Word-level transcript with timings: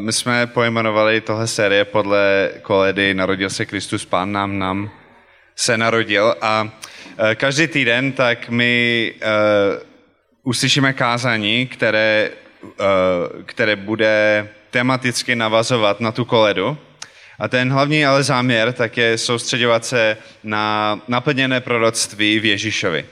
My 0.00 0.12
jsme 0.12 0.46
pojmenovali 0.46 1.20
tohle 1.20 1.46
série 1.46 1.84
podle 1.84 2.50
koledy 2.62 3.14
Narodil 3.14 3.50
se 3.50 3.66
Kristus, 3.66 4.04
Pán 4.04 4.32
nám, 4.32 4.58
nám 4.58 4.90
se 5.56 5.78
narodil 5.78 6.34
a 6.40 6.68
e, 7.18 7.34
každý 7.34 7.66
týden 7.66 8.12
tak 8.12 8.48
my 8.48 9.12
uh, 9.16 9.82
uslyšíme 10.42 10.92
kázání, 10.92 11.66
které, 11.66 12.30
uh, 12.62 13.42
které 13.46 13.76
bude 13.76 14.48
tematicky 14.70 15.36
navazovat 15.36 16.00
na 16.00 16.12
tu 16.12 16.24
koledu. 16.24 16.78
A 17.38 17.48
ten 17.48 17.72
hlavní 17.72 18.06
ale 18.06 18.22
záměr 18.22 18.72
tak 18.72 18.96
je 18.96 19.18
soustředovat 19.18 19.84
se 19.84 20.16
na 20.44 21.00
naplněné 21.08 21.60
proroctví 21.60 22.40
v 22.40 22.44
Ježíšovi. 22.44 23.04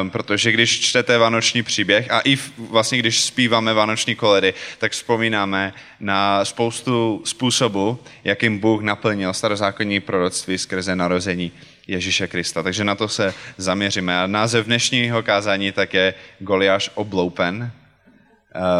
Um, 0.00 0.10
protože 0.10 0.52
když 0.52 0.80
čtete 0.80 1.18
vánoční 1.18 1.62
příběh 1.62 2.10
a 2.10 2.20
i 2.24 2.38
vlastně 2.58 2.98
když 2.98 3.20
zpíváme 3.20 3.74
vánoční 3.74 4.14
koledy, 4.14 4.54
tak 4.78 4.92
vzpomínáme 4.92 5.72
na 6.00 6.44
spoustu 6.44 7.22
způsobů, 7.24 7.98
jakým 8.24 8.58
Bůh 8.58 8.82
naplnil 8.82 9.32
starozákonní 9.32 10.00
proroctví 10.00 10.58
skrze 10.58 10.96
narození 10.96 11.52
Ježíše 11.86 12.28
Krista. 12.28 12.62
Takže 12.62 12.84
na 12.84 12.94
to 12.94 13.08
se 13.08 13.34
zaměříme. 13.56 14.20
A 14.20 14.26
název 14.26 14.66
dnešního 14.66 15.22
kázání 15.22 15.72
tak 15.72 15.94
je 15.94 16.14
Goliáš 16.38 16.90
obloupen. 16.94 17.72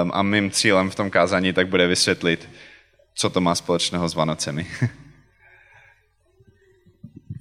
Um, 0.03 0.11
a 0.15 0.23
mým 0.23 0.51
cílem 0.51 0.91
v 0.91 0.95
tom 0.95 1.11
kázání 1.11 1.53
tak 1.53 1.69
bude 1.69 1.87
vysvětlit, 1.87 2.49
co 3.15 3.31
to 3.31 3.41
má 3.41 3.55
společného 3.55 4.09
s 4.09 4.15
Vánocemi. 4.15 4.67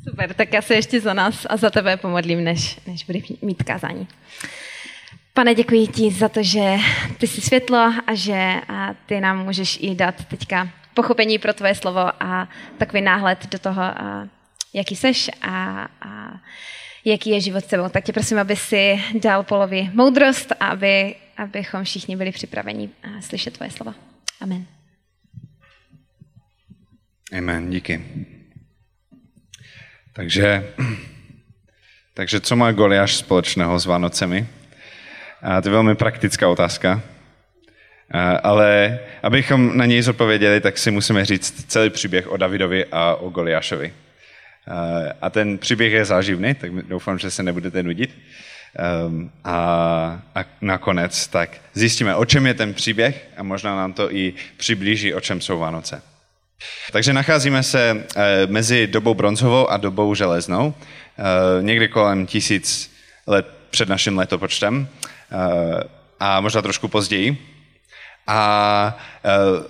Super, 0.03 0.33
tak 0.33 0.53
já 0.53 0.61
se 0.61 0.75
ještě 0.75 1.01
za 1.01 1.13
nás 1.13 1.45
a 1.49 1.57
za 1.57 1.69
tebe 1.69 1.97
pomodlím, 1.97 2.43
než, 2.43 2.79
než 2.87 3.03
bude 3.03 3.19
mít 3.41 3.63
kázání. 3.63 4.07
Pane, 5.33 5.55
děkuji 5.55 5.87
ti 5.87 6.11
za 6.11 6.29
to, 6.29 6.43
že 6.43 6.77
ty 7.17 7.27
jsi 7.27 7.41
světlo 7.41 7.93
a 8.07 8.13
že 8.13 8.53
a 8.67 8.93
ty 9.05 9.21
nám 9.21 9.45
můžeš 9.45 9.77
i 9.81 9.95
dát 9.95 10.25
teďka 10.25 10.69
pochopení 10.93 11.39
pro 11.39 11.53
tvoje 11.53 11.75
slovo 11.75 12.23
a 12.23 12.49
takový 12.77 13.01
náhled 13.01 13.47
do 13.51 13.59
toho, 13.59 13.81
a 13.81 14.27
jaký 14.73 14.95
seš 14.95 15.29
a, 15.41 15.87
a 16.01 16.41
jaký 17.05 17.29
je 17.29 17.41
život 17.41 17.63
s 17.63 17.67
tebou. 17.67 17.89
Tak 17.89 18.03
tě 18.03 18.13
prosím, 18.13 18.39
aby 18.39 18.55
si 18.55 19.03
dal 19.21 19.43
polovi 19.43 19.89
moudrost 19.93 20.51
a 20.59 20.67
aby, 20.67 21.15
abychom 21.37 21.83
všichni 21.83 22.15
byli 22.15 22.31
připraveni 22.31 22.89
slyšet 23.19 23.53
tvoje 23.53 23.71
slovo. 23.71 23.93
Amen. 24.41 24.65
Amen, 27.37 27.69
díky. 27.69 28.01
Takže, 30.19 30.73
takže 32.13 32.39
co 32.39 32.55
má 32.55 32.71
Goliáš 32.71 33.15
společného 33.15 33.79
s 33.79 33.85
Vánocemi? 33.85 34.47
A 35.41 35.61
to 35.61 35.67
je 35.67 35.71
velmi 35.71 35.95
praktická 35.95 36.49
otázka. 36.49 37.01
A, 38.11 38.31
ale 38.31 38.99
abychom 39.23 39.77
na 39.77 39.85
něj 39.85 40.01
zodpověděli, 40.01 40.61
tak 40.61 40.77
si 40.77 40.91
musíme 40.91 41.25
říct 41.25 41.65
celý 41.67 41.89
příběh 41.89 42.27
o 42.27 42.37
Davidovi 42.37 42.85
a 42.91 43.15
o 43.15 43.29
Goliášovi. 43.29 43.93
A, 45.21 45.29
ten 45.29 45.57
příběh 45.57 45.93
je 45.93 46.05
záživný, 46.05 46.55
tak 46.55 46.71
doufám, 46.71 47.19
že 47.19 47.31
se 47.31 47.43
nebudete 47.43 47.83
nudit. 47.83 48.17
Um, 49.07 49.31
a, 49.43 49.55
a 50.35 50.45
nakonec 50.61 51.27
tak 51.27 51.57
zjistíme, 51.73 52.15
o 52.15 52.25
čem 52.25 52.47
je 52.47 52.53
ten 52.53 52.73
příběh 52.73 53.27
a 53.37 53.43
možná 53.43 53.75
nám 53.75 53.93
to 53.93 54.15
i 54.15 54.33
přiblíží, 54.57 55.13
o 55.13 55.21
čem 55.21 55.41
jsou 55.41 55.59
Vánoce. 55.59 56.08
Takže 56.91 57.13
nacházíme 57.13 57.63
se 57.63 58.05
eh, 58.15 58.47
mezi 58.47 58.87
dobou 58.87 59.13
bronzovou 59.13 59.67
a 59.67 59.77
dobou 59.77 60.15
železnou, 60.15 60.73
eh, 60.79 61.23
někdy 61.63 61.87
kolem 61.87 62.25
tisíc 62.25 62.95
let 63.27 63.47
před 63.69 63.89
naším 63.89 64.17
letopočtem 64.17 64.87
eh, 65.31 65.83
a 66.19 66.41
možná 66.41 66.61
trošku 66.61 66.87
později. 66.87 67.37
A 68.27 68.97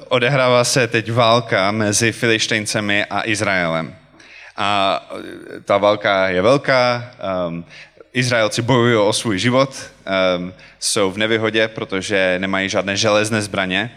odehrává 0.07 0.63
se 0.63 0.87
teď 0.87 1.11
válka 1.11 1.71
mezi 1.71 2.11
Filištejncemi 2.11 3.05
a 3.05 3.27
Izraelem. 3.27 3.95
A 4.57 5.01
ta 5.65 5.77
válka 5.77 6.29
je 6.29 6.41
velká, 6.41 7.11
Izraelci 8.13 8.61
bojují 8.61 8.95
o 8.95 9.13
svůj 9.13 9.39
život, 9.39 9.91
jsou 10.79 11.11
v 11.11 11.17
nevyhodě, 11.17 11.67
protože 11.67 12.35
nemají 12.39 12.69
žádné 12.69 12.97
železné 12.97 13.41
zbraně, 13.41 13.91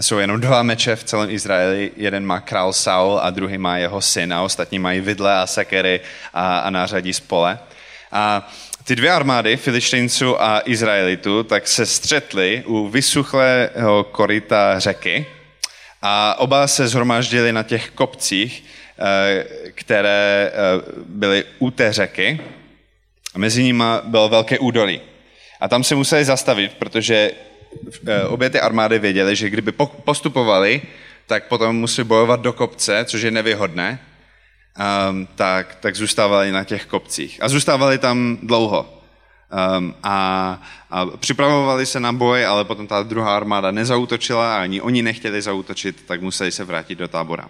jsou 0.00 0.18
jenom 0.18 0.40
dva 0.40 0.62
meče 0.62 0.96
v 0.96 1.04
celém 1.04 1.30
Izraeli. 1.30 1.90
Jeden 1.96 2.26
má 2.26 2.40
král 2.40 2.72
Saul 2.72 3.18
a 3.22 3.30
druhý 3.30 3.58
má 3.58 3.78
jeho 3.78 4.00
syn 4.00 4.34
a 4.34 4.42
ostatní 4.42 4.78
mají 4.78 5.00
vidle 5.00 5.38
a 5.38 5.46
sekery 5.46 6.00
a, 6.32 6.58
a 6.58 6.70
nářadí 6.70 7.12
z 7.12 7.20
pole. 7.20 7.58
A 8.12 8.52
ty 8.84 8.96
dvě 8.96 9.10
armády, 9.10 9.56
Filištejnců 9.56 10.42
a 10.42 10.62
Izraelitů, 10.64 11.42
tak 11.42 11.68
se 11.68 11.86
střetly 11.86 12.62
u 12.66 12.88
vysuchlého 12.88 14.04
koryta 14.04 14.78
řeky 14.78 15.26
a 16.02 16.38
oba 16.38 16.66
se 16.66 16.88
zhromáždili 16.88 17.52
na 17.52 17.62
těch 17.62 17.90
kopcích, 17.90 18.64
eh, 18.98 19.44
které 19.74 20.52
eh, 20.52 20.82
byly 21.06 21.44
u 21.58 21.70
té 21.70 21.92
řeky. 21.92 22.40
A 23.34 23.38
mezi 23.38 23.62
nimi 23.62 23.84
bylo 24.04 24.28
velké 24.28 24.58
údolí. 24.58 25.00
A 25.60 25.68
tam 25.68 25.84
se 25.84 25.94
museli 25.94 26.24
zastavit, 26.24 26.74
protože 26.74 27.30
obě 28.28 28.50
ty 28.50 28.60
armády 28.60 28.98
věděly, 28.98 29.36
že 29.36 29.50
kdyby 29.50 29.72
postupovali, 30.04 30.82
tak 31.26 31.48
potom 31.48 31.76
musí 31.76 32.04
bojovat 32.04 32.40
do 32.40 32.52
kopce, 32.52 33.04
což 33.04 33.22
je 33.22 33.30
nevýhodné, 33.30 33.98
um, 35.10 35.28
tak, 35.34 35.74
tak 35.74 35.96
zůstávali 35.96 36.52
na 36.52 36.64
těch 36.64 36.86
kopcích. 36.86 37.42
A 37.42 37.48
zůstávali 37.48 37.98
tam 37.98 38.38
dlouho. 38.42 39.02
Um, 39.78 39.94
a, 40.02 40.62
a 40.90 41.06
připravovali 41.06 41.86
se 41.86 42.00
na 42.00 42.12
boj, 42.12 42.46
ale 42.46 42.64
potom 42.64 42.86
ta 42.86 43.02
druhá 43.02 43.36
armáda 43.36 43.70
nezautočila 43.70 44.56
a 44.56 44.62
ani 44.62 44.80
oni 44.80 45.02
nechtěli 45.02 45.42
zautočit, 45.42 46.02
tak 46.06 46.20
museli 46.20 46.52
se 46.52 46.64
vrátit 46.64 46.98
do 46.98 47.08
tábora. 47.08 47.48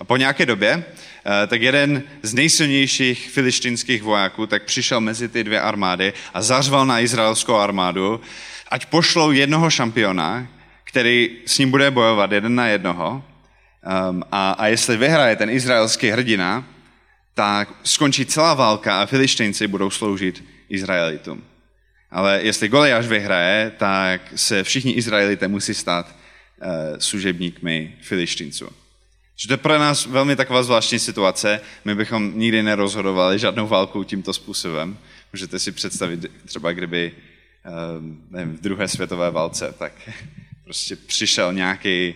A 0.00 0.04
po 0.04 0.16
nějaké 0.16 0.46
době, 0.46 0.76
uh, 0.76 1.32
tak 1.46 1.62
jeden 1.62 2.02
z 2.22 2.34
nejsilnějších 2.34 3.30
filištinských 3.30 4.02
vojáků 4.02 4.46
tak 4.46 4.64
přišel 4.64 5.00
mezi 5.00 5.28
ty 5.28 5.44
dvě 5.44 5.60
armády 5.60 6.12
a 6.34 6.42
zařval 6.42 6.86
na 6.86 7.00
izraelskou 7.00 7.54
armádu, 7.54 8.20
ať 8.68 8.86
pošlou 8.86 9.30
jednoho 9.30 9.70
šampiona, 9.70 10.48
který 10.84 11.30
s 11.46 11.58
ním 11.58 11.70
bude 11.70 11.90
bojovat 11.90 12.32
jeden 12.32 12.54
na 12.54 12.66
jednoho 12.66 13.24
um, 14.10 14.22
a, 14.32 14.52
a 14.52 14.66
jestli 14.66 14.96
vyhraje 14.96 15.36
ten 15.36 15.50
izraelský 15.50 16.10
hrdina, 16.10 16.64
tak 17.34 17.68
skončí 17.84 18.26
celá 18.26 18.54
válka 18.54 19.02
a 19.02 19.06
filištejnci 19.06 19.66
budou 19.66 19.90
sloužit 19.90 20.44
Izraelitům. 20.68 21.44
Ale 22.10 22.40
jestli 22.42 22.68
Goliáš 22.68 23.06
vyhraje, 23.06 23.72
tak 23.76 24.20
se 24.36 24.64
všichni 24.64 24.92
Izraelité 24.92 25.48
musí 25.48 25.74
stát 25.74 26.06
uh, 26.06 26.66
služebníkmi 26.98 27.94
filištinců. 28.00 28.68
Že 29.36 29.48
to 29.48 29.52
je 29.52 29.56
pro 29.56 29.78
nás 29.78 30.06
velmi 30.06 30.36
taková 30.36 30.62
zvláštní 30.62 30.98
situace. 30.98 31.60
My 31.84 31.94
bychom 31.94 32.32
nikdy 32.38 32.62
nerozhodovali 32.62 33.38
žádnou 33.38 33.66
válkou 33.66 34.04
tímto 34.04 34.32
způsobem. 34.32 34.98
Můžete 35.32 35.58
si 35.58 35.72
představit 35.72 36.26
třeba, 36.46 36.72
kdyby 36.72 37.12
nevím, 38.30 38.56
v 38.56 38.60
druhé 38.60 38.88
světové 38.88 39.30
válce, 39.30 39.74
tak 39.78 39.92
prostě 40.64 40.96
přišel 40.96 41.52
nějaký 41.52 42.14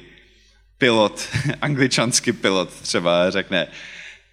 pilot, 0.79 1.29
angličanský 1.61 2.33
pilot 2.33 2.69
třeba 2.69 3.31
řekne, 3.31 3.67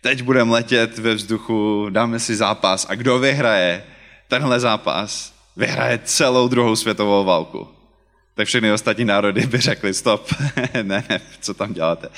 teď 0.02 0.22
budeme 0.22 0.52
letět 0.52 0.98
ve 0.98 1.14
vzduchu, 1.14 1.88
dáme 1.90 2.20
si 2.20 2.36
zápas 2.36 2.86
a 2.90 2.96
kdo 2.96 3.20
vyhraje 3.20 3.84
tenhle 4.28 4.60
zápas, 4.60 5.34
vyhraje 5.58 6.00
celou 6.04 6.48
druhou 6.48 6.76
světovou 6.76 7.26
válku. 7.26 7.68
Tak 8.36 8.48
všechny 8.48 8.72
ostatní 8.72 9.06
národy 9.06 9.48
by 9.48 9.58
řekli, 9.58 9.94
stop, 9.94 10.34
ne, 10.74 11.04
ne, 11.10 11.22
co 11.42 11.54
tam 11.54 11.74
děláte. 11.74 12.10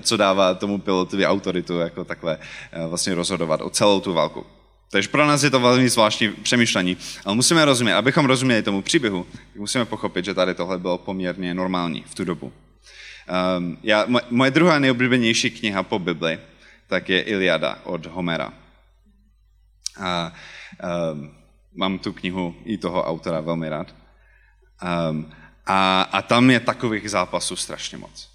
Co 0.00 0.16
dává 0.16 0.54
tomu 0.54 0.78
pilotovi 0.78 1.26
autoritu, 1.26 1.78
jako 1.78 2.04
takhle 2.04 2.38
eh, 2.72 2.86
vlastně 2.86 3.14
rozhodovat 3.14 3.60
o 3.60 3.70
celou 3.70 4.00
tu 4.00 4.12
válku. 4.12 4.46
Takže 4.90 5.08
pro 5.08 5.26
nás 5.26 5.42
je 5.42 5.50
to 5.50 5.60
velmi 5.60 5.88
zvláštní 5.88 6.28
přemýšlení. 6.28 6.96
Ale 7.24 7.34
musíme 7.34 7.64
rozumět, 7.64 7.94
abychom 7.94 8.26
rozuměli 8.26 8.62
tomu 8.62 8.82
příběhu, 8.82 9.26
musíme 9.54 9.84
pochopit, 9.84 10.24
že 10.24 10.34
tady 10.34 10.54
tohle 10.54 10.78
bylo 10.78 10.98
poměrně 10.98 11.54
normální 11.54 12.04
v 12.06 12.14
tu 12.14 12.24
dobu. 12.24 12.52
Um, 13.58 13.78
já, 13.82 14.06
moje 14.30 14.50
druhá 14.50 14.78
nejoblíbenější 14.78 15.50
kniha 15.50 15.82
po 15.82 15.98
Bibli, 15.98 16.38
tak 16.86 17.08
je 17.08 17.20
Iliada 17.20 17.78
od 17.84 18.06
Homera. 18.06 18.52
A, 20.00 20.32
um, 21.12 21.34
mám 21.74 21.98
tu 21.98 22.12
knihu 22.12 22.54
i 22.64 22.78
toho 22.78 23.04
autora 23.04 23.40
velmi 23.40 23.68
rád. 23.68 23.94
Um, 25.10 25.32
a, 25.66 26.02
a 26.02 26.22
tam 26.22 26.50
je 26.50 26.60
takových 26.60 27.10
zápasů 27.10 27.56
strašně 27.56 27.98
moc. 27.98 28.28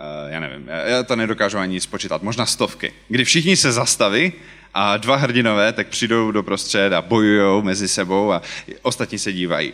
Uh, 0.00 0.32
já 0.32 0.40
nevím, 0.40 0.68
já 0.68 1.02
to 1.02 1.16
nedokážu 1.16 1.58
ani 1.58 1.80
spočítat, 1.80 2.22
možná 2.22 2.46
stovky, 2.46 2.92
kdy 3.08 3.24
všichni 3.24 3.56
se 3.56 3.72
zastaví 3.72 4.32
a 4.74 4.96
dva 4.96 5.16
hrdinové 5.16 5.72
tak 5.72 5.88
přijdou 5.88 6.30
do 6.30 6.42
prostřed 6.42 6.92
a 6.92 7.02
bojují 7.02 7.64
mezi 7.64 7.88
sebou 7.88 8.32
a 8.32 8.42
ostatní 8.82 9.18
se 9.18 9.32
dívají. 9.32 9.72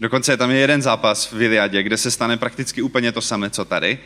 Dokonce 0.00 0.36
tam 0.36 0.50
je 0.50 0.58
jeden 0.58 0.82
zápas 0.82 1.32
v 1.32 1.42
Iliadě, 1.42 1.82
kde 1.82 1.96
se 1.96 2.10
stane 2.10 2.36
prakticky 2.36 2.82
úplně 2.82 3.12
to 3.12 3.20
samé, 3.20 3.50
co 3.50 3.64
tady. 3.64 3.98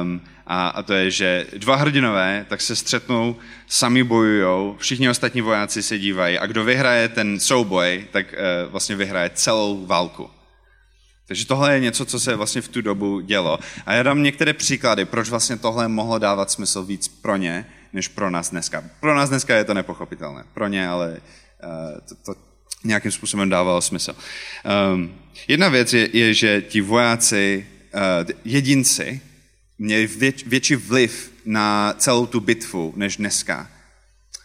Um, 0.00 0.20
a, 0.46 0.68
a 0.68 0.82
to 0.82 0.92
je, 0.92 1.10
že 1.10 1.46
dva 1.56 1.76
hrdinové 1.76 2.46
tak 2.48 2.60
se 2.60 2.76
střetnou, 2.76 3.36
sami 3.66 4.04
bojují, 4.04 4.74
všichni 4.78 5.10
ostatní 5.10 5.40
vojáci 5.40 5.82
se 5.82 5.98
dívají 5.98 6.38
a 6.38 6.46
kdo 6.46 6.64
vyhraje 6.64 7.08
ten 7.08 7.40
souboj, 7.40 8.06
tak 8.10 8.26
uh, 8.32 8.72
vlastně 8.72 8.96
vyhraje 8.96 9.30
celou 9.34 9.86
válku. 9.86 10.30
Takže 11.28 11.46
tohle 11.46 11.74
je 11.74 11.80
něco, 11.80 12.04
co 12.04 12.20
se 12.20 12.36
vlastně 12.36 12.62
v 12.62 12.68
tu 12.68 12.82
dobu 12.82 13.20
dělo. 13.20 13.58
A 13.86 13.92
já 13.92 14.02
dám 14.02 14.22
některé 14.22 14.52
příklady, 14.52 15.04
proč 15.04 15.28
vlastně 15.28 15.56
tohle 15.56 15.88
mohlo 15.88 16.18
dávat 16.18 16.50
smysl 16.50 16.82
víc 16.82 17.08
pro 17.08 17.36
ně, 17.36 17.66
než 17.96 18.08
pro 18.08 18.30
nás 18.30 18.50
dneska. 18.50 18.84
Pro 19.00 19.14
nás 19.14 19.28
dneska 19.28 19.56
je 19.56 19.64
to 19.64 19.74
nepochopitelné. 19.74 20.44
Pro 20.54 20.68
ně 20.68 20.88
ale 20.88 21.20
uh, 21.64 22.00
to, 22.08 22.14
to 22.14 22.40
nějakým 22.84 23.12
způsobem 23.12 23.48
dávalo 23.48 23.80
smysl. 23.80 24.16
Um, 24.92 25.14
jedna 25.48 25.68
věc 25.68 25.92
je, 25.92 26.08
je, 26.12 26.34
že 26.34 26.62
ti 26.62 26.80
vojáci, 26.80 27.66
uh, 27.94 28.30
jedinci, 28.44 29.20
měli 29.78 30.06
věč, 30.06 30.44
větší 30.46 30.76
vliv 30.76 31.32
na 31.44 31.94
celou 31.98 32.26
tu 32.26 32.40
bitvu 32.40 32.92
než 32.96 33.16
dneska. 33.16 33.70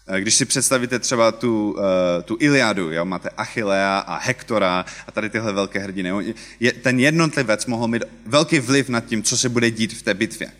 Eh, 0.07 0.21
když 0.21 0.33
si 0.33 0.45
představíte 0.45 1.00
třeba 1.00 1.31
tu, 1.31 1.71
uh, 1.71 1.80
tu 2.25 2.38
Iliadu, 2.39 2.92
jo, 2.92 3.06
máte 3.06 3.30
Achillea 3.30 4.00
a 4.00 4.18
Hektora 4.18 4.86
a 5.07 5.12
tady 5.12 5.30
tyhle 5.30 5.53
velké 5.53 5.80
hrdiny, 5.80 6.36
ten 6.81 7.00
jednotlivec 7.00 7.65
mohl 7.65 7.88
mít 7.88 8.03
velký 8.25 8.59
vliv 8.59 8.89
nad 8.89 9.06
tím, 9.06 9.24
co 9.24 9.38
se 9.38 9.50
bude 9.50 9.71
dít 9.71 9.94
v 9.94 10.01
té 10.01 10.13
bitvě. 10.13 10.51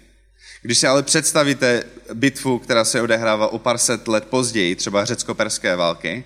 Když 0.62 0.78
si 0.78 0.88
ale 0.88 1.04
představíte 1.04 1.84
bitvu, 2.14 2.60
která 2.60 2.86
se 2.86 3.02
odehrává 3.02 3.48
o 3.48 3.60
pár 3.60 3.78
set 3.78 4.08
let 4.08 4.26
později, 4.26 4.76
třeba 4.76 5.06
řecko-perské 5.06 5.76
války, 5.76 6.24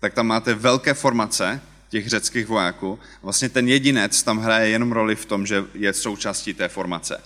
tak 0.00 0.14
tam 0.14 0.26
máte 0.26 0.54
velké 0.54 0.94
formace 0.94 1.60
těch 1.88 2.08
řeckých 2.08 2.46
vojáků. 2.46 2.98
Vlastně 3.22 3.48
ten 3.48 3.68
jedinec 3.68 4.22
tam 4.22 4.38
hraje 4.38 4.68
jenom 4.68 4.92
roli 4.92 5.16
v 5.16 5.24
tom, 5.24 5.46
že 5.46 5.64
je 5.74 5.92
součástí 5.92 6.54
té 6.54 6.68
formace. 6.68 7.22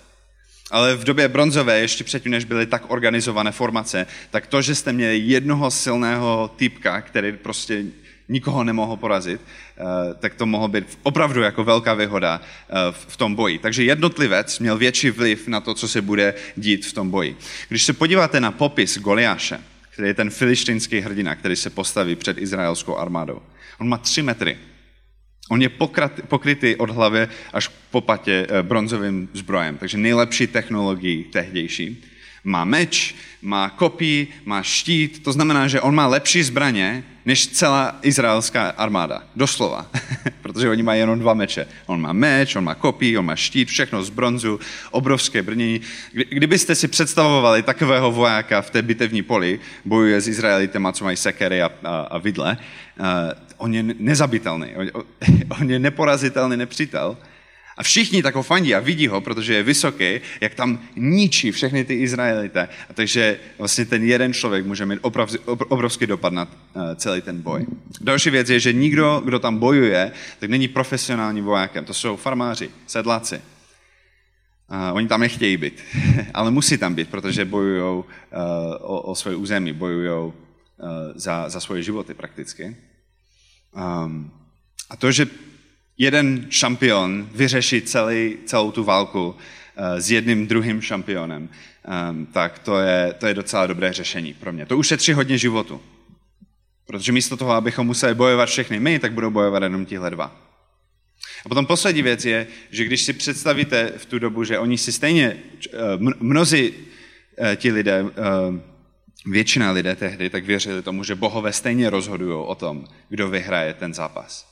Ale 0.71 0.97
v 0.97 1.05
době 1.05 1.29
bronzové, 1.29 1.81
ještě 1.81 2.05
předtím, 2.05 2.33
než 2.33 2.45
byly 2.45 2.67
tak 2.67 2.83
organizované 2.89 3.53
formace, 3.53 4.07
tak 4.31 4.47
to, 4.47 4.63
že 4.63 4.75
jste 4.75 4.93
měli 4.93 5.19
jednoho 5.19 5.71
silného 5.71 6.51
typka, 6.57 7.01
který 7.01 7.33
prostě 7.33 7.85
nikoho 8.31 8.65
nemohl 8.65 8.97
porazit, 8.97 9.41
eh, 9.41 9.83
tak 10.19 10.35
to 10.35 10.47
mohlo 10.47 10.69
být 10.69 10.99
opravdu 11.03 11.43
jako 11.43 11.65
velká 11.65 11.95
výhoda 11.95 12.41
eh, 12.41 12.75
v 12.91 13.17
tom 13.17 13.35
boji. 13.35 13.59
Takže 13.59 13.85
jednotlivec 13.85 14.59
měl 14.59 14.79
větší 14.79 15.11
vliv 15.11 15.49
na 15.49 15.61
to, 15.61 15.75
co 15.75 15.89
se 15.89 16.03
bude 16.03 16.35
dít 16.57 16.87
v 16.87 16.93
tom 16.93 17.11
boji. 17.11 17.37
Když 17.69 17.83
se 17.83 17.93
podíváte 17.93 18.41
na 18.41 18.51
popis 18.51 18.99
Goliáše, 18.99 19.61
který 19.91 20.09
je 20.09 20.15
ten 20.15 20.31
filištinský 20.31 21.01
hrdina, 21.01 21.35
který 21.35 21.57
se 21.57 21.71
postaví 21.71 22.17
před 22.17 22.39
izraelskou 22.39 22.97
armádou, 22.97 23.43
on 23.79 23.89
má 23.89 23.99
tři 23.99 24.23
metry. 24.23 24.59
On 25.51 25.63
je 25.63 25.69
pokrytý 26.29 26.77
od 26.77 26.91
hlavy 26.91 27.29
až 27.53 27.71
po 27.91 28.01
patě 28.01 28.47
eh, 28.49 28.63
bronzovým 28.63 29.29
zbrojem, 29.35 29.79
takže 29.79 29.99
nejlepší 29.99 30.47
technologií 30.47 31.25
tehdejší. 31.25 32.05
Má 32.45 32.65
meč, 32.65 33.15
má 33.43 33.71
kopí, 33.71 34.29
má 34.45 34.63
štít, 34.63 35.23
to 35.23 35.33
znamená, 35.33 35.69
že 35.69 35.81
on 35.81 35.95
má 35.95 36.07
lepší 36.07 36.43
zbraně 36.43 37.05
než 37.27 37.47
celá 37.47 37.99
izraelská 38.03 38.69
armáda. 38.69 39.23
Doslova. 39.37 39.87
Protože 40.43 40.69
oni 40.69 40.83
mají 40.83 41.01
jenom 41.01 41.19
dva 41.19 41.35
meče. 41.35 41.67
On 41.87 42.01
má 42.01 42.13
meč, 42.13 42.57
on 42.57 42.65
má 42.65 42.75
kopí, 42.75 43.19
on 43.19 43.25
má 43.25 43.37
štít, 43.37 43.69
všechno 43.69 44.05
z 44.05 44.11
bronzu, 44.11 44.61
obrovské 44.91 45.43
brnění. 45.43 45.81
Kdybyste 46.13 46.75
si 46.75 46.89
představovali 46.89 47.63
takového 47.63 48.13
vojáka 48.13 48.63
v 48.63 48.71
té 48.71 48.83
bitevní 48.83 49.23
poli, 49.23 49.61
bojuje 49.85 50.21
s 50.21 50.29
Izraelitema, 50.29 50.93
co 50.93 51.05
mají 51.05 51.17
sekery 51.17 51.63
a, 51.63 51.71
a, 51.85 52.01
a 52.01 52.19
vidle, 52.19 52.57
uh, 53.01 53.07
on 53.57 53.75
je 53.75 53.83
nezabitelný, 53.83 54.69
on, 54.77 55.05
on 55.61 55.71
je 55.71 55.79
neporazitelný 55.79 56.57
nepřítel. 56.57 57.17
A 57.81 57.83
všichni 57.83 58.23
tak 58.23 58.35
ho 58.35 58.43
fandí 58.43 58.75
a 58.75 58.81
vidí 58.81 59.09
ho, 59.09 59.21
protože 59.21 59.55
je 59.55 59.63
vysoký, 59.63 60.21
jak 60.41 60.55
tam 60.55 60.79
ničí 60.97 61.51
všechny 61.51 61.85
ty 61.85 61.95
Izraelité. 61.95 62.69
A 62.91 62.93
takže 62.93 63.41
vlastně 63.59 63.85
ten 63.85 64.05
jeden 64.05 64.33
člověk 64.33 64.67
může 64.67 64.87
mít 64.87 64.99
oprav, 65.03 65.31
obrovský 65.47 66.07
dopad 66.07 66.33
na 66.33 66.45
uh, 66.45 66.83
celý 66.97 67.21
ten 67.21 67.41
boj. 67.41 67.67
Další 68.01 68.31
věc 68.31 68.51
je, 68.51 68.61
že 68.61 68.73
nikdo, 68.73 69.23
kdo 69.25 69.39
tam 69.39 69.59
bojuje, 69.59 70.13
tak 70.39 70.51
není 70.51 70.69
profesionálním 70.69 71.45
vojákem. 71.45 71.85
To 71.85 71.95
jsou 71.95 72.17
farmáři, 72.17 72.71
sedláci. 72.87 73.37
Uh, 73.37 74.97
oni 74.97 75.09
tam 75.09 75.21
nechtějí 75.21 75.57
být, 75.57 75.81
ale 76.35 76.51
musí 76.51 76.79
tam 76.79 76.95
být, 76.95 77.09
protože 77.09 77.45
bojují 77.45 77.83
uh, 77.83 78.05
o, 78.81 79.01
o 79.01 79.15
své 79.15 79.37
území, 79.37 79.73
bojují 79.73 80.11
uh, 80.11 80.33
za, 81.15 81.49
za 81.49 81.61
svoje 81.61 81.83
životy 81.83 82.15
prakticky. 82.15 82.77
Um, 83.73 84.31
a 84.91 84.97
to, 84.97 85.13
že 85.13 85.27
jeden 86.01 86.47
šampion 86.51 87.29
vyřeší 87.33 87.83
celý, 87.83 88.37
celou 88.45 88.73
tu 88.73 88.85
válku 88.85 89.29
uh, 89.29 89.35
s 89.99 90.11
jedním 90.11 90.47
druhým 90.47 90.81
šampionem, 90.81 91.49
um, 92.11 92.27
tak 92.27 92.59
to 92.59 92.79
je, 92.79 93.15
to 93.19 93.27
je 93.27 93.35
docela 93.35 93.67
dobré 93.67 93.93
řešení 93.93 94.35
pro 94.35 94.53
mě. 94.53 94.67
To 94.67 94.79
ušetří 94.79 95.13
hodně 95.13 95.39
životu. 95.39 95.81
Protože 96.87 97.13
místo 97.13 97.37
toho, 97.37 97.53
abychom 97.53 97.87
museli 97.87 98.15
bojovat 98.15 98.49
všechny 98.49 98.81
my, 98.81 98.99
tak 98.99 99.13
budou 99.13 99.31
bojovat 99.31 99.63
jenom 99.63 99.87
tihle 99.87 100.11
dva. 100.11 100.37
A 101.45 101.49
potom 101.49 101.67
poslední 101.67 102.03
věc 102.03 102.25
je, 102.25 102.47
že 102.71 102.85
když 102.85 103.03
si 103.03 103.13
představíte 103.13 103.93
v 103.97 104.07
tu 104.07 104.19
dobu, 104.19 104.45
že 104.45 104.59
oni 104.59 104.79
si 104.79 104.93
stejně, 104.93 105.37
uh, 105.99 106.09
mnozí 106.21 106.71
uh, 106.71 106.77
ti 107.57 107.73
lidé, 107.73 108.05
většina 109.27 109.71
lidé 109.71 109.97
tehdy 109.97 110.31
tak 110.31 110.45
věřili 110.45 110.83
tomu, 110.83 111.05
že 111.05 111.15
bohové 111.15 111.53
stejně 111.53 111.91
rozhodují 111.91 112.45
o 112.47 112.55
tom, 112.55 112.87
kdo 113.09 113.29
vyhraje 113.29 113.75
ten 113.75 113.95
zápas. 113.95 114.50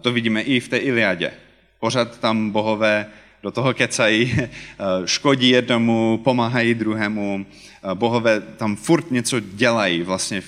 To 0.00 0.12
vidíme 0.12 0.42
i 0.42 0.60
v 0.60 0.68
té 0.68 0.76
Iliadě. 0.76 1.30
Pořád 1.80 2.18
tam 2.20 2.50
bohové 2.50 3.06
do 3.42 3.50
toho 3.50 3.74
kecají, 3.74 4.36
škodí 5.04 5.48
jednomu, 5.48 6.20
pomáhají 6.24 6.74
druhému. 6.74 7.46
Bohové 7.94 8.40
tam 8.40 8.76
furt 8.76 9.10
něco 9.10 9.40
dělají 9.40 10.02
vlastně 10.02 10.40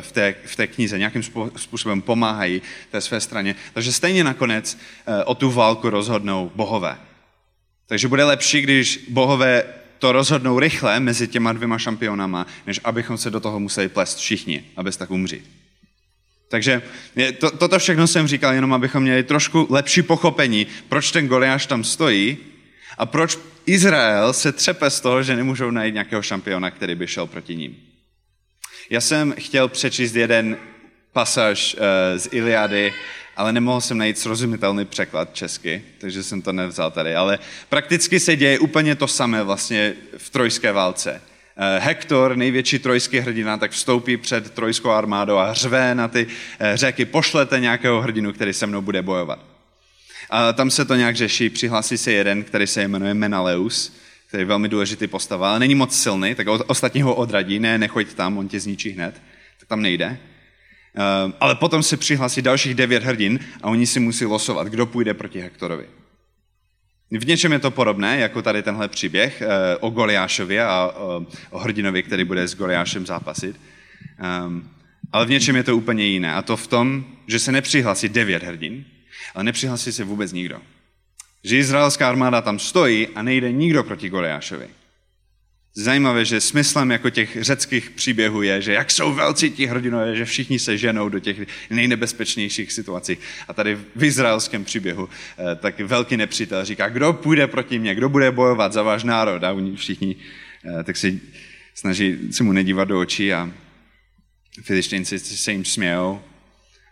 v 0.00 0.12
té, 0.12 0.34
v 0.44 0.56
té 0.56 0.66
knize, 0.66 0.98
nějakým 0.98 1.22
způsobem 1.56 2.02
pomáhají 2.02 2.62
té 2.90 3.00
své 3.00 3.20
straně. 3.20 3.54
Takže 3.74 3.92
stejně 3.92 4.24
nakonec 4.24 4.78
o 5.24 5.34
tu 5.34 5.50
válku 5.50 5.90
rozhodnou 5.90 6.50
bohové. 6.54 6.96
Takže 7.86 8.08
bude 8.08 8.24
lepší, 8.24 8.60
když 8.60 9.06
bohové 9.08 9.64
to 9.98 10.12
rozhodnou 10.12 10.58
rychle 10.58 11.00
mezi 11.00 11.28
těma 11.28 11.52
dvěma 11.52 11.78
šampionama, 11.78 12.46
než 12.66 12.80
abychom 12.84 13.18
se 13.18 13.30
do 13.30 13.40
toho 13.40 13.60
museli 13.60 13.88
plést 13.88 14.18
všichni, 14.18 14.64
abys 14.76 14.96
tak 14.96 15.10
umřít. 15.10 15.61
Takže 16.52 16.82
to, 17.38 17.50
toto 17.50 17.78
všechno 17.78 18.06
jsem 18.06 18.26
říkal 18.26 18.54
jenom, 18.54 18.72
abychom 18.72 19.02
měli 19.02 19.22
trošku 19.22 19.66
lepší 19.70 20.02
pochopení, 20.02 20.66
proč 20.88 21.10
ten 21.10 21.28
Goliáš 21.28 21.66
tam 21.66 21.84
stojí 21.84 22.36
a 22.98 23.06
proč 23.06 23.38
Izrael 23.66 24.32
se 24.32 24.52
třepe 24.52 24.90
z 24.90 25.00
toho, 25.00 25.22
že 25.22 25.36
nemůžou 25.36 25.70
najít 25.70 25.94
nějakého 25.94 26.22
šampiona, 26.22 26.70
který 26.70 26.94
by 26.94 27.06
šel 27.06 27.26
proti 27.26 27.56
ním. 27.56 27.76
Já 28.90 29.00
jsem 29.00 29.34
chtěl 29.38 29.68
přečíst 29.68 30.14
jeden 30.14 30.56
pasáž 31.12 31.74
uh, 31.74 31.80
z 32.20 32.28
Iliady, 32.32 32.94
ale 33.36 33.52
nemohl 33.52 33.80
jsem 33.80 33.98
najít 33.98 34.18
srozumitelný 34.18 34.84
překlad 34.84 35.34
česky, 35.34 35.84
takže 35.98 36.22
jsem 36.22 36.42
to 36.42 36.52
nevzal 36.52 36.90
tady. 36.90 37.14
Ale 37.14 37.38
prakticky 37.68 38.20
se 38.20 38.36
děje 38.36 38.58
úplně 38.58 38.94
to 38.94 39.08
samé 39.08 39.42
vlastně 39.42 39.94
v 40.16 40.30
trojské 40.30 40.72
válce. 40.72 41.22
Eh, 41.62 41.80
Hektor, 41.80 42.36
největší 42.36 42.78
trojský 42.78 43.18
hrdina, 43.18 43.56
tak 43.56 43.70
vstoupí 43.70 44.16
před 44.16 44.50
trojskou 44.50 44.90
armádou 44.90 45.36
a 45.36 45.54
řve 45.54 45.94
na 45.94 46.08
ty 46.08 46.26
eh, 46.60 46.76
řeky, 46.76 47.04
pošlete 47.04 47.60
nějakého 47.60 48.00
hrdinu, 48.00 48.32
který 48.32 48.52
se 48.52 48.66
mnou 48.66 48.80
bude 48.80 49.02
bojovat. 49.02 49.38
A 50.30 50.52
tam 50.52 50.70
se 50.70 50.84
to 50.84 50.94
nějak 50.94 51.16
řeší, 51.16 51.50
přihlásí 51.50 51.98
se 51.98 52.12
jeden, 52.12 52.44
který 52.44 52.66
se 52.66 52.82
jmenuje 52.88 53.14
Menaleus, 53.14 53.96
který 54.28 54.40
je 54.40 54.46
velmi 54.46 54.68
důležitý 54.68 55.06
postava, 55.06 55.50
ale 55.50 55.58
není 55.58 55.74
moc 55.74 56.02
silný, 56.02 56.34
tak 56.34 56.46
ostatní 56.48 57.02
ho 57.02 57.14
odradí, 57.14 57.58
ne, 57.58 57.78
nechoď 57.78 58.14
tam, 58.14 58.38
on 58.38 58.48
tě 58.48 58.60
zničí 58.60 58.90
hned, 58.90 59.22
tak 59.60 59.68
tam 59.68 59.82
nejde. 59.82 60.18
Eh, 60.96 61.32
ale 61.40 61.54
potom 61.54 61.82
se 61.82 61.96
přihlásí 61.96 62.42
dalších 62.42 62.74
devět 62.74 63.02
hrdin 63.02 63.38
a 63.62 63.68
oni 63.68 63.86
si 63.86 64.00
musí 64.00 64.24
losovat, 64.24 64.66
kdo 64.66 64.86
půjde 64.86 65.14
proti 65.14 65.40
Hektorovi. 65.40 65.84
V 67.18 67.26
něčem 67.26 67.52
je 67.52 67.58
to 67.58 67.70
podobné, 67.70 68.18
jako 68.18 68.42
tady 68.42 68.62
tenhle 68.62 68.88
příběh 68.88 69.42
eh, 69.42 69.76
o 69.76 69.90
Goliášovi 69.90 70.60
a 70.60 70.94
o 71.50 71.58
hrdinovi, 71.58 72.02
který 72.02 72.24
bude 72.24 72.48
s 72.48 72.54
Goliášem 72.54 73.06
zápasit. 73.06 73.60
Ehm, 74.18 74.68
ale 75.12 75.26
v 75.26 75.30
něčem 75.30 75.56
je 75.56 75.62
to 75.62 75.76
úplně 75.76 76.04
jiné. 76.06 76.34
A 76.34 76.42
to 76.42 76.56
v 76.56 76.66
tom, 76.66 77.04
že 77.26 77.38
se 77.38 77.52
nepřihlásí 77.52 78.08
devět 78.08 78.42
hrdin, 78.42 78.84
ale 79.34 79.44
nepřihlásí 79.44 79.92
se 79.92 80.04
vůbec 80.04 80.32
nikdo. 80.32 80.60
Že 81.44 81.56
izraelská 81.56 82.08
armáda 82.08 82.40
tam 82.40 82.58
stojí 82.58 83.08
a 83.08 83.22
nejde 83.22 83.52
nikdo 83.52 83.84
proti 83.84 84.08
Goliášovi. 84.08 84.68
Zajímavé, 85.74 86.24
že 86.24 86.40
smyslem 86.40 86.90
jako 86.90 87.10
těch 87.10 87.36
řeckých 87.40 87.90
příběhů 87.90 88.42
je, 88.42 88.62
že 88.62 88.72
jak 88.72 88.90
jsou 88.90 89.14
velcí 89.14 89.50
ti 89.50 89.66
hrdinové, 89.66 90.16
že 90.16 90.24
všichni 90.24 90.58
se 90.58 90.78
ženou 90.78 91.08
do 91.08 91.18
těch 91.18 91.36
nejnebezpečnějších 91.70 92.72
situací. 92.72 93.18
A 93.48 93.54
tady 93.54 93.78
v 93.96 94.04
izraelském 94.04 94.64
příběhu 94.64 95.08
eh, 95.08 95.56
tak 95.56 95.80
velký 95.80 96.16
nepřítel 96.16 96.64
říká, 96.64 96.88
kdo 96.88 97.12
půjde 97.12 97.46
proti 97.46 97.78
mně, 97.78 97.94
kdo 97.94 98.08
bude 98.08 98.30
bojovat 98.30 98.72
za 98.72 98.82
váš 98.82 99.04
národ. 99.04 99.44
A 99.44 99.52
oni 99.52 99.76
všichni 99.76 100.16
eh, 100.64 100.84
tak 100.84 100.96
se 100.96 101.12
snaží 101.74 102.18
se 102.32 102.44
mu 102.44 102.52
nedívat 102.52 102.88
do 102.88 103.00
očí 103.00 103.32
a 103.32 103.50
filištinci 104.62 105.18
se 105.18 105.52
jim 105.52 105.64
smějou 105.64 106.22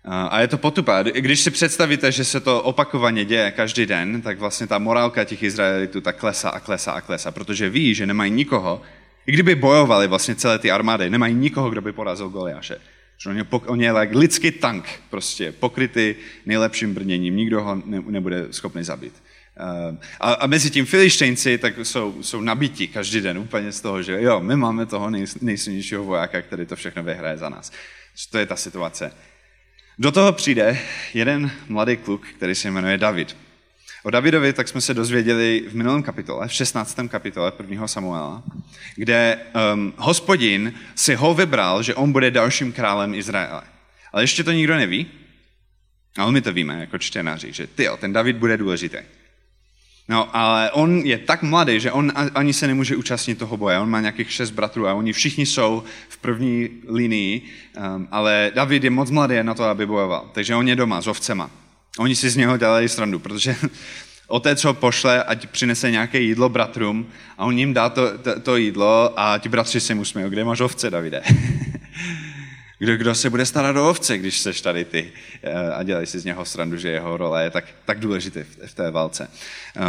a 0.05 0.41
je 0.41 0.49
to 0.49 0.59
potupa. 0.59 1.03
Když 1.03 1.41
si 1.41 1.51
představíte, 1.51 2.13
že 2.13 2.25
se 2.25 2.41
to 2.41 2.63
opakovaně 2.63 3.25
děje 3.25 3.51
každý 3.51 3.87
den, 3.87 4.23
tak 4.23 4.39
vlastně 4.39 4.67
ta 4.67 4.79
morálka 4.79 5.25
těch 5.25 5.43
Izraelitů 5.43 6.01
tak 6.01 6.17
klesá 6.17 6.51
a 6.51 6.61
klesá 6.61 6.93
a 6.93 7.01
klesá, 7.01 7.31
protože 7.31 7.71
ví, 7.71 7.95
že 7.95 8.07
nemají 8.07 8.31
nikoho, 8.31 8.83
i 9.27 9.33
kdyby 9.33 9.55
bojovali 9.55 10.07
vlastně 10.07 10.35
celé 10.35 10.59
ty 10.59 10.71
armády, 10.71 11.11
nemají 11.11 11.35
nikoho, 11.35 11.71
kdo 11.71 11.81
by 11.81 11.93
porazil 11.93 12.29
Goliáše. 12.29 12.77
On 13.27 13.37
je, 13.37 13.45
on 13.67 13.81
je 13.81 13.93
like 13.93 14.19
lidský 14.19 14.51
tank, 14.51 15.01
prostě 15.11 15.53
pokrytý 15.53 16.15
nejlepším 16.47 16.95
brněním, 16.95 17.37
nikdo 17.37 17.63
ho 17.63 17.83
ne, 17.85 18.03
nebude 18.07 18.47
schopný 18.51 18.85
zabít. 18.85 19.13
Uh, 19.61 19.97
a, 20.21 20.33
a 20.33 20.47
mezi 20.47 20.71
tím 20.71 20.87
filištejnci 20.87 21.59
tak 21.59 21.79
jsou, 21.79 22.23
jsou 22.23 22.41
nabití 22.41 22.89
každý 22.89 23.21
den 23.21 23.39
úplně 23.39 23.73
z 23.73 23.81
toho, 23.81 24.03
že 24.03 24.23
jo, 24.23 24.41
my 24.41 24.57
máme 24.57 24.87
toho 24.87 25.11
nej, 25.11 25.25
nejsilnějšího 25.41 26.05
vojáka, 26.05 26.43
který 26.43 26.67
to 26.67 26.77
všechno 26.77 27.03
vyhraje 27.03 27.37
za 27.37 27.49
nás. 27.49 27.73
To 28.31 28.39
je 28.39 28.47
ta 28.47 28.57
situace. 28.57 29.13
Do 29.99 30.13
toho 30.13 30.33
přijde 30.33 30.79
jeden 31.15 31.51
mladý 31.69 31.97
kluk, 31.97 32.27
který 32.27 32.55
se 32.55 32.71
jmenuje 32.71 32.99
David. 32.99 33.37
O 34.03 34.11
Davidovi 34.11 34.53
tak 34.53 34.69
jsme 34.69 34.81
se 34.81 34.95
dozvěděli 34.95 35.65
v 35.69 35.75
minulém 35.75 36.03
kapitole, 36.03 36.49
v 36.49 36.53
16. 36.53 36.99
kapitole 37.09 37.53
prvního 37.53 37.89
Samuela, 37.89 38.43
kde 38.97 39.39
um, 39.75 39.95
hospodin 39.97 40.75
si 40.95 41.15
ho 41.15 41.35
vybral, 41.35 41.83
že 41.83 41.95
on 41.95 42.13
bude 42.13 42.31
dalším 42.31 42.73
králem 42.73 43.15
Izraele. 43.15 43.63
Ale 44.13 44.23
ještě 44.23 44.45
to 44.45 44.53
nikdo 44.53 44.77
neví, 44.77 45.07
ale 46.17 46.33
my 46.33 46.41
to 46.41 46.53
víme 46.53 46.81
jako 46.81 46.99
čtenáři, 46.99 47.53
že 47.53 47.67
ty, 47.67 47.89
ten 47.99 48.13
David 48.13 48.37
bude 48.37 48.57
důležitý. 48.57 48.99
No, 50.11 50.37
ale 50.37 50.71
on 50.71 51.07
je 51.07 51.19
tak 51.19 51.43
mladý, 51.43 51.81
že 51.81 51.93
on 51.93 52.13
ani 52.35 52.53
se 52.53 52.67
nemůže 52.67 52.97
účastnit 52.97 53.39
toho 53.39 53.57
boje. 53.57 53.79
On 53.79 53.91
má 53.91 54.01
nějakých 54.01 54.33
šest 54.33 54.51
bratrů 54.51 54.89
a 54.89 54.95
oni 54.95 55.13
všichni 55.13 55.47
jsou 55.47 55.83
v 56.09 56.19
první 56.19 56.69
linii, 56.89 57.43
um, 57.97 58.09
ale 58.11 58.51
David 58.55 58.85
je 58.85 58.91
moc 58.91 59.11
mladý 59.11 59.35
na 59.43 59.55
to, 59.55 59.65
aby 59.65 59.87
bojoval. 59.87 60.31
Takže 60.33 60.55
on 60.55 60.69
je 60.69 60.77
doma 60.77 61.03
s 61.03 61.07
ovcema. 61.07 61.51
Oni 61.99 62.17
si 62.17 62.31
z 62.31 62.37
něho 62.37 62.57
dělají 62.57 62.89
srandu, 62.89 63.19
protože 63.19 63.57
otec 64.29 64.65
ho 64.65 64.75
pošle, 64.75 65.25
ať 65.25 65.47
přinese 65.47 65.91
nějaké 65.91 66.21
jídlo 66.21 66.49
bratrům 66.49 67.07
a 67.39 67.45
on 67.45 67.59
jim 67.59 67.75
dá 67.75 67.89
to, 67.89 68.19
to, 68.19 68.41
to 68.41 68.57
jídlo 68.57 69.13
a 69.17 69.39
ti 69.39 69.49
bratři 69.49 69.81
se 69.81 69.95
mu 69.95 70.05
smějí, 70.05 70.31
kde 70.31 70.45
máš 70.45 70.61
ovce, 70.61 70.91
Davide? 70.91 71.23
kdo, 72.81 72.97
kdo 72.97 73.15
se 73.15 73.31
bude 73.31 73.47
starat 73.47 73.77
o 73.77 73.91
ovce, 73.91 74.19
když 74.19 74.41
seš 74.41 74.61
tady 74.61 74.85
ty 74.85 75.13
eh, 75.43 75.73
a 75.73 75.83
dělají 75.83 76.07
si 76.07 76.19
z 76.19 76.25
něho 76.25 76.45
srandu, 76.45 76.77
že 76.77 76.89
jeho 76.89 77.17
role 77.17 77.45
je 77.45 77.51
tak, 77.51 77.65
tak 77.85 78.01
důležitý 78.01 78.41
v, 78.41 78.67
v 78.67 78.75
té 78.75 78.91
válce. 78.91 79.31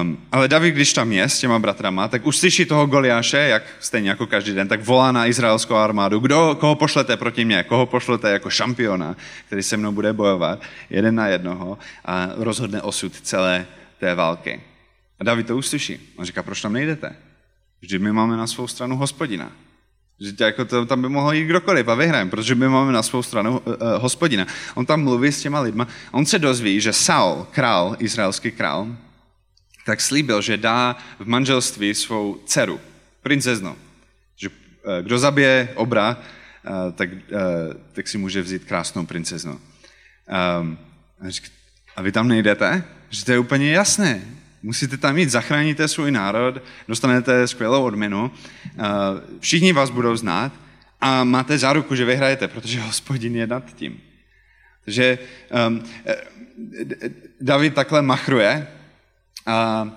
Um, 0.02 0.18
ale 0.32 0.48
David, 0.48 0.76
když 0.76 0.94
tam 0.94 1.12
je 1.12 1.24
s 1.24 1.40
těma 1.40 1.60
bratrama, 1.60 2.08
tak 2.08 2.26
už 2.26 2.38
slyší 2.38 2.66
toho 2.66 2.86
Goliáše, 2.86 3.38
jak 3.38 3.64
stejně 3.80 4.10
jako 4.10 4.28
každý 4.28 4.54
den, 4.54 4.68
tak 4.68 4.84
volá 4.84 5.12
na 5.12 5.28
izraelskou 5.28 5.76
armádu, 5.76 6.20
kdo, 6.20 6.58
koho 6.60 6.76
pošlete 6.76 7.18
proti 7.18 7.46
mně, 7.46 7.64
koho 7.64 7.86
pošlete 7.86 8.32
jako 8.32 8.50
šampiona, 8.50 9.16
který 9.48 9.64
se 9.64 9.78
mnou 9.78 9.92
bude 9.92 10.14
bojovat, 10.14 10.62
jeden 10.90 11.16
na 11.16 11.28
jednoho 11.28 11.78
a 12.06 12.30
rozhodne 12.36 12.82
osud 12.82 13.16
celé 13.22 13.66
té 14.00 14.16
války. 14.16 14.62
A 15.20 15.24
David 15.24 15.48
to 15.48 15.58
uslyší. 15.58 16.14
On 16.16 16.26
říká, 16.26 16.44
proč 16.44 16.62
tam 16.62 16.74
nejdete? 16.74 17.16
Vždyť 17.82 18.02
my 18.02 18.12
máme 18.12 18.38
na 18.38 18.48
svou 18.48 18.68
stranu 18.68 18.98
hospodina. 18.98 19.52
Že 20.22 20.32
tě 20.32 20.44
jako 20.44 20.66
to, 20.66 20.86
tam 20.86 21.02
by 21.02 21.10
mohl 21.10 21.34
jít 21.34 21.46
kdokoliv 21.46 21.88
a 21.88 21.96
vyhrajeme, 21.96 22.32
protože 22.32 22.56
my 22.56 22.70
máme 22.70 22.92
na 22.92 23.04
svou 23.04 23.24
stranu 23.24 23.60
uh, 23.60 23.74
hospodina. 23.98 24.48
On 24.76 24.86
tam 24.86 25.04
mluví 25.04 25.32
s 25.32 25.42
těma 25.42 25.60
lidma. 25.60 25.88
On 26.12 26.26
se 26.26 26.40
dozví, 26.40 26.82
že 26.82 26.94
Saul, 26.94 27.48
král, 27.52 27.96
izraelský 28.00 28.52
král, 28.52 28.88
tak 29.86 30.02
slíbil, 30.02 30.42
že 30.42 30.58
dá 30.58 30.98
v 31.20 31.28
manželství 31.28 31.96
svou 31.96 32.38
dceru, 32.46 32.80
princeznu. 33.24 33.76
Že 34.36 34.50
uh, 34.50 34.54
kdo 35.02 35.20
zabije 35.20 35.70
obra, 35.76 36.18
uh, 36.18 36.94
tak, 36.94 37.10
uh, 37.12 37.18
tak 37.94 38.08
si 38.08 38.18
může 38.18 38.42
vzít 38.42 38.66
krásnou 38.66 39.06
princeznu. 39.06 39.60
Um, 40.62 40.78
a 41.96 42.02
vy 42.02 42.12
tam 42.12 42.28
nejdete? 42.28 42.84
Že 43.10 43.26
to 43.26 43.32
je 43.32 43.40
úplně 43.40 43.72
jasné. 43.74 44.22
Musíte 44.64 44.98
tam 44.98 45.18
jít, 45.18 45.30
zachráníte 45.30 45.88
svůj 45.88 46.12
národ, 46.12 46.64
dostanete 46.88 47.48
skvělou 47.48 47.84
odměnu, 47.84 48.32
eh, 48.66 48.82
všichni 49.40 49.74
vás 49.74 49.90
budou 49.90 50.16
znát 50.16 50.52
a 51.02 51.24
máte 51.24 51.58
záruku, 51.58 51.96
že 51.96 52.06
vyhrajete, 52.06 52.48
protože 52.48 52.80
hospodin 52.80 53.36
je 53.36 53.48
nad 53.48 53.74
tím. 53.74 54.02
Takže 54.86 55.20
um, 55.68 55.84
David 57.42 57.74
takhle 57.74 58.02
machruje 58.02 58.68
a 59.46 59.88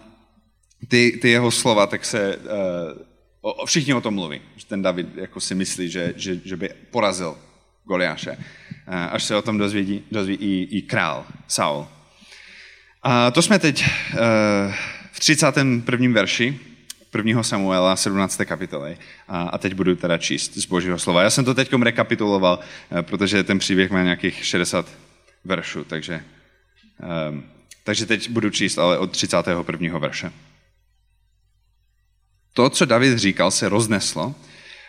ty, 0.88 1.18
ty 1.22 1.28
jeho 1.28 1.50
slova, 1.50 1.86
tak 1.86 2.04
se 2.04 2.36
uh, 2.36 3.64
všichni 3.66 3.94
o 3.94 4.00
tom 4.00 4.14
mluví. 4.14 4.40
Že 4.56 4.66
ten 4.66 4.82
David 4.82 5.16
jako 5.16 5.40
si 5.40 5.54
myslí, 5.54 5.90
že, 5.90 6.14
že, 6.16 6.40
že 6.44 6.56
by 6.56 6.68
porazil 6.90 7.36
Goliáše. 7.84 8.36
Až 8.86 9.24
se 9.24 9.36
o 9.36 9.42
tom 9.42 9.58
dozví, 9.58 10.04
dozví 10.12 10.34
i, 10.34 10.78
i 10.78 10.82
král 10.82 11.26
Saul. 11.48 11.86
A 13.04 13.30
to 13.30 13.42
jsme 13.42 13.58
teď 13.58 13.84
uh, 13.84 14.18
v 15.12 15.20
31. 15.20 16.12
verši 16.12 16.60
1. 17.16 17.42
Samuela, 17.42 17.96
17. 17.96 18.40
kapitoly. 18.44 18.96
A, 19.28 19.58
teď 19.58 19.74
budu 19.74 19.96
teda 19.96 20.18
číst 20.18 20.54
z 20.54 20.66
Božího 20.66 20.98
slova. 20.98 21.22
Já 21.22 21.30
jsem 21.30 21.44
to 21.44 21.54
teď 21.54 21.72
rekapituloval, 21.72 22.58
uh, 22.58 23.02
protože 23.02 23.44
ten 23.44 23.58
příběh 23.58 23.90
má 23.90 24.02
nějakých 24.02 24.44
60 24.46 24.88
veršů, 25.44 25.84
takže, 25.84 26.24
um, 27.28 27.44
takže 27.84 28.06
teď 28.06 28.30
budu 28.30 28.50
číst 28.50 28.78
ale 28.78 28.98
od 28.98 29.10
31. 29.10 29.98
verše. 29.98 30.32
To, 32.52 32.70
co 32.70 32.84
David 32.84 33.18
říkal, 33.18 33.50
se 33.50 33.68
rozneslo, 33.68 34.34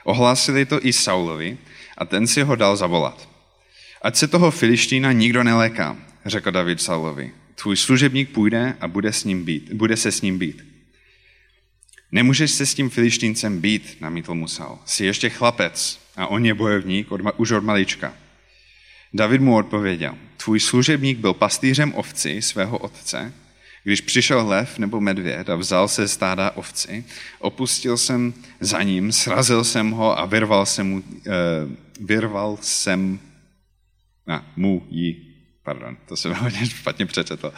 ohlásili 0.03 0.65
to 0.65 0.85
i 0.85 0.93
Saulovi 0.93 1.57
a 1.97 2.05
ten 2.05 2.27
si 2.27 2.41
ho 2.41 2.55
dal 2.55 2.77
zavolat. 2.77 3.29
Ať 4.01 4.15
se 4.15 4.27
toho 4.27 4.51
filištína 4.51 5.11
nikdo 5.11 5.43
neléká, 5.43 5.97
řekl 6.25 6.51
David 6.51 6.81
Saulovi 6.81 7.31
tvůj 7.55 7.77
služebník 7.77 8.29
půjde 8.29 8.77
a 8.79 8.87
bude, 8.87 9.13
s 9.13 9.23
ním 9.23 9.45
být, 9.45 9.73
bude 9.73 9.97
se 9.97 10.11
s 10.11 10.21
ním 10.21 10.39
být. 10.39 10.65
Nemůžeš 12.11 12.51
se 12.51 12.65
s 12.65 12.73
tím 12.73 12.89
filištíncem 12.89 13.61
být, 13.61 13.97
namítl 14.01 14.35
Musal. 14.35 14.79
Jsi 14.85 15.05
ještě 15.05 15.29
chlapec 15.29 15.99
a 16.15 16.27
on 16.27 16.45
je 16.45 16.53
bojovník 16.53 17.11
od, 17.11 17.21
už 17.37 17.51
od 17.51 17.63
malička. 17.63 18.13
David 19.13 19.41
mu 19.41 19.55
odpověděl, 19.55 20.17
tvůj 20.37 20.59
služebník 20.59 21.17
byl 21.17 21.33
pastýřem 21.33 21.93
ovci 21.93 22.41
svého 22.41 22.77
otce, 22.77 23.33
když 23.83 24.01
přišel 24.01 24.47
lev 24.47 24.77
nebo 24.77 25.01
medvěd 25.01 25.49
a 25.49 25.55
vzal 25.55 25.87
se 25.87 26.07
stáda 26.07 26.51
ovci, 26.51 27.05
opustil 27.39 27.97
jsem 27.97 28.33
za 28.59 28.83
ním, 28.83 29.11
srazil 29.11 29.63
jsem 29.63 29.91
ho 29.91 30.19
a 30.19 30.25
vyrval 30.25 30.65
jsem 30.65 30.89
mu, 30.89 30.95
uh, 30.95 31.03
vyrval 31.99 32.57
jsem 32.61 33.19
na, 34.27 34.51
mu 34.55 34.87
ji 34.89 35.24
Pardon, 35.65 35.97
to 36.07 36.17
jsem 36.17 36.33
hodně 36.39 36.65
špatně 36.65 37.05
přečetl. 37.05 37.53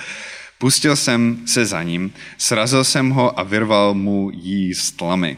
Pustil 0.58 0.96
jsem 0.96 1.48
se 1.48 1.66
za 1.66 1.84
ním, 1.84 2.14
srazil 2.38 2.84
jsem 2.84 3.10
ho 3.10 3.40
a 3.40 3.44
vyrval 3.44 3.94
mu 3.94 4.32
jí 4.34 4.74
z 4.74 4.92
tlamy. 4.92 5.38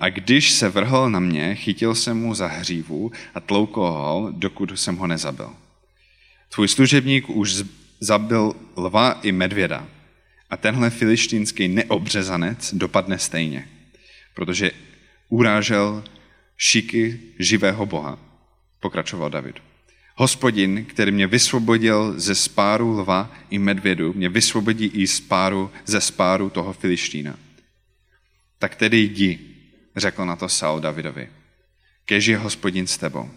A 0.00 0.08
když 0.08 0.50
se 0.50 0.68
vrhl 0.68 1.10
na 1.10 1.20
mě, 1.20 1.54
chytil 1.54 1.94
jsem 1.94 2.16
mu 2.16 2.34
za 2.34 2.46
hřívu 2.46 3.12
a 3.34 3.40
tloukl 3.40 3.80
ho, 3.80 4.28
dokud 4.30 4.78
jsem 4.78 4.96
ho 4.96 5.06
nezabil. 5.06 5.50
Tvůj 6.48 6.68
služebník 6.68 7.30
už 7.30 7.62
zabil 8.00 8.54
lva 8.76 9.12
i 9.22 9.32
medvěda 9.32 9.86
a 10.50 10.56
tenhle 10.56 10.90
filištínský 10.90 11.68
neobřezanec 11.68 12.74
dopadne 12.74 13.18
stejně, 13.18 13.68
protože 14.34 14.70
urážel 15.28 16.04
šiky 16.56 17.20
živého 17.38 17.86
Boha, 17.86 18.18
pokračoval 18.80 19.30
David. 19.30 19.67
Hospodin, 20.20 20.84
který 20.84 21.12
mě 21.12 21.26
vysvobodil 21.26 22.14
ze 22.16 22.34
spáru 22.34 22.98
lva 22.98 23.30
i 23.50 23.58
medvědu, 23.58 24.12
mě 24.12 24.28
vysvobodí 24.28 24.86
i 24.86 25.06
spáru, 25.06 25.70
ze 25.86 26.00
spáru 26.00 26.50
toho 26.50 26.72
Filištína. 26.72 27.38
Tak 28.58 28.74
tedy 28.74 28.98
jdi, 28.98 29.38
řekl 29.96 30.24
na 30.24 30.36
to 30.36 30.48
Saul 30.48 30.80
Davidovi. 30.80 31.28
Kež 32.04 32.26
je 32.26 32.36
hospodin 32.36 32.86
s 32.86 32.98
tebou. 32.98 33.30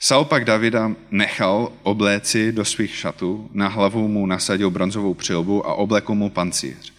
Saul 0.00 0.24
pak 0.24 0.44
Davida 0.44 0.92
nechal 1.10 1.72
obléci 1.82 2.52
do 2.52 2.64
svých 2.64 2.96
šatů, 2.96 3.50
na 3.52 3.68
hlavu 3.68 4.08
mu 4.08 4.26
nasadil 4.26 4.70
bronzovou 4.70 5.14
přilbu 5.14 5.66
a 5.66 5.74
oblekl 5.74 6.14
mu 6.14 6.30
pancíř. 6.30 6.92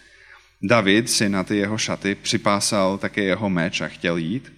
David 0.62 1.10
si 1.10 1.30
na 1.30 1.44
ty 1.44 1.58
jeho 1.58 1.78
šaty 1.78 2.16
připásal 2.16 2.98
také 2.98 3.24
jeho 3.24 3.50
meč 3.50 3.82
a 3.82 3.88
chtěl 3.88 4.18
jít, 4.18 4.54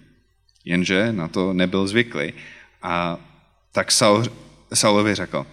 jenže 0.64 1.12
na 1.12 1.28
to 1.28 1.52
nebyl 1.52 1.86
zvyklý. 1.86 2.32
A 2.82 3.18
tak 3.72 3.92
Saul 3.92 4.24
Saulovi 4.74 5.14
řekl, 5.14 5.46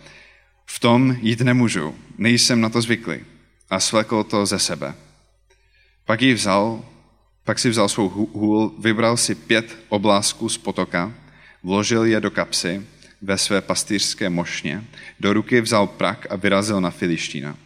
v 0.65 0.79
tom 0.79 1.17
jít 1.21 1.41
nemůžu, 1.41 1.95
nejsem 2.17 2.61
na 2.61 2.69
to 2.69 2.81
zvyklý. 2.81 3.19
A 3.69 3.79
svlekl 3.79 4.23
to 4.23 4.45
ze 4.45 4.59
sebe. 4.59 4.93
Pak 6.05 6.21
ji 6.21 6.33
vzal, 6.33 6.85
pak 7.43 7.59
si 7.59 7.69
vzal 7.69 7.89
svou 7.89 8.09
hůl, 8.09 8.75
vybral 8.79 9.17
si 9.17 9.35
pět 9.35 9.77
oblásků 9.89 10.49
z 10.49 10.57
potoka, 10.57 11.13
vložil 11.63 12.05
je 12.05 12.19
do 12.19 12.31
kapsy 12.31 12.81
ve 13.21 13.37
své 13.37 13.61
pastýřské 13.61 14.29
mošně, 14.29 14.83
do 15.19 15.33
ruky 15.33 15.61
vzal 15.61 15.87
prak 15.87 16.27
a 16.29 16.35
vyrazil 16.35 16.81
na 16.81 16.89
Filištína. 16.89 17.57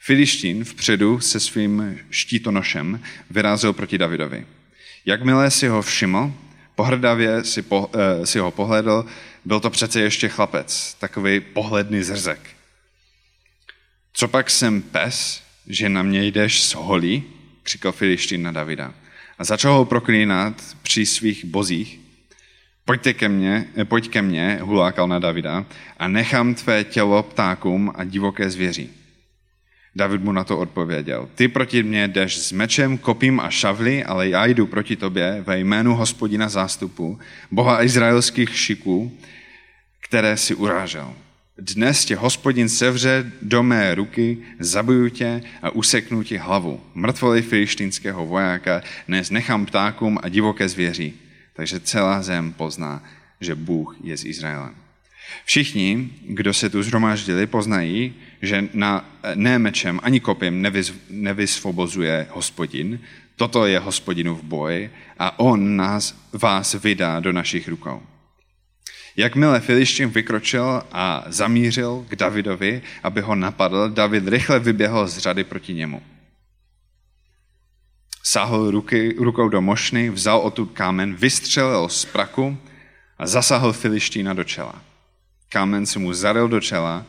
Filištín 0.00 0.64
vpředu 0.64 1.20
se 1.20 1.40
svým 1.40 1.98
štítonošem 2.10 3.00
vyrazil 3.30 3.72
proti 3.72 3.98
Davidovi. 3.98 4.46
Jakmile 5.04 5.50
si 5.50 5.68
ho 5.68 5.82
všiml, 5.82 6.32
pohrdavě 6.74 7.44
si, 7.44 7.62
po, 7.62 7.90
eh, 7.94 8.26
si 8.26 8.38
ho 8.38 8.50
pohledl, 8.50 9.06
byl 9.44 9.60
to 9.60 9.70
přece 9.70 10.00
ještě 10.00 10.28
chlapec, 10.28 10.94
takový 10.94 11.40
pohledný 11.40 12.02
zrzek. 12.02 12.40
Co 14.12 14.28
pak 14.28 14.50
jsem 14.50 14.82
pes, 14.82 15.42
že 15.66 15.88
na 15.88 16.02
mě 16.02 16.24
jdeš 16.24 16.62
s 16.62 16.74
holí? 16.74 17.24
křikl 17.62 17.92
Filištín 17.92 18.42
na 18.42 18.52
Davida. 18.52 18.94
A 19.38 19.44
začal 19.44 19.74
ho 19.74 19.84
proklínat 19.84 20.76
při 20.82 21.06
svých 21.06 21.44
bozích. 21.44 22.00
Pojďte 22.84 23.14
ke 23.14 23.28
mně, 23.28 23.66
pojď 23.84 24.08
ke 24.08 24.22
mně, 24.22 24.58
hulákal 24.62 25.08
na 25.08 25.18
Davida, 25.18 25.66
a 25.98 26.08
nechám 26.08 26.54
tvé 26.54 26.84
tělo 26.84 27.22
ptákům 27.22 27.92
a 27.94 28.04
divoké 28.04 28.50
zvěří. 28.50 28.90
David 29.96 30.22
mu 30.22 30.32
na 30.32 30.44
to 30.44 30.58
odpověděl. 30.58 31.28
Ty 31.34 31.48
proti 31.48 31.82
mně 31.82 32.08
jdeš 32.08 32.38
s 32.38 32.52
mečem, 32.52 32.98
kopím 32.98 33.40
a 33.40 33.50
šavli, 33.50 34.04
ale 34.04 34.28
já 34.28 34.46
jdu 34.46 34.66
proti 34.66 34.96
tobě 34.96 35.42
ve 35.46 35.58
jménu 35.58 35.94
hospodina 35.94 36.48
zástupu, 36.48 37.18
boha 37.50 37.84
izraelských 37.84 38.58
šiků, 38.58 39.18
které 40.00 40.36
si 40.36 40.54
urážel. 40.54 41.14
Dnes 41.58 42.04
tě 42.04 42.16
hospodin 42.16 42.68
sevře 42.68 43.32
do 43.42 43.62
mé 43.62 43.94
ruky, 43.94 44.38
zabiju 44.58 45.08
tě 45.08 45.42
a 45.62 45.70
useknu 45.70 46.22
ti 46.22 46.36
hlavu. 46.36 46.80
Mrtvoli 46.94 47.42
filištínského 47.42 48.26
vojáka 48.26 48.82
dnes 49.08 49.30
nechám 49.30 49.66
ptákům 49.66 50.18
a 50.22 50.28
divoké 50.28 50.68
zvěří. 50.68 51.14
Takže 51.52 51.80
celá 51.80 52.22
zem 52.22 52.52
pozná, 52.52 53.02
že 53.40 53.54
Bůh 53.54 53.96
je 54.02 54.16
z 54.16 54.24
Izraelem. 54.24 54.74
Všichni, 55.44 56.10
kdo 56.28 56.54
se 56.54 56.70
tu 56.70 56.82
zhromáždili, 56.82 57.46
poznají, 57.46 58.14
že 58.46 58.68
na, 58.74 59.04
ne 59.34 59.58
mečem 59.58 60.00
ani 60.02 60.20
kopím 60.20 60.62
nevys, 60.62 60.92
nevysvobozuje 61.10 62.26
hospodin. 62.30 63.00
Toto 63.36 63.66
je 63.66 63.78
hospodinův 63.78 64.42
boj 64.42 64.90
a 65.18 65.38
on 65.38 65.76
nás, 65.76 66.14
vás 66.32 66.74
vydá 66.74 67.20
do 67.20 67.32
našich 67.32 67.68
rukou. 67.68 68.02
Jakmile 69.16 69.60
Filištín 69.60 70.08
vykročil 70.08 70.82
a 70.92 71.24
zamířil 71.26 72.06
k 72.08 72.16
Davidovi, 72.16 72.82
aby 73.02 73.20
ho 73.20 73.34
napadl, 73.34 73.88
David 73.88 74.28
rychle 74.28 74.58
vyběhl 74.58 75.08
z 75.08 75.18
řady 75.18 75.44
proti 75.44 75.74
němu. 75.74 76.02
Sáhl 78.22 78.70
ruky, 78.70 79.14
rukou 79.18 79.48
do 79.48 79.60
mošny, 79.60 80.10
vzal 80.10 80.38
odtud 80.38 80.72
kámen, 80.72 81.14
vystřelil 81.14 81.88
z 81.88 82.04
praku 82.04 82.56
a 83.18 83.26
zasahl 83.26 83.72
Filištína 83.72 84.32
do 84.32 84.44
čela. 84.44 84.82
Kámen 85.48 85.86
se 85.86 85.98
mu 85.98 86.12
zaril 86.12 86.48
do 86.48 86.60
čela 86.60 87.06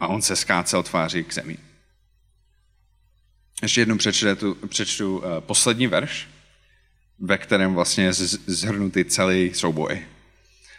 a 0.00 0.06
on 0.06 0.22
se 0.22 0.36
skácel 0.36 0.82
tváří 0.82 1.24
k 1.24 1.34
zemi. 1.34 1.58
Ještě 3.62 3.80
jednou 3.80 3.96
přečtu, 3.96 4.54
přečtu 4.68 5.18
uh, 5.18 5.24
poslední 5.40 5.86
verš, 5.86 6.28
ve 7.18 7.38
kterém 7.38 7.74
vlastně 7.74 8.04
je 8.04 8.12
zhrnutý 8.46 9.04
celý 9.04 9.54
souboj. 9.54 10.06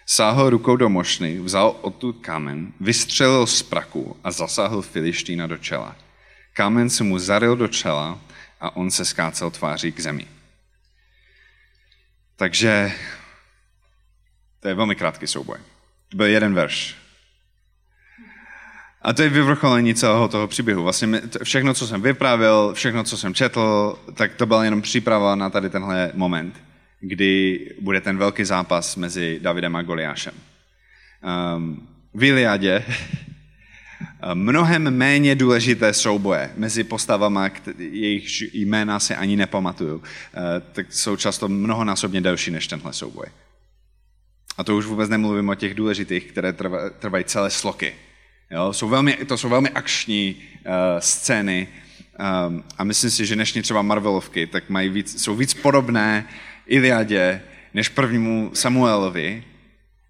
Sáhl 0.06 0.50
rukou 0.50 0.76
do 0.76 0.90
mošny, 0.90 1.40
vzal 1.40 1.80
odtud 1.82 2.18
kámen, 2.22 2.74
vystřelil 2.80 3.48
z 3.48 3.64
praku 3.64 4.18
a 4.24 4.32
zasáhl 4.32 4.82
Filištína 4.82 5.48
do 5.48 5.58
čela. 5.58 5.96
Kámen 6.54 6.90
se 6.90 7.04
mu 7.04 7.20
zaril 7.20 7.56
do 7.56 7.68
čela 7.68 8.20
a 8.60 8.76
on 8.76 8.92
se 8.92 9.06
skácel 9.06 9.52
tváří 9.52 9.92
k 9.92 10.00
zemi. 10.00 10.28
Takže 12.36 12.92
to 14.60 14.68
je 14.68 14.74
velmi 14.74 14.96
krátký 14.96 15.28
souboj. 15.28 15.58
To 16.10 16.18
byl 16.18 16.26
jeden 16.26 16.54
verš. 16.54 17.07
A 19.08 19.14
to 19.14 19.22
je 19.22 19.30
vyvrcholení 19.30 19.96
celého 19.96 20.28
toho 20.28 20.48
příběhu. 20.48 20.84
Vlastně 20.84 21.22
všechno, 21.44 21.74
co 21.74 21.88
jsem 21.88 22.02
vypravil, 22.02 22.74
všechno, 22.74 23.04
co 23.04 23.18
jsem 23.18 23.34
četl, 23.34 23.96
tak 24.14 24.34
to 24.36 24.46
byla 24.46 24.64
jenom 24.64 24.82
příprava 24.82 25.36
na 25.36 25.50
tady 25.50 25.70
tenhle 25.70 26.12
moment, 26.14 26.56
kdy 27.00 27.60
bude 27.82 28.02
ten 28.02 28.18
velký 28.18 28.44
zápas 28.44 28.96
mezi 28.96 29.40
Davidem 29.42 29.76
a 29.76 29.82
Goliášem. 29.82 30.34
Um, 31.56 31.88
v 32.14 32.24
Iliadě 32.24 32.84
mnohem 34.34 34.98
méně 34.98 35.36
důležité 35.36 35.94
souboje 35.94 36.52
mezi 36.58 36.84
postavama, 36.84 37.50
jejich 37.78 38.42
jména 38.54 39.00
se 39.00 39.16
ani 39.16 39.36
nepamatuju, 39.36 40.04
eh, 40.04 40.40
tak 40.72 40.94
jsou 40.94 41.16
často 41.16 41.48
mnohonásobně 41.48 42.22
delší 42.22 42.52
než 42.52 42.68
tenhle 42.68 42.94
souboj. 42.94 43.26
A 44.58 44.64
to 44.64 44.78
už 44.78 44.86
vůbec 44.86 45.10
nemluvím 45.10 45.50
o 45.50 45.56
těch 45.56 45.74
důležitých, 45.74 46.24
které 46.24 46.54
trvají 47.00 47.24
celé 47.24 47.50
sloky. 47.50 47.94
Jo? 48.52 48.74
Jsou 48.74 48.90
velmi, 48.90 49.14
to 49.14 49.38
jsou 49.38 49.50
velmi 49.50 49.70
akční 49.70 50.36
uh, 50.36 50.72
scény 51.00 51.68
um, 52.48 52.64
a 52.78 52.84
myslím 52.84 53.12
si, 53.12 53.26
že 53.26 53.36
dnešní 53.36 53.62
třeba 53.62 53.82
Marvelovky 53.82 54.48
tak 54.48 54.70
mají 54.70 54.90
víc, 54.90 55.24
jsou 55.24 55.36
víc 55.36 55.54
podobné 55.54 56.28
Iliadě 56.66 57.42
než 57.74 57.90
prvnímu 57.90 58.52
Samuelovi, 58.54 59.44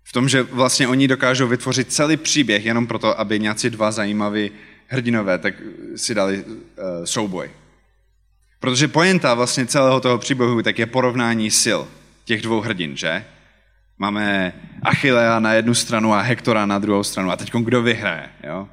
v 0.04 0.14
tom, 0.14 0.30
že 0.30 0.44
vlastně 0.44 0.88
oni 0.88 1.08
dokážou 1.08 1.48
vytvořit 1.48 1.94
celý 1.94 2.18
příběh 2.18 2.66
jenom 2.66 2.88
proto, 2.88 3.20
aby 3.20 3.40
nějací 3.40 3.70
dva 3.70 3.92
zajímaví 3.92 4.52
hrdinové 4.88 5.38
tak 5.38 5.54
si 5.96 6.16
dali 6.16 6.44
uh, 6.44 6.54
souboj. 7.04 7.52
Protože 8.60 8.88
poenta 8.88 9.34
vlastně 9.34 9.66
celého 9.66 10.00
toho 10.00 10.18
příběhu 10.18 10.62
tak 10.62 10.80
je 10.80 10.86
porovnání 10.86 11.52
sil 11.64 11.82
těch 12.26 12.42
dvou 12.42 12.62
hrdin, 12.62 12.98
že? 12.98 13.26
Máme 13.98 14.54
Achillea 14.88 15.40
na 15.40 15.54
jednu 15.54 15.74
stranu 15.74 16.14
a 16.14 16.22
Hektora 16.22 16.66
na 16.66 16.80
druhou 16.80 17.04
stranu. 17.04 17.32
A 17.32 17.36
teď 17.36 17.52
kdo 17.52 17.82
vyhraje? 17.82 18.30
Jo? 18.44 18.68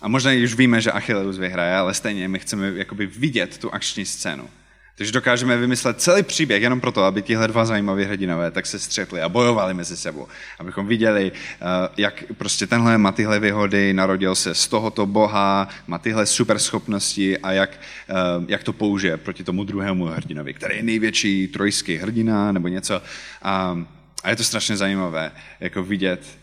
A 0.00 0.08
možná 0.08 0.30
už 0.44 0.54
víme, 0.54 0.80
že 0.80 0.92
Achilleus 0.92 1.38
vyhraje, 1.38 1.76
ale 1.76 1.94
stejně 1.94 2.28
my 2.28 2.38
chceme 2.38 2.72
jakoby 2.74 3.06
vidět 3.06 3.58
tu 3.58 3.74
akční 3.74 4.04
scénu. 4.04 4.48
Takže 4.96 5.12
dokážeme 5.12 5.56
vymyslet 5.56 6.00
celý 6.00 6.22
příběh 6.22 6.62
jenom 6.62 6.80
proto, 6.80 7.04
aby 7.04 7.22
tihle 7.22 7.48
dva 7.48 7.64
zajímaví 7.64 8.04
hrdinové 8.04 8.50
tak 8.50 8.66
se 8.66 8.78
střetli 8.78 9.20
a 9.20 9.28
bojovali 9.28 9.74
mezi 9.74 9.96
sebou. 9.96 10.28
Abychom 10.58 10.86
viděli, 10.86 11.32
eh, 11.34 11.64
jak 11.96 12.24
prostě 12.38 12.66
tenhle 12.66 12.98
má 12.98 13.12
tyhle 13.12 13.40
výhody, 13.40 13.92
narodil 13.92 14.34
se 14.34 14.54
z 14.54 14.68
tohoto 14.68 15.06
boha, 15.06 15.68
má 15.86 15.98
tyhle 15.98 16.26
super 16.26 16.58
schopnosti 16.58 17.38
a 17.38 17.52
jak, 17.52 17.70
eh, 18.08 18.14
jak 18.48 18.62
to 18.62 18.72
použije 18.72 19.16
proti 19.16 19.44
tomu 19.44 19.64
druhému 19.64 20.04
hrdinovi, 20.04 20.54
který 20.54 20.76
je 20.76 20.82
největší 20.82 21.48
trojský 21.48 21.96
hrdina 21.96 22.52
nebo 22.52 22.68
něco. 22.68 23.02
A 23.42 23.84
a 24.24 24.30
je 24.30 24.36
to 24.36 24.44
strašně 24.44 24.76
zajímavé, 24.76 25.32
jako 25.60 25.82
vidět 25.82 26.38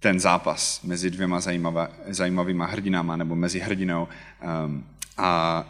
ten 0.00 0.20
zápas 0.20 0.82
mezi 0.82 1.10
dvěma 1.10 1.40
zajímavé, 1.40 1.88
zajímavýma 2.08 2.66
hrdinama, 2.66 3.16
nebo 3.16 3.34
mezi 3.34 3.58
hrdinou 3.58 4.08
um, 4.64 4.86
a, 5.16 5.64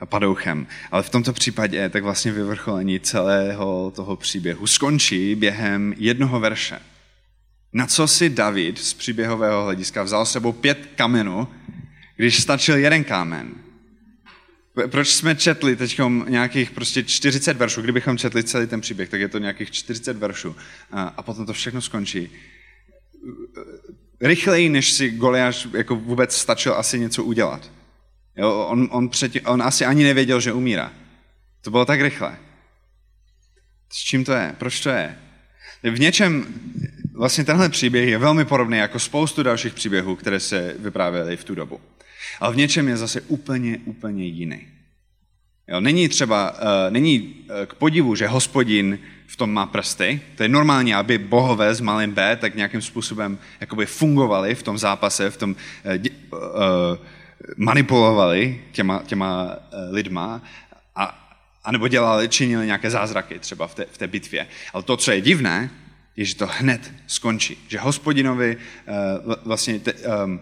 a 0.00 0.06
padouchem. 0.06 0.66
Ale 0.90 1.02
v 1.02 1.10
tomto 1.10 1.32
případě 1.32 1.88
tak 1.88 2.02
vlastně 2.02 2.32
vyvrcholení 2.32 3.00
celého 3.00 3.92
toho 3.96 4.16
příběhu 4.16 4.66
skončí 4.66 5.34
během 5.34 5.94
jednoho 5.96 6.40
verše. 6.40 6.78
Na 7.72 7.86
co 7.86 8.08
si 8.08 8.30
David 8.30 8.78
z 8.78 8.94
příběhového 8.94 9.64
hlediska 9.64 10.02
vzal 10.02 10.26
sebou 10.26 10.52
pět 10.52 10.88
kamenů, 10.96 11.48
když 12.16 12.42
stačil 12.42 12.76
jeden 12.76 13.04
kámen? 13.04 13.54
Proč 14.88 15.08
jsme 15.08 15.36
četli 15.36 15.76
teď 15.76 16.00
nějakých 16.28 16.70
prostě 16.70 17.02
40 17.02 17.56
veršů, 17.56 17.82
kdybychom 17.82 18.18
četli 18.18 18.44
celý 18.44 18.66
ten 18.66 18.80
příběh, 18.80 19.08
tak 19.08 19.20
je 19.20 19.28
to 19.28 19.38
nějakých 19.38 19.70
40 19.70 20.16
veršů 20.16 20.56
a, 20.90 21.02
a 21.02 21.22
potom 21.22 21.46
to 21.46 21.52
všechno 21.52 21.80
skončí. 21.80 22.30
Rychleji, 24.20 24.68
než 24.68 24.92
si 24.92 25.10
Goliáš 25.10 25.68
jako 25.72 25.96
vůbec 25.96 26.36
stačil 26.36 26.74
asi 26.74 26.98
něco 26.98 27.24
udělat. 27.24 27.70
Jo, 28.36 28.66
on, 28.70 28.88
on, 28.90 29.08
předtím, 29.08 29.42
on 29.46 29.62
asi 29.62 29.84
ani 29.84 30.04
nevěděl, 30.04 30.40
že 30.40 30.52
umírá. 30.52 30.92
To 31.60 31.70
bylo 31.70 31.84
tak 31.84 32.00
rychle. 32.00 32.38
S 33.92 33.96
čím 33.96 34.24
to 34.24 34.32
je? 34.32 34.54
Proč 34.58 34.80
to 34.80 34.90
je? 34.90 35.18
V 35.82 36.00
něčem, 36.00 36.46
vlastně 37.14 37.44
tenhle 37.44 37.68
příběh 37.68 38.08
je 38.08 38.18
velmi 38.18 38.44
podobný 38.44 38.78
jako 38.78 38.98
spoustu 38.98 39.42
dalších 39.42 39.74
příběhů, 39.74 40.16
které 40.16 40.40
se 40.40 40.74
vyprávěly 40.78 41.36
v 41.36 41.44
tu 41.44 41.54
dobu. 41.54 41.80
Ale 42.40 42.54
v 42.54 42.56
něčem 42.56 42.88
je 42.88 42.96
zase 42.96 43.20
úplně, 43.20 43.78
úplně 43.84 44.24
jiný. 44.24 44.66
Jo, 45.68 45.80
není 45.80 46.08
třeba, 46.08 46.52
uh, 46.52 46.58
není 46.90 47.20
uh, 47.20 47.66
k 47.66 47.74
podivu, 47.74 48.14
že 48.14 48.26
hospodin 48.26 48.98
v 49.26 49.36
tom 49.36 49.52
má 49.52 49.66
prsty. 49.66 50.20
To 50.36 50.42
je 50.42 50.48
normální, 50.48 50.94
aby 50.94 51.18
bohové 51.18 51.74
s 51.74 51.80
malým 51.80 52.12
b 52.12 52.36
tak 52.36 52.54
nějakým 52.54 52.82
způsobem 52.82 53.38
jakoby 53.60 53.86
fungovali 53.86 54.54
v 54.54 54.62
tom 54.62 54.78
zápase, 54.78 55.30
v 55.30 55.36
tom 55.36 55.50
uh, 55.50 55.92
uh, 56.32 56.38
manipulovali 57.56 58.60
těma, 58.72 59.02
těma 59.06 59.56
lidma 59.90 60.42
a, 60.96 61.34
anebo 61.64 61.88
dělali, 61.88 62.28
činili 62.28 62.66
nějaké 62.66 62.90
zázraky 62.90 63.38
třeba 63.38 63.66
v 63.66 63.74
té, 63.74 63.86
v 63.92 63.98
té 63.98 64.06
bitvě. 64.06 64.46
Ale 64.72 64.82
to, 64.82 64.96
co 64.96 65.10
je 65.10 65.20
divné, 65.20 65.70
je, 66.16 66.24
že 66.24 66.34
to 66.34 66.48
hned 66.50 66.92
skončí. 67.06 67.58
Že 67.68 67.78
hospodinovi 67.78 68.56
uh, 69.26 69.34
vlastně 69.44 69.78
te, 69.78 69.92
um, 69.92 70.40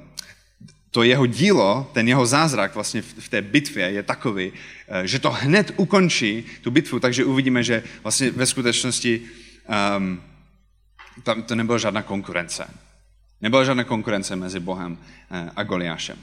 to 0.98 1.02
jeho 1.02 1.26
dílo, 1.26 1.90
ten 1.92 2.08
jeho 2.08 2.26
zázrak 2.26 2.74
vlastně 2.74 3.02
v 3.02 3.28
té 3.28 3.42
bitvě 3.42 3.90
je 3.90 4.02
takový, 4.02 4.52
eh, 4.88 5.06
že 5.06 5.18
to 5.18 5.30
hned 5.30 5.72
ukončí 5.76 6.44
tu 6.62 6.70
bitvu, 6.70 7.00
takže 7.00 7.24
uvidíme, 7.24 7.62
že 7.62 7.82
vlastně 8.02 8.30
ve 8.30 8.46
skutečnosti 8.46 9.22
um, 9.98 10.22
tam 11.22 11.42
to 11.42 11.54
nebyla 11.54 11.78
žádná 11.78 12.02
konkurence. 12.02 12.66
Nebyla 13.40 13.64
žádná 13.64 13.84
konkurence 13.84 14.36
mezi 14.36 14.60
Bohem 14.60 14.98
eh, 15.30 15.50
a 15.56 15.62
Goliášem. 15.62 16.18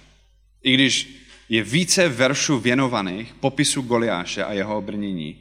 I 0.64 0.74
když 0.74 1.24
je 1.50 1.64
více 1.64 2.10
veršů 2.10 2.60
věnovaných 2.60 3.34
popisu 3.34 3.82
Goliáše 3.82 4.44
a 4.44 4.54
jeho 4.54 4.78
obrnění, 4.78 5.40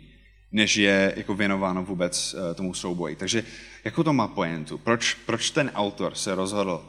než 0.52 0.76
je 0.76 1.14
jako 1.16 1.34
věnováno 1.34 1.84
vůbec 1.84 2.34
eh, 2.38 2.54
tomu 2.54 2.74
souboji. 2.74 3.16
Takže 3.16 3.44
jakou 3.84 4.02
to 4.02 4.12
má 4.12 4.28
pointu? 4.28 4.78
Proč, 4.78 5.14
proč 5.26 5.50
ten 5.50 5.70
autor 5.74 6.14
se 6.14 6.34
rozhodl 6.34 6.86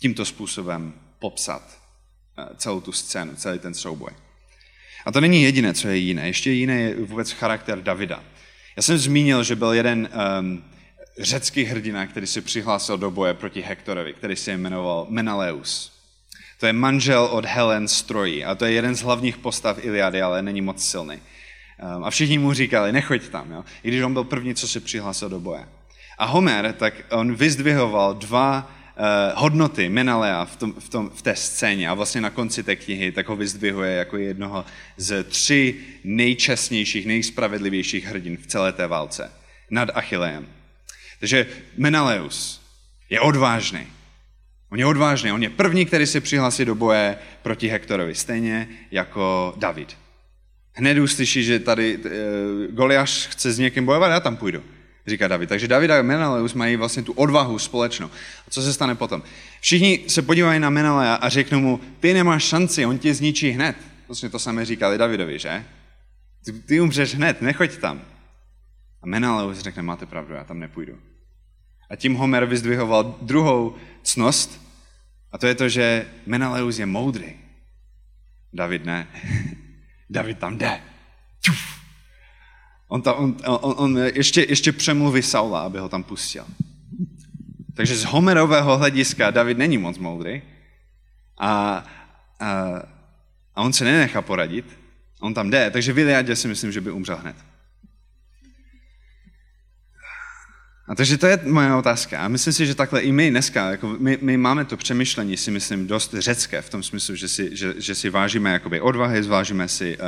tímto 0.00 0.24
způsobem 0.24 1.01
popsat 1.22 1.62
eh, 2.38 2.56
celou 2.56 2.80
tu 2.80 2.92
scénu, 2.92 3.36
celý 3.36 3.58
ten 3.58 3.74
souboj. 3.74 4.10
A 5.06 5.12
to 5.12 5.20
není 5.20 5.42
jediné, 5.42 5.74
co 5.74 5.88
je 5.88 5.96
jiné. 5.96 6.26
Ještě 6.26 6.50
jiné 6.50 6.80
je 6.80 6.96
vůbec 6.96 7.30
charakter 7.30 7.82
Davida. 7.82 8.24
Já 8.76 8.82
jsem 8.82 8.98
zmínil, 8.98 9.44
že 9.44 9.56
byl 9.56 9.72
jeden 9.72 10.08
um, 10.40 10.64
řecký 11.18 11.64
hrdina, 11.64 12.06
který 12.06 12.26
se 12.26 12.40
přihlásil 12.40 12.98
do 12.98 13.10
boje 13.10 13.34
proti 13.34 13.60
Hektorovi, 13.60 14.12
který 14.12 14.36
se 14.36 14.52
jmenoval 14.52 15.06
Menaleus. 15.08 15.92
To 16.60 16.66
je 16.66 16.72
manžel 16.72 17.24
od 17.24 17.44
Helen 17.44 17.88
Strojí 17.88 18.44
a 18.44 18.54
to 18.54 18.64
je 18.64 18.72
jeden 18.72 18.94
z 18.94 19.02
hlavních 19.02 19.38
postav 19.38 19.84
Iliady, 19.84 20.22
ale 20.22 20.42
není 20.42 20.60
moc 20.60 20.86
silný. 20.86 21.16
Um, 21.16 22.04
a 22.04 22.10
všichni 22.10 22.38
mu 22.38 22.52
říkali, 22.52 22.92
nechoď 22.92 23.28
tam, 23.28 23.50
jo? 23.50 23.64
i 23.82 23.88
když 23.88 24.02
on 24.02 24.12
byl 24.12 24.24
první, 24.24 24.54
co 24.54 24.68
se 24.68 24.80
přihlásil 24.80 25.28
do 25.28 25.40
boje. 25.40 25.68
A 26.18 26.24
Homer, 26.24 26.72
tak 26.72 26.94
on 27.10 27.34
vyzdvihoval 27.34 28.14
dva 28.14 28.70
hodnoty 29.34 29.88
Menalea 29.88 30.44
v, 30.44 30.56
tom, 30.56 30.74
v, 30.78 30.88
tom, 30.88 31.10
v 31.14 31.22
té 31.22 31.36
scéně 31.36 31.88
a 31.88 31.94
vlastně 31.94 32.20
na 32.20 32.30
konci 32.30 32.62
té 32.62 32.76
knihy 32.76 33.12
tak 33.12 33.28
ho 33.28 33.36
vyzdvihuje 33.36 33.92
jako 33.92 34.16
jednoho 34.16 34.64
z 34.96 35.24
tři 35.24 35.76
nejčestnějších, 36.04 37.06
nejspravedlivějších 37.06 38.04
hrdin 38.04 38.36
v 38.36 38.46
celé 38.46 38.72
té 38.72 38.86
válce 38.86 39.32
nad 39.70 39.88
Achilleem. 39.94 40.46
Takže 41.20 41.46
Menaleus 41.76 42.62
je 43.10 43.20
odvážný. 43.20 43.86
On 44.70 44.78
je 44.78 44.86
odvážný, 44.86 45.32
on 45.32 45.42
je 45.42 45.50
první, 45.50 45.86
který 45.86 46.06
se 46.06 46.20
přihlásí 46.20 46.64
do 46.64 46.74
boje 46.74 47.16
proti 47.42 47.68
Hektorovi, 47.68 48.14
stejně 48.14 48.68
jako 48.90 49.54
David. 49.56 49.96
Hned 50.72 50.98
uslyší, 50.98 51.44
že 51.44 51.58
tady 51.58 51.98
e, 52.04 52.08
Goliáš 52.72 53.26
chce 53.26 53.52
s 53.52 53.58
někým 53.58 53.86
bojovat, 53.86 54.08
já 54.08 54.20
tam 54.20 54.36
půjdu, 54.36 54.62
říká 55.06 55.28
David. 55.28 55.48
Takže 55.48 55.68
David 55.68 55.90
a 55.90 56.02
Menaleus 56.02 56.54
mají 56.54 56.76
vlastně 56.76 57.02
tu 57.02 57.12
odvahu 57.12 57.58
společnou. 57.58 58.06
A 58.48 58.50
co 58.50 58.62
se 58.62 58.72
stane 58.72 58.94
potom? 58.94 59.22
Všichni 59.60 60.04
se 60.08 60.22
podívají 60.22 60.60
na 60.60 60.70
Menalea 60.70 61.14
a 61.14 61.28
řeknou 61.28 61.60
mu, 61.60 61.80
ty 62.00 62.14
nemáš 62.14 62.44
šanci, 62.44 62.86
on 62.86 62.98
tě 62.98 63.14
zničí 63.14 63.50
hned. 63.50 63.76
Vlastně 64.08 64.28
to 64.28 64.38
samé 64.38 64.64
říkali 64.64 64.98
Davidovi, 64.98 65.38
že? 65.38 65.64
Ty, 66.44 66.52
ty 66.52 66.80
umřeš 66.80 67.14
hned, 67.14 67.42
nechoď 67.42 67.76
tam. 67.76 68.02
A 69.02 69.06
Menaleus 69.06 69.58
řekne, 69.58 69.82
máte 69.82 70.06
pravdu, 70.06 70.34
já 70.34 70.44
tam 70.44 70.58
nepůjdu. 70.58 70.98
A 71.90 71.96
tím 71.96 72.14
Homer 72.14 72.46
vyzdvihoval 72.46 73.18
druhou 73.22 73.76
cnost, 74.02 74.62
a 75.32 75.38
to 75.38 75.46
je 75.46 75.54
to, 75.54 75.68
že 75.68 76.06
Menaleus 76.26 76.78
je 76.78 76.86
moudrý. 76.86 77.34
David 78.52 78.84
ne. 78.84 79.06
David 80.10 80.38
tam 80.38 80.58
jde. 80.58 80.91
On, 82.92 83.02
ta, 83.02 83.12
on, 83.12 83.36
on, 83.46 83.74
on 83.76 83.98
ještě, 83.98 84.46
ještě 84.48 84.72
přemluví 84.72 85.22
Saula, 85.22 85.60
aby 85.60 85.78
ho 85.78 85.88
tam 85.88 86.04
pustil. 86.04 86.44
Takže 87.74 87.96
z 87.96 88.04
Homerového 88.04 88.78
hlediska 88.78 89.30
David 89.30 89.58
není 89.58 89.78
moc 89.78 89.98
moudrý 89.98 90.42
a, 91.38 91.84
a, 92.40 92.50
a 93.54 93.62
on 93.62 93.72
se 93.72 93.84
nenechá 93.84 94.22
poradit. 94.22 94.78
On 95.20 95.34
tam 95.34 95.50
jde, 95.50 95.70
takže 95.70 95.92
v 95.92 95.98
Iliadě 95.98 96.36
si 96.36 96.48
myslím, 96.48 96.72
že 96.72 96.80
by 96.80 96.90
umřel 96.90 97.16
hned. 97.16 97.36
A 100.88 100.94
takže 100.94 101.18
to 101.18 101.26
je 101.26 101.40
moje 101.44 101.74
otázka. 101.74 102.20
A 102.20 102.28
myslím 102.28 102.52
si, 102.52 102.66
že 102.66 102.74
takhle 102.74 103.00
i 103.00 103.12
my 103.12 103.30
dneska, 103.30 103.70
jako 103.70 103.96
my, 103.98 104.18
my 104.20 104.36
máme 104.36 104.64
to 104.64 104.76
přemýšlení, 104.76 105.36
si 105.36 105.50
myslím, 105.50 105.86
dost 105.86 106.14
řecké 106.18 106.62
v 106.62 106.70
tom 106.70 106.82
smyslu, 106.82 107.14
že 107.14 107.28
si, 107.28 107.56
že, 107.56 107.74
že 107.78 107.94
si 107.94 108.10
vážíme 108.10 108.52
jakoby 108.52 108.80
odvahy, 108.80 109.22
zvážíme 109.22 109.68
si 109.68 109.98
uh, 109.98 110.04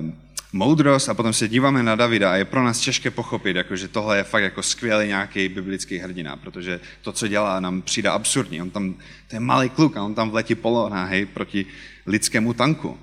uh, 0.00 0.23
moudrost 0.54 1.08
a 1.08 1.14
potom 1.14 1.32
se 1.32 1.48
díváme 1.48 1.82
na 1.82 1.94
Davida 1.94 2.32
a 2.32 2.36
je 2.36 2.44
pro 2.44 2.64
nás 2.64 2.80
těžké 2.80 3.10
pochopit, 3.10 3.56
jako, 3.56 3.76
že 3.76 3.88
tohle 3.88 4.16
je 4.16 4.24
fakt 4.24 4.42
jako 4.42 4.62
skvělý 4.62 5.06
nějaký 5.06 5.48
biblický 5.48 5.98
hrdina, 5.98 6.36
protože 6.36 6.80
to, 7.02 7.12
co 7.12 7.28
dělá, 7.28 7.60
nám 7.60 7.82
přijde 7.82 8.08
absurdní. 8.08 8.62
On 8.62 8.70
tam, 8.70 8.94
to 9.28 9.36
je 9.36 9.40
malý 9.40 9.70
kluk 9.70 9.96
a 9.96 10.02
on 10.02 10.14
tam 10.14 10.30
vletí 10.30 10.54
polonáhej 10.54 11.26
proti 11.26 11.66
lidskému 12.06 12.54
tanku. 12.54 12.98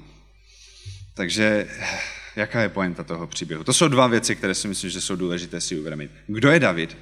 Takže 1.13 1.67
jaká 2.35 2.61
je 2.61 2.69
pointa 2.69 3.03
toho 3.03 3.27
příběhu? 3.27 3.63
To 3.63 3.73
jsou 3.73 3.87
dva 3.87 4.07
věci, 4.07 4.35
které 4.35 4.55
si 4.55 4.67
myslím, 4.67 4.89
že 4.89 5.01
jsou 5.01 5.15
důležité 5.15 5.61
si 5.61 5.79
uvědomit. 5.79 6.11
Kdo 6.27 6.51
je 6.51 6.59
David? 6.59 6.97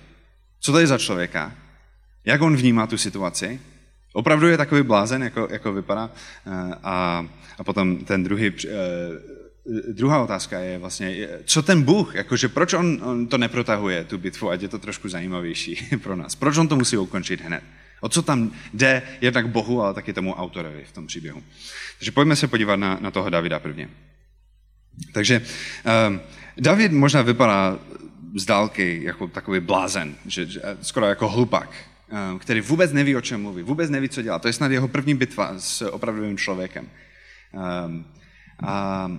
Co 0.60 0.72
to 0.72 0.80
je 0.80 0.88
za 0.88 0.98
člověka? 0.98 1.56
Jak 2.26 2.42
on 2.42 2.56
vnímá 2.56 2.88
tu 2.88 2.98
situaci? 2.98 3.62
Opravdu 4.14 4.48
je 4.48 4.58
takový 4.58 4.84
blázen, 4.84 5.24
jako, 5.24 5.48
jako 5.52 5.74
vypadá? 5.74 6.12
Eh, 6.48 6.76
a, 6.84 7.26
a 7.58 7.64
potom 7.64 7.98
ten 7.98 8.24
druhý, 8.24 8.48
eh, 8.48 8.70
druhá 9.92 10.24
otázka 10.24 10.60
je 10.60 10.78
vlastně, 10.78 11.28
co 11.46 11.62
ten 11.62 11.82
Bůh, 11.82 12.16
jakože 12.16 12.50
proč 12.50 12.74
on, 12.74 13.02
on 13.04 13.28
to 13.28 13.38
neprotahuje, 13.38 14.04
tu 14.04 14.18
bitvu, 14.18 14.50
ať 14.50 14.62
je 14.62 14.68
to 14.68 14.80
trošku 14.80 15.10
zajímavější 15.10 15.88
pro 16.04 16.16
nás? 16.16 16.36
Proč 16.36 16.58
on 16.58 16.68
to 16.68 16.76
musí 16.76 16.98
ukončit 16.98 17.42
hned? 17.42 17.64
O 18.02 18.10
co 18.10 18.22
tam 18.22 18.52
jde 18.74 19.02
jednak 19.22 19.50
Bohu, 19.50 19.82
ale 19.82 19.94
taky 19.94 20.14
tomu 20.14 20.34
autorovi 20.34 20.86
v 20.86 20.92
tom 20.92 21.08
příběhu. 21.08 21.44
Takže 21.98 22.12
pojďme 22.12 22.36
se 22.36 22.48
podívat 22.48 22.76
na, 22.76 22.98
na 23.02 23.12
toho 23.12 23.30
Davida 23.30 23.60
prvně. 23.60 23.90
Takže 25.14 25.42
um, 26.08 26.22
David 26.58 26.92
možná 26.92 27.22
vypadá 27.22 27.80
z 28.36 28.46
dálky 28.46 29.02
jako 29.04 29.28
takový 29.28 29.60
blázen, 29.60 30.16
že, 30.26 30.46
že, 30.46 30.62
skoro 30.82 31.06
jako 31.06 31.30
hlupak, 31.30 31.70
um, 32.32 32.40
který 32.40 32.62
vůbec 32.62 32.92
neví, 32.92 33.16
o 33.16 33.22
čem 33.22 33.42
mluví, 33.42 33.64
vůbec 33.64 33.90
neví, 33.90 34.10
co 34.10 34.22
dělá. 34.22 34.40
To 34.40 34.48
je 34.48 34.54
snad 34.54 34.72
jeho 34.72 34.88
první 34.88 35.16
bitva 35.16 35.54
s 35.58 35.82
opravdovým 35.82 36.38
člověkem. 36.38 36.90
Um, 37.86 38.06
a 38.64 39.12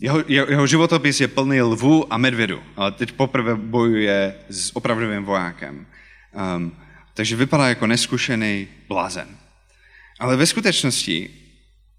jeho, 0.00 0.24
jeho, 0.28 0.66
životopis 0.66 1.20
je 1.20 1.28
plný 1.28 1.60
lvů 1.60 2.12
a 2.12 2.18
medvědu, 2.18 2.62
ale 2.76 2.92
teď 2.92 3.12
poprvé 3.12 3.56
bojuje 3.56 4.34
s 4.48 4.76
opravdovým 4.76 5.24
vojákem. 5.24 5.86
Um, 6.56 6.72
takže 7.14 7.36
vypadá 7.36 7.68
jako 7.68 7.86
neskušený 7.86 8.68
blázen. 8.88 9.28
Ale 10.18 10.36
ve 10.36 10.46
skutečnosti 10.46 11.30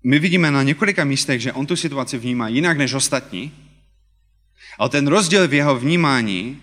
my 0.04 0.20
vidíme 0.20 0.52
na 0.52 0.64
několika 0.64 1.04
místech, 1.04 1.42
že 1.42 1.54
on 1.54 1.66
tu 1.66 1.76
situaci 1.76 2.18
vnímá 2.18 2.48
jinak 2.48 2.78
než 2.78 2.94
ostatní, 2.94 3.52
ale 4.78 4.90
ten 4.90 5.08
rozdíl 5.08 5.48
v 5.48 5.54
jeho 5.54 5.80
vnímání 5.80 6.62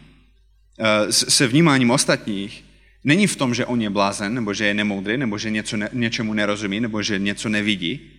eh, 0.79 1.13
se 1.13 1.47
vnímáním 1.47 1.91
ostatních 1.91 2.65
není 3.05 3.27
v 3.27 3.37
tom, 3.37 3.55
že 3.55 3.67
on 3.67 3.83
je 3.83 3.91
blázen, 3.91 4.35
nebo 4.35 4.55
že 4.55 4.67
je 4.67 4.75
nemoudrý, 4.75 5.17
nebo 5.17 5.39
že 5.39 5.51
něco 5.51 5.77
ne, 5.77 5.89
něčemu 5.93 6.35
nerozumí, 6.35 6.81
nebo 6.81 7.03
že 7.03 7.19
něco 7.19 7.49
nevidí, 7.49 8.11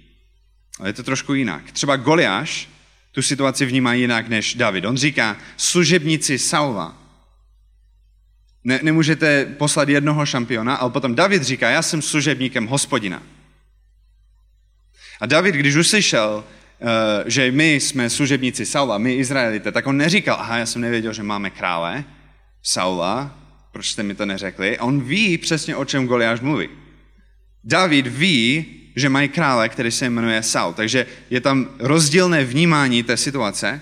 ale 0.80 0.90
je 0.90 0.94
to 0.94 1.04
trošku 1.04 1.34
jinak. 1.34 1.72
Třeba 1.72 1.96
Goliáš 1.96 2.70
tu 3.12 3.22
situaci 3.22 3.66
vnímá 3.66 3.94
jinak 3.94 4.28
než 4.28 4.56
David. 4.56 4.86
On 4.86 4.98
říká, 4.98 5.38
služebníci 5.58 6.40
Saula. 6.40 6.98
Ne, 8.64 8.80
nemůžete 8.84 9.46
poslat 9.46 9.90
jednoho 9.90 10.26
šampiona, 10.26 10.76
ale 10.76 10.92
potom 10.92 11.16
David 11.16 11.44
říká, 11.44 11.70
já 11.70 11.82
jsem 11.82 12.02
služebníkem 12.02 12.68
hospodina. 12.68 13.24
A 15.20 15.26
David, 15.26 15.56
když 15.56 15.76
uslyšel, 15.76 16.44
uh, 16.80 16.88
že 17.26 17.52
my 17.52 17.74
jsme 17.74 18.10
služebníci 18.10 18.66
Saula, 18.66 18.98
my 18.98 19.14
Izraelité, 19.14 19.72
tak 19.72 19.88
on 19.88 19.98
neříkal, 19.98 20.38
aha, 20.40 20.58
já 20.58 20.66
jsem 20.66 20.82
nevěděl, 20.82 21.14
že 21.14 21.24
máme 21.24 21.50
krále 21.50 22.04
Saula, 22.64 23.40
proč 23.72 23.90
jste 23.90 24.04
mi 24.04 24.16
to 24.16 24.26
neřekli? 24.26 24.80
On 24.80 25.02
ví 25.02 25.38
přesně, 25.38 25.76
o 25.76 25.86
čem 25.86 26.08
Goliáš 26.08 26.40
mluví. 26.40 26.70
David 27.64 28.08
ví, 28.08 28.66
že 28.96 29.10
mají 29.10 29.30
krále, 29.30 29.70
který 29.70 29.92
se 29.92 30.10
jmenuje 30.10 30.44
Saul. 30.44 30.74
Takže 30.74 31.06
je 31.30 31.42
tam 31.42 31.70
rozdílné 31.80 32.46
vnímání 32.46 33.04
té 33.04 33.18
situace, 33.18 33.82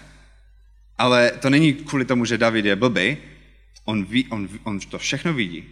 ale 0.98 1.32
to 1.40 1.50
není 1.50 1.74
kvůli 1.74 2.06
tomu, 2.06 2.26
že 2.26 2.38
David 2.38 2.66
je 2.66 2.76
blbý, 2.76 3.18
on, 3.86 4.06
ví, 4.06 4.28
on, 4.30 4.50
on 4.64 4.80
to 4.80 5.00
všechno 5.00 5.34
vidí. 5.34 5.66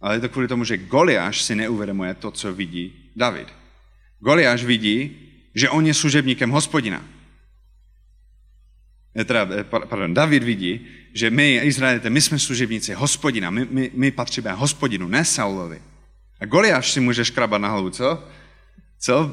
Ale 0.00 0.16
je 0.16 0.20
to 0.20 0.28
kvůli 0.28 0.48
tomu, 0.48 0.64
že 0.64 0.76
Goliáš 0.76 1.42
si 1.42 1.54
neuvědomuje 1.54 2.14
to, 2.14 2.30
co 2.30 2.54
vidí 2.54 3.10
David. 3.16 3.48
Goliáš 4.20 4.64
vidí, 4.64 5.16
že 5.54 5.70
on 5.70 5.86
je 5.86 5.94
služebníkem 5.94 6.50
hospodina. 6.50 7.04
Teda, 9.24 9.48
eh, 9.58 9.64
pardon, 9.64 10.14
David 10.14 10.42
vidí, 10.42 10.86
že 11.12 11.30
my, 11.30 11.60
Izraelité, 11.64 12.10
my 12.10 12.20
jsme 12.20 12.38
služebníci 12.38 12.94
hospodina, 12.94 13.50
my, 13.50 13.66
my, 13.70 13.90
my 13.94 14.10
patříme 14.10 14.52
hospodinu, 14.52 15.08
ne 15.08 15.24
Saulovi. 15.24 15.82
A 16.40 16.46
Goliáš 16.46 16.92
si 16.92 17.00
může 17.00 17.24
škrabat 17.24 17.60
na 17.60 17.68
hlavu, 17.68 17.90
co? 17.90 18.24
Co? 18.98 19.32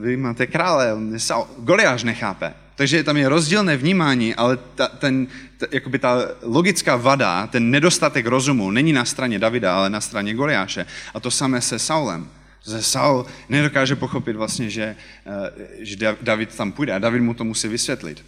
Vy 0.00 0.16
máte 0.16 0.46
krále, 0.46 0.94
on 0.94 1.12
je 1.12 1.20
Saul. 1.20 1.46
Goliáš 1.58 2.02
nechápe. 2.02 2.54
Takže 2.74 3.04
tam 3.04 3.16
je 3.16 3.28
rozdílné 3.28 3.76
vnímání, 3.76 4.34
ale 4.34 4.56
ta, 4.74 4.88
ten, 4.88 5.26
ta, 5.56 5.66
jakoby 5.70 5.98
ta 5.98 6.18
logická 6.42 6.96
vada, 6.96 7.46
ten 7.46 7.70
nedostatek 7.70 8.26
rozumu 8.26 8.70
není 8.70 8.92
na 8.92 9.04
straně 9.04 9.38
Davida, 9.38 9.76
ale 9.76 9.90
na 9.90 10.00
straně 10.00 10.34
Goliáše. 10.34 10.86
A 11.14 11.20
to 11.20 11.30
samé 11.30 11.60
se 11.60 11.78
Saulem. 11.78 12.28
Že 12.70 12.82
Saul 12.82 13.26
nedokáže 13.48 13.96
pochopit 13.96 14.36
vlastně, 14.36 14.70
že, 14.70 14.96
eh, 15.26 15.50
že 15.78 15.96
David 16.22 16.56
tam 16.56 16.72
půjde 16.72 16.92
a 16.92 16.98
David 16.98 17.22
mu 17.22 17.34
to 17.34 17.44
musí 17.44 17.68
vysvětlit. 17.68 18.24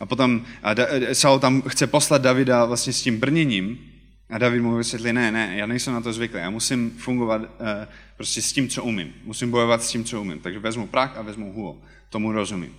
A 0.00 0.06
potom 0.06 0.42
a 0.62 0.74
Saul 1.12 1.38
tam 1.38 1.62
chce 1.62 1.86
poslat 1.86 2.22
Davida 2.22 2.64
vlastně 2.64 2.92
s 2.92 3.02
tím 3.02 3.20
brněním 3.20 3.78
a 4.30 4.38
David 4.38 4.62
mu 4.62 4.76
vysvětlí, 4.76 5.12
ne, 5.12 5.30
ne, 5.30 5.52
já 5.56 5.66
nejsem 5.66 5.94
na 5.94 6.00
to 6.00 6.12
zvyklý, 6.12 6.40
já 6.40 6.50
musím 6.50 6.90
fungovat 6.90 7.40
uh, 7.40 7.46
prostě 8.16 8.42
s 8.42 8.52
tím, 8.52 8.68
co 8.68 8.84
umím. 8.84 9.14
Musím 9.24 9.50
bojovat 9.50 9.82
s 9.82 9.90
tím, 9.90 10.04
co 10.04 10.20
umím. 10.20 10.38
Takže 10.38 10.58
vezmu 10.58 10.86
prach 10.86 11.16
a 11.16 11.22
vezmu 11.22 11.52
hůl. 11.52 11.78
Tomu 12.08 12.32
rozumím. 12.32 12.76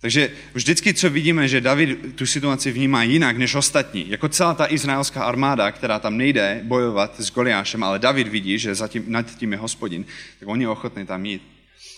Takže 0.00 0.30
vždycky, 0.54 0.94
co 0.94 1.10
vidíme, 1.10 1.48
že 1.48 1.60
David 1.60 2.16
tu 2.16 2.26
situaci 2.26 2.72
vnímá 2.72 3.02
jinak 3.02 3.36
než 3.36 3.54
ostatní, 3.54 4.10
jako 4.10 4.28
celá 4.28 4.54
ta 4.54 4.66
izraelská 4.72 5.24
armáda, 5.24 5.72
která 5.72 5.98
tam 5.98 6.16
nejde 6.16 6.60
bojovat 6.64 7.20
s 7.20 7.32
Goliášem, 7.32 7.84
ale 7.84 7.98
David 7.98 8.28
vidí, 8.28 8.58
že 8.58 8.74
zatím, 8.74 9.04
nad 9.06 9.36
tím 9.36 9.52
je 9.52 9.58
hospodin, 9.58 10.04
tak 10.40 10.48
on 10.48 10.60
je 10.60 10.68
ochotný 10.68 11.06
tam 11.06 11.26
jít. 11.26 11.42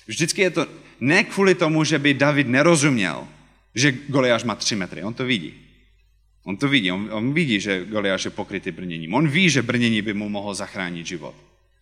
Vždycky 0.07 0.43
je 0.43 0.51
to 0.51 0.67
ne 1.01 1.25
kvůli 1.25 1.55
tomu, 1.55 1.85
že 1.85 1.99
by 1.99 2.15
David 2.15 2.49
nerozuměl, 2.49 3.29
že 3.75 3.93
Goliáš 4.09 4.45
má 4.45 4.55
tři 4.55 4.77
metry, 4.77 5.03
on 5.03 5.15
to 5.15 5.25
vidí. 5.25 5.66
On 6.47 6.57
to 6.57 6.69
vidí, 6.69 6.93
on, 6.93 7.09
on 7.13 7.35
vidí, 7.35 7.61
že 7.61 7.85
Goliáš 7.85 8.25
je 8.25 8.31
pokrytý 8.31 8.71
brněním. 8.71 9.15
On 9.15 9.29
ví, 9.29 9.51
že 9.51 9.63
brnění 9.63 10.03
by 10.03 10.15
mu 10.15 10.29
mohlo 10.29 10.55
zachránit 10.55 11.07
život. 11.07 11.35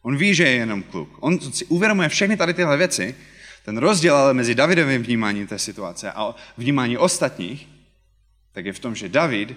On 0.03 0.17
ví, 0.17 0.35
že 0.35 0.45
je 0.45 0.51
jenom 0.51 0.83
kluk. 0.83 1.17
On 1.21 1.41
si 1.41 1.65
uvědomuje 1.65 2.09
všechny 2.09 2.37
tady 2.37 2.55
tyhle 2.55 2.77
věci. 2.77 3.15
Ten 3.65 3.77
rozdíl 3.77 4.17
ale 4.17 4.35
mezi 4.35 4.55
Davidovým 4.55 5.03
vnímáním 5.03 5.47
té 5.47 5.59
situace 5.59 6.13
a 6.13 6.35
vnímání 6.59 6.99
ostatních, 6.99 7.69
tak 8.53 8.65
je 8.65 8.73
v 8.73 8.79
tom, 8.79 8.95
že 8.95 9.09
David 9.09 9.57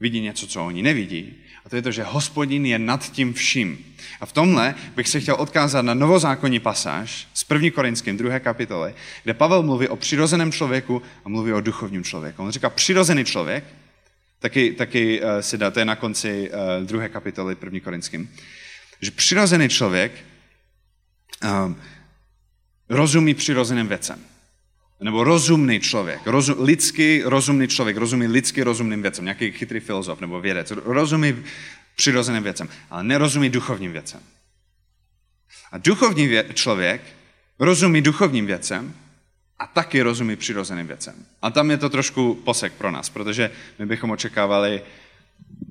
vidí 0.00 0.20
něco, 0.20 0.46
co 0.46 0.66
oni 0.66 0.82
nevidí. 0.82 1.34
A 1.64 1.68
to 1.68 1.76
je 1.76 1.82
to, 1.82 1.90
že 1.90 2.02
hospodin 2.02 2.66
je 2.66 2.78
nad 2.78 3.12
tím 3.12 3.34
vším. 3.34 3.78
A 4.20 4.26
v 4.26 4.32
tomhle 4.32 4.74
bych 4.96 5.08
se 5.08 5.20
chtěl 5.20 5.34
odkázat 5.34 5.84
na 5.84 5.94
novozákonní 5.94 6.60
pasáž 6.60 7.28
z 7.34 7.46
1. 7.52 7.70
Korinským 7.70 8.16
2. 8.16 8.38
kapitoly, 8.38 8.94
kde 9.24 9.34
Pavel 9.34 9.62
mluví 9.62 9.88
o 9.88 9.96
přirozeném 9.96 10.52
člověku 10.52 11.02
a 11.24 11.28
mluví 11.28 11.52
o 11.52 11.60
duchovním 11.60 12.04
člověku. 12.04 12.42
On 12.42 12.50
říká 12.50 12.70
přirozený 12.70 13.24
člověk, 13.24 13.64
taky, 14.44 14.72
taky 14.72 15.20
uh, 15.20 15.28
si 15.40 15.58
dá, 15.58 15.70
to 15.70 15.78
je 15.78 15.84
na 15.84 15.96
konci 15.96 16.50
uh, 16.50 16.86
druhé 16.86 17.08
kapitoly 17.08 17.56
1. 17.64 17.80
Korinským, 17.80 18.28
že 19.00 19.10
přirozený 19.10 19.68
člověk 19.68 20.12
um, 21.44 21.76
rozumí 22.88 23.34
přirozeným 23.34 23.88
věcem 23.88 24.20
nebo 25.00 25.24
rozumný 25.24 25.80
člověk, 25.80 26.26
rozum, 26.26 26.56
lidský 26.60 27.22
rozumný 27.24 27.68
člověk, 27.68 27.96
rozumí 27.96 28.26
lidsky 28.26 28.62
rozumným 28.62 29.02
věcem, 29.02 29.24
nějaký 29.24 29.52
chytrý 29.52 29.80
filozof 29.80 30.20
nebo 30.20 30.40
vědec, 30.40 30.70
rozumí 30.70 31.44
přirozeným 31.96 32.42
věcem, 32.42 32.68
ale 32.90 33.04
nerozumí 33.04 33.48
duchovním 33.48 33.92
věcem. 33.92 34.20
A 35.72 35.78
duchovní 35.78 36.28
vě- 36.28 36.52
člověk 36.52 37.00
rozumí 37.58 38.02
duchovním 38.02 38.46
věcem 38.46 38.94
a 39.58 39.66
taky 39.66 40.02
rozumí 40.02 40.36
přirozeným 40.36 40.86
věcem. 40.86 41.14
A 41.42 41.50
tam 41.50 41.70
je 41.70 41.76
to 41.76 41.90
trošku 41.90 42.34
posek 42.34 42.72
pro 42.72 42.90
nás, 42.90 43.08
protože 43.08 43.50
my 43.78 43.86
bychom 43.86 44.10
očekávali, 44.10 44.82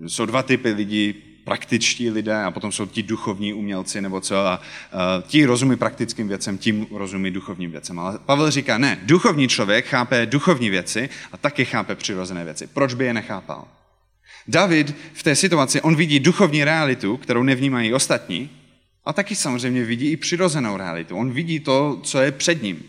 jsou 0.07 0.25
dva 0.25 0.43
typy 0.43 0.71
lidí, 0.71 1.15
praktičtí 1.43 2.09
lidé 2.09 2.43
a 2.43 2.51
potom 2.51 2.71
jsou 2.71 2.85
ti 2.85 3.03
duchovní 3.03 3.53
umělci 3.53 4.01
nebo 4.01 4.21
co 4.21 4.37
a 4.37 4.61
uh, 4.93 5.29
ti 5.29 5.45
rozumí 5.45 5.75
praktickým 5.75 6.27
věcem, 6.27 6.57
tím 6.57 6.87
rozumí 6.91 7.31
duchovním 7.31 7.71
věcem. 7.71 7.99
Ale 7.99 8.19
Pavel 8.25 8.51
říká, 8.51 8.77
ne, 8.77 8.99
duchovní 9.03 9.47
člověk 9.47 9.85
chápe 9.85 10.25
duchovní 10.25 10.69
věci 10.69 11.09
a 11.31 11.37
taky 11.37 11.65
chápe 11.65 11.95
přirozené 11.95 12.43
věci. 12.43 12.67
Proč 12.67 12.93
by 12.93 13.05
je 13.05 13.13
nechápal? 13.13 13.67
David 14.47 14.95
v 15.13 15.23
té 15.23 15.35
situaci, 15.35 15.81
on 15.81 15.95
vidí 15.95 16.19
duchovní 16.19 16.63
realitu, 16.63 17.17
kterou 17.17 17.43
nevnímají 17.43 17.93
ostatní, 17.93 18.49
a 19.05 19.13
taky 19.13 19.35
samozřejmě 19.35 19.83
vidí 19.83 20.11
i 20.11 20.17
přirozenou 20.17 20.77
realitu. 20.77 21.15
On 21.15 21.31
vidí 21.31 21.59
to, 21.59 21.99
co 22.03 22.21
je 22.21 22.31
před 22.31 22.63
ním. 22.63 22.83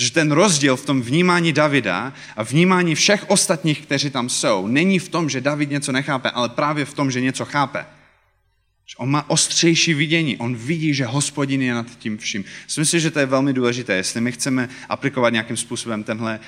Že 0.00 0.12
ten 0.12 0.32
rozdíl 0.32 0.76
v 0.76 0.86
tom 0.86 1.02
vnímání 1.02 1.52
Davida 1.52 2.12
a 2.36 2.42
vnímání 2.42 2.94
všech 2.94 3.30
ostatních, 3.30 3.80
kteří 3.80 4.10
tam 4.10 4.28
jsou, 4.28 4.66
není 4.66 4.98
v 4.98 5.08
tom, 5.08 5.28
že 5.28 5.40
David 5.40 5.70
něco 5.70 5.92
nechápe, 5.92 6.30
ale 6.30 6.48
právě 6.48 6.84
v 6.84 6.94
tom, 6.94 7.10
že 7.10 7.20
něco 7.20 7.44
chápe. 7.44 7.86
Že 8.86 8.96
on 8.96 9.10
má 9.10 9.30
ostřejší 9.30 9.94
vidění, 9.94 10.36
on 10.36 10.56
vidí, 10.56 10.94
že 10.94 11.04
hospodin 11.04 11.62
je 11.62 11.74
nad 11.74 11.86
tím 11.98 12.18
vším. 12.18 12.44
Myslím 12.64 12.84
si, 12.84 13.00
že 13.00 13.10
to 13.10 13.18
je 13.18 13.26
velmi 13.26 13.52
důležité. 13.52 13.94
Jestli 13.94 14.20
my 14.20 14.32
chceme 14.32 14.68
aplikovat 14.88 15.30
nějakým 15.30 15.56
způsobem 15.56 16.02
tenhle 16.02 16.40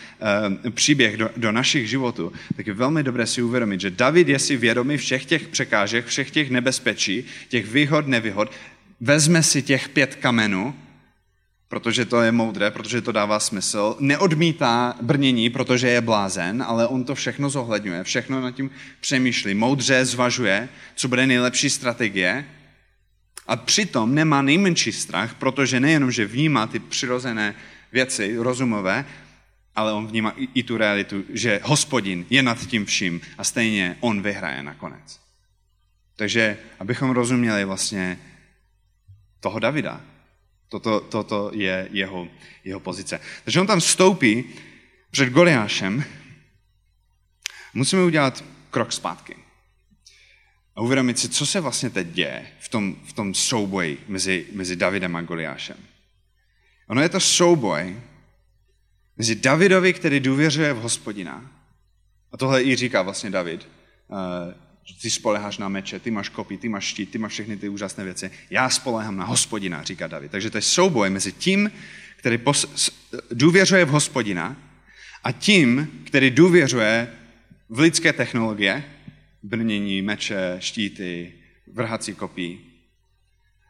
uh, 0.63 0.71
příběh 0.71 1.17
do, 1.17 1.31
do 1.37 1.53
našich 1.53 1.91
životů, 1.91 2.33
tak 2.57 2.67
je 2.67 2.75
velmi 2.75 3.03
dobré 3.03 3.27
si 3.27 3.43
uvědomit, 3.43 3.81
že 3.81 3.91
David 3.91 4.29
je 4.29 4.39
si 4.39 4.57
vědomý 4.57 4.97
všech 4.97 5.25
těch 5.25 5.49
překážek, 5.49 6.07
všech 6.07 6.31
těch 6.31 6.51
nebezpečí, 6.51 7.25
těch 7.49 7.67
výhod, 7.67 8.07
nevýhod. 8.07 8.53
Vezme 9.01 9.43
si 9.43 9.63
těch 9.63 9.89
pět 9.89 10.15
kamenů 10.15 10.75
protože 11.73 12.05
to 12.05 12.23
je 12.23 12.33
moudré, 12.33 12.71
protože 12.71 13.01
to 13.01 13.13
dává 13.13 13.41
smysl. 13.41 13.97
Neodmítá 13.99 14.97
brnění, 15.03 15.51
protože 15.51 15.89
je 15.89 16.01
blázen, 16.01 16.63
ale 16.63 16.87
on 16.87 17.05
to 17.05 17.15
všechno 17.15 17.51
zohledňuje, 17.51 18.05
všechno 18.05 18.41
nad 18.41 18.51
tím 18.51 18.71
přemýšlí, 19.01 19.55
moudře 19.55 20.05
zvažuje, 20.05 20.69
co 20.95 21.09
bude 21.09 21.27
nejlepší 21.27 21.71
strategie 21.71 22.45
a 23.47 23.57
přitom 23.57 24.15
nemá 24.15 24.43
nejmenší 24.43 24.93
strach, 24.93 25.35
protože 25.35 25.81
nejenom, 25.81 26.13
že 26.13 26.27
vnímá 26.27 26.67
ty 26.67 26.79
přirozené 26.79 27.55
věci, 27.93 28.37
rozumové, 28.37 29.05
ale 29.77 29.93
on 29.93 30.07
vnímá 30.07 30.35
i, 30.37 30.49
i 30.55 30.63
tu 30.63 30.77
realitu, 30.77 31.25
že 31.33 31.61
hospodin 31.63 32.27
je 32.31 32.43
nad 32.43 32.67
tím 32.67 32.85
vším 32.85 33.21
a 33.39 33.45
stejně 33.45 33.97
on 34.01 34.23
vyhraje 34.23 34.63
nakonec. 34.63 35.21
Takže 36.17 36.59
abychom 36.81 37.11
rozuměli 37.11 37.65
vlastně 37.65 38.19
toho 39.41 39.59
Davida, 39.59 40.12
Toto, 40.73 41.01
toto 41.01 41.51
je 41.53 41.89
jeho, 41.93 42.29
jeho 42.65 42.81
pozice. 42.81 43.21
Takže 43.45 43.61
on 43.61 43.67
tam 43.67 43.81
vstoupí 43.81 44.45
před 45.11 45.29
Goliášem. 45.29 46.05
Musíme 47.75 48.03
udělat 48.03 48.45
krok 48.71 48.93
zpátky. 48.93 49.37
A 50.77 50.81
uvědomit 50.81 51.19
si, 51.19 51.29
co 51.29 51.47
se 51.47 51.61
vlastně 51.61 51.91
teď 51.91 52.07
děje 52.07 52.47
v 52.61 52.69
tom, 52.69 52.97
v 53.05 53.13
tom 53.13 53.35
souboji 53.35 54.05
mezi, 54.09 54.47
mezi 54.53 54.77
Davidem 54.77 55.17
a 55.17 55.23
Goliášem. 55.23 55.77
Ono 56.89 57.03
je 57.03 57.09
to 57.09 57.21
souboj 57.21 58.01
mezi 59.17 59.35
Davidovi, 59.35 59.93
který 59.93 60.21
důvěřuje 60.21 60.73
v 60.73 60.81
hospodina. 60.81 61.51
A 62.33 62.37
tohle 62.37 62.65
i 62.65 62.77
říká 62.77 63.03
vlastně 63.03 63.31
David. 63.31 63.69
Eh, 64.91 64.95
ty 65.03 65.11
spoleháš 65.11 65.59
na 65.59 65.69
meče, 65.69 66.01
ty 66.01 66.11
máš 66.11 66.29
kopí, 66.29 66.59
ty 66.59 66.69
máš 66.69 66.85
štít, 66.85 67.11
ty 67.11 67.19
máš 67.19 67.33
všechny 67.33 67.57
ty 67.57 67.69
úžasné 67.69 68.05
věci. 68.05 68.31
Já 68.51 68.71
spolehám 68.71 69.17
na 69.17 69.25
hospodina, 69.25 69.83
říká 69.83 70.07
David. 70.07 70.31
Takže 70.31 70.51
to 70.51 70.59
je 70.59 70.63
souboj 70.63 71.11
mezi 71.11 71.33
tím, 71.33 71.71
který 72.17 72.37
pos- 72.37 72.93
důvěřuje 73.31 73.85
v 73.85 73.89
hospodina 73.89 74.57
a 75.25 75.33
tím, 75.33 76.03
který 76.05 76.31
důvěřuje 76.31 77.13
v 77.69 77.79
lidské 77.79 78.13
technologie, 78.13 78.85
brnění, 79.43 80.03
meče, 80.03 80.57
štíty, 80.59 81.33
vrhací 81.73 82.15
kopí, 82.15 82.61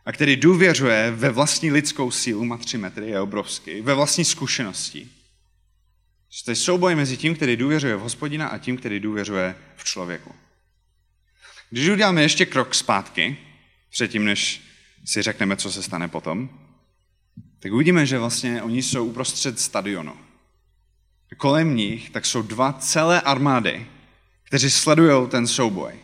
a 0.04 0.12
který 0.12 0.36
důvěřuje 0.36 1.10
ve 1.10 1.30
vlastní 1.30 1.70
lidskou 1.72 2.10
sílu, 2.10 2.44
má 2.44 2.56
tři 2.56 2.78
metry, 2.78 3.10
je 3.10 3.20
obrovský, 3.20 3.80
ve 3.80 3.94
vlastní 3.94 4.24
zkušenosti. 4.24 5.08
To 6.44 6.50
je 6.50 6.56
souboj 6.56 6.94
mezi 6.94 7.16
tím, 7.16 7.34
který 7.34 7.56
důvěřuje 7.56 7.96
v 7.96 8.00
hospodina 8.00 8.46
a 8.48 8.58
tím, 8.58 8.76
který 8.76 9.00
důvěřuje 9.00 9.54
v 9.76 9.84
člověku. 9.84 10.34
Když 11.72 11.88
uděláme 11.88 12.22
ještě 12.22 12.46
krok 12.46 12.74
zpátky, 12.74 13.36
předtím, 13.90 14.24
než 14.24 14.62
si 15.04 15.22
řekneme, 15.22 15.56
co 15.56 15.72
se 15.72 15.82
stane 15.82 16.08
potom, 16.08 16.50
tak 17.58 17.72
uvidíme, 17.72 18.06
že 18.06 18.18
vlastně 18.18 18.62
oni 18.62 18.82
jsou 18.82 19.06
uprostřed 19.06 19.60
stadionu. 19.60 20.16
Kolem 21.36 21.76
nich 21.76 22.10
tak 22.10 22.26
jsou 22.26 22.42
dva 22.42 22.72
celé 22.72 23.20
armády, 23.20 23.86
kteří 24.42 24.70
sledují 24.70 25.28
ten 25.28 25.46
souboj. 25.46 25.94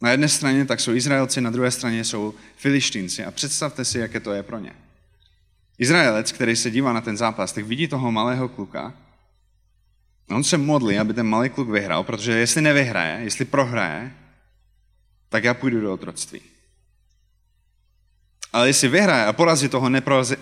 Na 0.00 0.10
jedné 0.10 0.28
straně 0.28 0.64
tak 0.64 0.80
jsou 0.80 0.92
Izraelci, 0.92 1.40
na 1.40 1.50
druhé 1.50 1.70
straně 1.70 2.04
jsou 2.04 2.34
Filištínci. 2.56 3.24
A 3.24 3.30
představte 3.30 3.84
si, 3.84 3.98
jaké 3.98 4.20
to 4.20 4.32
je 4.32 4.42
pro 4.42 4.58
ně. 4.58 4.72
Izraelec, 5.78 6.32
který 6.32 6.56
se 6.56 6.70
dívá 6.70 6.92
na 6.92 7.00
ten 7.00 7.16
zápas, 7.16 7.52
tak 7.52 7.64
vidí 7.64 7.88
toho 7.88 8.12
malého 8.12 8.48
kluka. 8.48 8.94
A 10.28 10.34
on 10.34 10.44
se 10.44 10.58
modlí, 10.58 10.98
aby 10.98 11.14
ten 11.14 11.26
malý 11.26 11.48
kluk 11.48 11.68
vyhrál, 11.68 12.04
protože 12.04 12.32
jestli 12.32 12.62
nevyhraje, 12.62 13.24
jestli 13.24 13.44
prohraje, 13.44 14.12
tak 15.34 15.44
já 15.44 15.54
půjdu 15.54 15.80
do 15.80 15.92
otroctví. 15.92 16.40
Ale 18.52 18.68
jestli 18.68 18.88
vyhraje 18.88 19.24
a 19.26 19.32
porazí 19.32 19.68
toho 19.68 19.88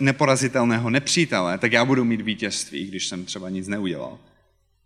neporazitelného 0.01 0.91
nepřítele, 0.91 1.59
tak 1.59 1.73
já 1.73 1.85
budu 1.85 2.05
mít 2.05 2.21
vítězství, 2.21 2.87
když 2.87 3.09
jsem 3.09 3.25
třeba 3.25 3.51
nic 3.51 3.69
neudělal. 3.69 4.19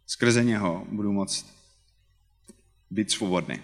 Skrze 0.06 0.44
něho 0.44 0.84
budu 0.88 1.12
moct 1.12 1.46
být 2.90 3.10
svobodný. 3.10 3.58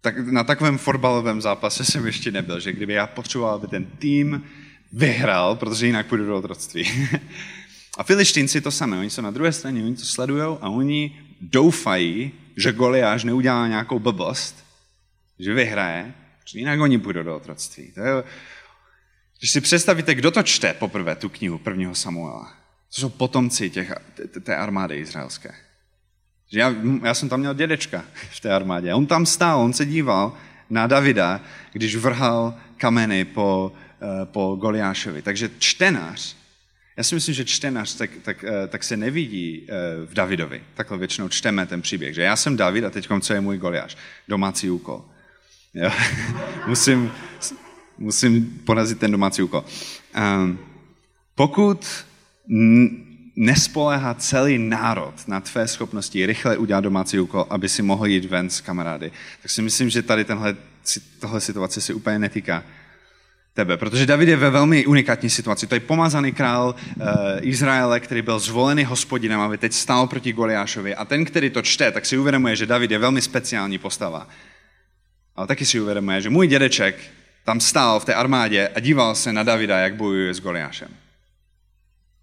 Tak 0.00 0.18
na 0.18 0.44
takovém 0.44 0.78
fotbalovém 0.78 1.40
zápase 1.40 1.84
jsem 1.84 2.06
ještě 2.06 2.30
nebyl, 2.30 2.60
že 2.60 2.72
kdyby 2.72 2.92
já 2.92 3.06
potřeboval, 3.06 3.54
aby 3.54 3.66
ten 3.66 3.86
tým 3.86 4.44
vyhrál, 4.92 5.56
protože 5.56 5.86
jinak 5.86 6.06
půjdu 6.06 6.26
do 6.26 6.36
otroctví. 6.36 7.08
a 7.98 8.02
filištínci 8.02 8.60
to 8.60 8.70
samé, 8.70 8.98
oni 8.98 9.10
jsou 9.10 9.22
na 9.22 9.30
druhé 9.30 9.52
straně, 9.52 9.84
oni 9.84 9.96
to 9.96 10.04
sledují 10.04 10.42
a 10.60 10.68
oni 10.68 11.20
doufají, 11.40 12.32
že 12.56 12.72
Goliáš 12.72 13.24
neudělá 13.24 13.68
nějakou 13.68 13.98
blbost, 13.98 14.64
že 15.38 15.54
vyhraje, 15.54 16.14
že 16.44 16.58
jinak 16.58 16.80
oni 16.80 16.98
půjdou 16.98 17.22
do 17.22 17.36
otroctví. 17.36 17.92
To 17.92 18.00
je, 18.00 18.24
když 19.38 19.50
si 19.50 19.60
představíte, 19.60 20.14
kdo 20.14 20.30
to 20.30 20.42
čte 20.42 20.74
poprvé, 20.74 21.16
tu 21.16 21.28
knihu 21.28 21.58
prvního 21.58 21.94
Samuela, 21.94 22.52
to 22.94 23.00
jsou 23.00 23.08
potomci 23.08 23.70
těch, 23.70 23.92
té 24.42 24.56
armády 24.56 24.96
izraelské. 24.96 25.54
Já, 26.52 26.74
já 27.02 27.14
jsem 27.14 27.28
tam 27.28 27.40
měl 27.40 27.54
dědečka 27.54 28.04
v 28.30 28.40
té 28.40 28.52
armádě. 28.52 28.94
On 28.94 29.06
tam 29.06 29.26
stál, 29.26 29.60
on 29.60 29.72
se 29.72 29.86
díval 29.86 30.36
na 30.70 30.86
Davida, 30.86 31.40
když 31.72 31.96
vrhal 31.96 32.54
kameny 32.76 33.24
po, 33.24 33.72
eh, 34.02 34.26
po 34.26 34.56
Goliášovi. 34.60 35.22
Takže 35.22 35.50
čtenář 35.58 36.36
já 37.00 37.04
si 37.04 37.14
myslím, 37.14 37.34
že 37.34 37.44
čtenář 37.44 37.94
tak, 37.94 38.10
tak, 38.22 38.44
eh, 38.44 38.66
tak 38.68 38.84
se 38.84 38.96
nevidí 38.96 39.66
eh, 39.68 39.72
v 40.06 40.14
Davidovi. 40.14 40.62
Takhle 40.74 40.98
většinou 40.98 41.28
čteme 41.28 41.66
ten 41.66 41.82
příběh, 41.82 42.14
že 42.14 42.22
já 42.22 42.36
jsem 42.36 42.56
David 42.56 42.84
a 42.84 42.90
teď 42.90 43.08
co 43.20 43.32
je 43.34 43.40
můj 43.40 43.58
Goliáš? 43.58 43.96
Domácí 44.28 44.70
úkol. 44.70 45.04
Jo? 45.74 45.90
musím, 46.66 47.12
musím 47.98 48.60
porazit 48.64 48.98
ten 48.98 49.10
domácí 49.10 49.42
úkol. 49.42 49.64
Um, 50.16 50.58
pokud 51.34 51.86
nespoléhá 53.36 54.14
celý 54.14 54.58
národ 54.58 55.14
na 55.26 55.40
tvé 55.40 55.68
schopnosti 55.68 56.26
rychle 56.26 56.56
udělat 56.56 56.80
domácí 56.80 57.18
úkol, 57.18 57.46
aby 57.50 57.68
si 57.68 57.82
mohl 57.82 58.06
jít 58.06 58.24
ven 58.24 58.50
s 58.50 58.60
kamarády, 58.60 59.12
tak 59.42 59.50
si 59.50 59.62
myslím, 59.62 59.90
že 59.90 60.02
tady 60.02 60.24
tenhle, 60.24 60.56
tohle 61.20 61.40
situace 61.40 61.80
se 61.80 61.94
úplně 61.94 62.18
netýká 62.18 62.64
tebe. 63.60 63.76
Protože 63.76 64.06
David 64.06 64.28
je 64.28 64.36
ve 64.36 64.50
velmi 64.50 64.86
unikátní 64.86 65.30
situaci. 65.30 65.66
To 65.66 65.74
je 65.74 65.80
pomazaný 65.80 66.32
král 66.32 66.74
uh, 66.74 67.04
Izraele, 67.40 68.00
který 68.00 68.22
byl 68.22 68.38
zvolený 68.38 68.84
hospodinem, 68.84 69.40
aby 69.40 69.58
teď 69.58 69.72
stál 69.72 70.06
proti 70.06 70.32
Goliášovi. 70.32 70.94
A 70.94 71.04
ten, 71.04 71.24
který 71.24 71.50
to 71.50 71.62
čte, 71.62 71.92
tak 71.92 72.06
si 72.06 72.18
uvědomuje, 72.18 72.56
že 72.56 72.66
David 72.66 72.90
je 72.90 72.98
velmi 72.98 73.22
speciální 73.22 73.78
postava. 73.78 74.28
Ale 75.36 75.46
taky 75.46 75.66
si 75.66 75.80
uvědomuje, 75.80 76.20
že 76.20 76.30
můj 76.30 76.46
dědeček 76.46 76.96
tam 77.44 77.60
stál 77.60 78.00
v 78.00 78.04
té 78.04 78.14
armádě 78.14 78.68
a 78.74 78.80
díval 78.80 79.14
se 79.14 79.32
na 79.32 79.42
Davida, 79.42 79.78
jak 79.78 79.94
bojuje 79.94 80.34
s 80.34 80.40
Goliášem. 80.40 80.88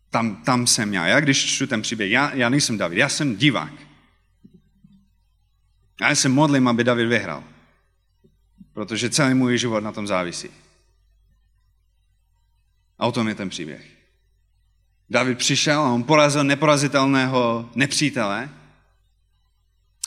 Tam, 0.10 0.36
tam 0.36 0.68
jsem 0.68 0.94
já. 0.94 1.08
Já 1.08 1.20
když 1.20 1.46
čtu 1.46 1.68
ten 1.68 1.82
příběh, 1.82 2.12
já, 2.12 2.32
já 2.34 2.50
nejsem 2.50 2.78
David, 2.78 2.98
já 2.98 3.10
jsem 3.10 3.36
divák. 3.36 3.74
Já 6.02 6.16
se 6.16 6.30
modlím, 6.30 6.68
aby 6.68 6.84
David 6.84 7.08
vyhrál. 7.08 7.44
Protože 8.74 9.10
celý 9.10 9.34
můj 9.34 9.58
život 9.58 9.84
na 9.84 9.92
tom 9.92 10.08
závisí. 10.08 10.50
A 13.00 13.08
o 13.08 13.12
tom 13.12 13.28
je 13.28 13.36
ten 13.36 13.50
příběh. 13.50 13.86
David 15.10 15.38
přišel 15.38 15.82
a 15.82 15.94
on 15.94 16.04
porazil 16.04 16.44
neporazitelného 16.44 17.70
nepřítele, 17.76 18.50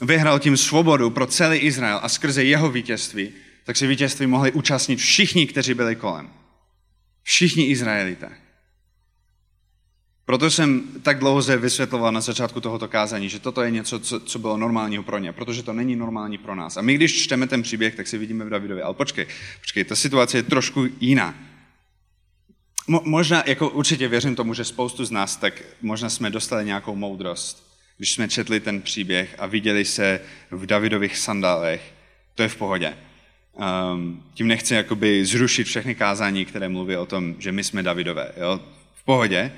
vyhrál 0.03 0.39
tím 0.39 0.57
svobodu 0.57 1.11
pro 1.11 1.27
celý 1.27 1.59
Izrael 1.59 2.01
a 2.03 2.09
skrze 2.09 2.45
jeho 2.45 2.71
vítězství, 2.71 3.33
tak 3.65 3.77
se 3.77 3.87
vítězství 3.87 4.27
mohli 4.27 4.53
účastnit 4.53 4.97
všichni, 4.97 5.47
kteří 5.47 5.75
byli 5.75 5.97
kolem. 5.97 6.31
Všichni 7.23 7.67
Izraelité. 7.67 8.31
Proto 10.25 10.51
jsem 10.51 10.83
tak 11.03 11.19
dlouho 11.19 11.43
vysvětloval 11.43 12.13
na 12.13 12.21
začátku 12.21 12.61
tohoto 12.61 12.89
kázání, 12.89 13.29
že 13.29 13.39
toto 13.39 13.63
je 13.63 13.71
něco, 13.71 14.01
co, 14.01 14.21
co 14.21 14.39
bylo 14.39 14.57
normálního 14.57 15.03
pro 15.03 15.19
ně, 15.19 15.33
protože 15.33 15.63
to 15.63 15.73
není 15.73 15.97
normální 15.97 16.39
pro 16.39 16.55
nás. 16.55 16.77
A 16.77 16.83
my, 16.83 16.95
když 16.95 17.23
čteme 17.23 17.47
ten 17.47 17.63
příběh, 17.63 17.95
tak 17.95 18.07
si 18.07 18.19
vidíme 18.19 18.45
v 18.45 18.51
Davidovi, 18.51 18.83
ale 18.83 18.95
počkej, 18.95 19.27
počkej, 19.61 19.85
ta 19.85 19.97
situace 19.97 20.39
je 20.39 20.43
trošku 20.43 20.87
jiná. 21.01 21.50
Mo, 22.91 23.03
možná, 23.05 23.43
jako 23.47 23.69
určitě 23.71 24.09
věřím 24.09 24.37
tomu, 24.37 24.55
že 24.55 24.65
spoustu 24.65 25.05
z 25.05 25.11
nás, 25.11 25.37
tak 25.37 25.63
možná 25.83 26.11
jsme 26.11 26.31
dostali 26.31 26.65
nějakou 26.65 26.97
moudrost, 26.97 27.79
když 27.97 28.13
jsme 28.13 28.29
četli 28.29 28.61
ten 28.61 28.83
příběh 28.83 29.35
a 29.39 29.47
viděli 29.47 29.85
se 29.85 30.21
v 30.51 30.67
Davidových 30.67 31.17
sandálech, 31.17 31.95
to 32.35 32.43
je 32.43 32.49
v 32.49 32.57
pohodě. 32.57 32.97
Um, 33.93 34.23
tím 34.35 34.49
nechci 34.49 34.75
jakoby 34.75 35.25
zrušit 35.25 35.65
všechny 35.65 35.95
kázání, 35.95 36.45
které 36.45 36.69
mluví 36.69 36.97
o 36.97 37.07
tom, 37.07 37.35
že 37.39 37.53
my 37.53 37.65
jsme 37.65 37.83
Davidové. 37.83 38.33
Jo? 38.37 38.61
V 38.95 39.05
pohodě, 39.05 39.53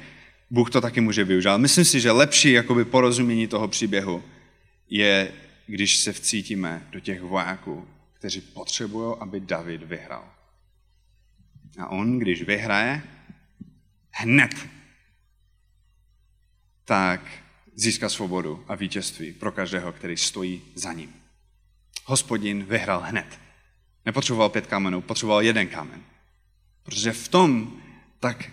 Bůh 0.50 0.70
to 0.70 0.80
taky 0.80 1.00
může 1.00 1.24
využít. 1.24 1.56
myslím 1.56 1.84
si, 1.84 2.00
že 2.00 2.10
lepší 2.10 2.52
jakoby 2.52 2.84
porozumění 2.84 3.46
toho 3.46 3.68
příběhu 3.68 4.22
je, 4.90 5.32
když 5.66 5.96
se 5.96 6.12
vcítíme 6.12 6.82
do 6.90 7.00
těch 7.00 7.22
vojáků, 7.22 7.88
kteří 8.12 8.40
potřebují, 8.40 9.14
aby 9.20 9.40
David 9.40 9.82
vyhrál. 9.82 10.24
A 11.78 11.88
on, 11.88 12.18
když 12.18 12.42
vyhraje, 12.42 13.02
hned, 14.12 14.68
tak 16.84 17.20
získá 17.74 18.08
svobodu 18.08 18.64
a 18.68 18.74
vítězství 18.74 19.32
pro 19.32 19.52
každého, 19.52 19.92
který 19.92 20.16
stojí 20.16 20.62
za 20.74 20.92
ním. 20.92 21.14
Hospodin 22.04 22.64
vyhrál 22.64 23.00
hned. 23.00 23.40
Nepotřeboval 24.06 24.48
pět 24.48 24.66
kamenů, 24.66 25.00
potřeboval 25.00 25.42
jeden 25.42 25.68
kámen. 25.68 26.02
Protože 26.82 27.12
v 27.12 27.28
tom 27.28 27.80
tak 28.20 28.50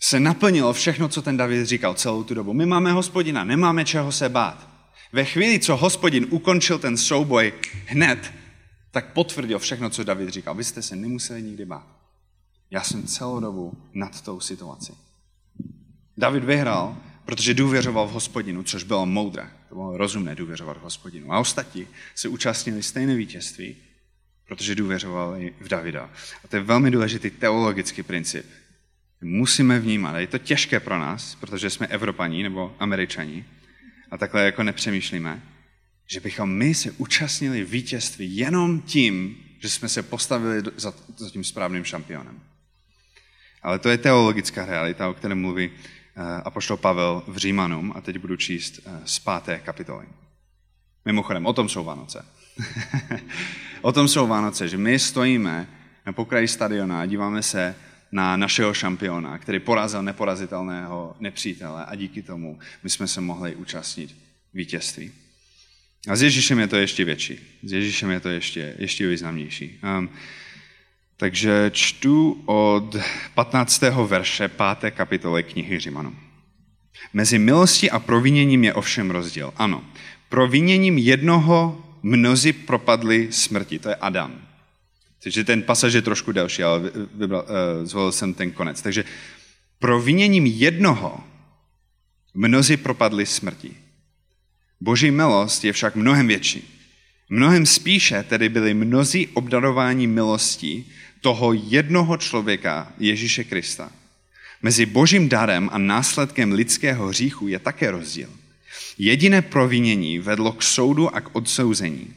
se 0.00 0.20
naplnilo 0.20 0.72
všechno, 0.72 1.08
co 1.08 1.22
ten 1.22 1.36
David 1.36 1.66
říkal 1.66 1.94
celou 1.94 2.24
tu 2.24 2.34
dobu. 2.34 2.52
My 2.52 2.66
máme 2.66 2.92
hospodina, 2.92 3.44
nemáme 3.44 3.84
čeho 3.84 4.12
se 4.12 4.28
bát. 4.28 4.68
Ve 5.12 5.24
chvíli, 5.24 5.58
co 5.58 5.76
hospodin 5.76 6.26
ukončil 6.30 6.78
ten 6.78 6.96
souboj 6.96 7.52
hned, 7.86 8.32
tak 8.90 9.12
potvrdil 9.12 9.58
všechno, 9.58 9.90
co 9.90 10.04
David 10.04 10.28
říkal. 10.28 10.54
Vy 10.54 10.64
jste 10.64 10.82
se 10.82 10.96
nemuseli 10.96 11.42
nikdy 11.42 11.64
bát. 11.64 11.95
Já 12.70 12.82
jsem 12.82 13.06
celou 13.06 13.40
dobu 13.40 13.72
nad 13.92 14.20
tou 14.20 14.40
situací. 14.40 14.92
David 16.16 16.44
vyhrál, 16.44 16.96
protože 17.24 17.54
důvěřoval 17.54 18.08
v 18.08 18.10
hospodinu, 18.10 18.62
což 18.62 18.82
bylo 18.82 19.06
moudré. 19.06 19.50
To 19.68 19.74
bylo 19.74 19.96
rozumné 19.96 20.34
důvěřovat 20.34 20.76
v 20.76 20.80
hospodinu. 20.80 21.32
A 21.32 21.38
ostatní 21.38 21.86
se 22.14 22.28
účastnili 22.28 22.82
stejné 22.82 23.14
vítězství, 23.14 23.76
protože 24.48 24.74
důvěřovali 24.74 25.54
v 25.60 25.68
Davida. 25.68 26.10
A 26.44 26.48
to 26.48 26.56
je 26.56 26.62
velmi 26.62 26.90
důležitý 26.90 27.30
teologický 27.30 28.02
princip. 28.02 28.46
Musíme 29.20 29.78
vnímat, 29.78 30.18
je 30.18 30.26
to 30.26 30.38
těžké 30.38 30.80
pro 30.80 30.98
nás, 30.98 31.34
protože 31.34 31.70
jsme 31.70 31.86
Evropaní 31.86 32.42
nebo 32.42 32.76
Američani, 32.78 33.44
a 34.10 34.18
takhle 34.18 34.44
jako 34.44 34.62
nepřemýšlíme, 34.62 35.42
že 36.06 36.20
bychom 36.20 36.50
my 36.50 36.74
se 36.74 36.90
účastnili 36.90 37.64
vítězství 37.64 38.36
jenom 38.36 38.80
tím, 38.80 39.36
že 39.58 39.70
jsme 39.70 39.88
se 39.88 40.02
postavili 40.02 40.62
za, 40.76 40.94
za 41.16 41.30
tím 41.30 41.44
správným 41.44 41.84
šampionem. 41.84 42.40
Ale 43.66 43.78
to 43.78 43.88
je 43.88 43.98
teologická 43.98 44.66
realita, 44.66 45.08
o 45.08 45.14
které 45.14 45.34
mluví 45.34 45.68
uh, 45.68 45.74
apoštol 46.44 46.76
Pavel 46.76 47.22
v 47.26 47.36
Římanům 47.36 47.92
a 47.96 48.00
teď 48.00 48.18
budu 48.18 48.36
číst 48.36 48.78
uh, 48.78 48.92
z 49.04 49.18
páté 49.18 49.58
kapitoly. 49.58 50.06
Mimochodem, 51.04 51.46
o 51.46 51.52
tom 51.52 51.68
jsou 51.68 51.84
Vánoce. 51.84 52.24
o 53.82 53.92
tom 53.92 54.08
jsou 54.08 54.26
Vánoce, 54.26 54.68
že 54.68 54.76
my 54.76 54.98
stojíme 54.98 55.68
na 56.06 56.12
pokraji 56.12 56.48
stadiona 56.48 57.00
a 57.00 57.06
díváme 57.06 57.42
se 57.42 57.74
na 58.12 58.36
našeho 58.36 58.74
šampiona, 58.74 59.38
který 59.38 59.58
porazil 59.58 60.02
neporazitelného 60.02 61.16
nepřítele 61.20 61.84
a 61.84 61.94
díky 61.94 62.22
tomu 62.22 62.58
my 62.82 62.90
jsme 62.90 63.08
se 63.08 63.20
mohli 63.20 63.56
účastnit 63.56 64.16
vítězství. 64.54 65.12
A 66.08 66.16
s 66.16 66.22
Ježíšem 66.22 66.58
je 66.58 66.68
to 66.68 66.76
ještě 66.76 67.04
větší. 67.04 67.38
S 67.62 67.72
Ježíšem 67.72 68.10
je 68.10 68.20
to 68.20 68.28
ještě, 68.28 68.74
ještě 68.78 69.08
významnější. 69.08 69.80
Um, 69.98 70.10
takže 71.16 71.70
čtu 71.74 72.42
od 72.46 72.96
15. 73.34 73.82
verše 74.06 74.48
5. 74.48 74.90
kapitoly 74.90 75.42
knihy 75.42 75.80
Římanů. 75.80 76.16
Mezi 77.12 77.38
milostí 77.38 77.90
a 77.90 77.98
proviněním 77.98 78.64
je 78.64 78.74
ovšem 78.74 79.10
rozdíl. 79.10 79.52
Ano, 79.56 79.84
proviněním 80.28 80.98
jednoho 80.98 81.82
mnozí 82.02 82.52
propadli 82.52 83.28
smrti, 83.30 83.78
to 83.78 83.88
je 83.88 83.94
Adam. 83.94 84.46
Takže 85.22 85.44
ten 85.44 85.62
pasaž 85.62 85.92
je 85.92 86.02
trošku 86.02 86.32
delší, 86.32 86.62
ale 86.62 86.90
vybral, 87.14 87.44
uh, 87.44 87.86
zvolil 87.86 88.12
jsem 88.12 88.34
ten 88.34 88.50
konec. 88.50 88.82
Takže 88.82 89.04
proviněním 89.78 90.46
jednoho 90.46 91.20
mnozí 92.34 92.76
propadli 92.76 93.26
smrti. 93.26 93.76
Boží 94.80 95.10
milost 95.10 95.64
je 95.64 95.72
však 95.72 95.96
mnohem 95.96 96.28
větší. 96.28 96.75
Mnohem 97.28 97.66
spíše 97.66 98.22
tedy 98.22 98.48
byli 98.48 98.74
mnozí 98.74 99.28
obdarováni 99.28 100.06
milostí 100.06 100.92
toho 101.20 101.52
jednoho 101.52 102.16
člověka, 102.16 102.92
Ježíše 102.98 103.44
Krista. 103.44 103.92
Mezi 104.62 104.86
božím 104.86 105.28
darem 105.28 105.70
a 105.72 105.78
následkem 105.78 106.52
lidského 106.52 107.06
hříchu 107.06 107.48
je 107.48 107.58
také 107.58 107.90
rozdíl. 107.90 108.30
Jediné 108.98 109.42
provinění 109.42 110.18
vedlo 110.18 110.52
k 110.52 110.62
soudu 110.62 111.14
a 111.14 111.20
k 111.20 111.36
odsouzení. 111.36 112.14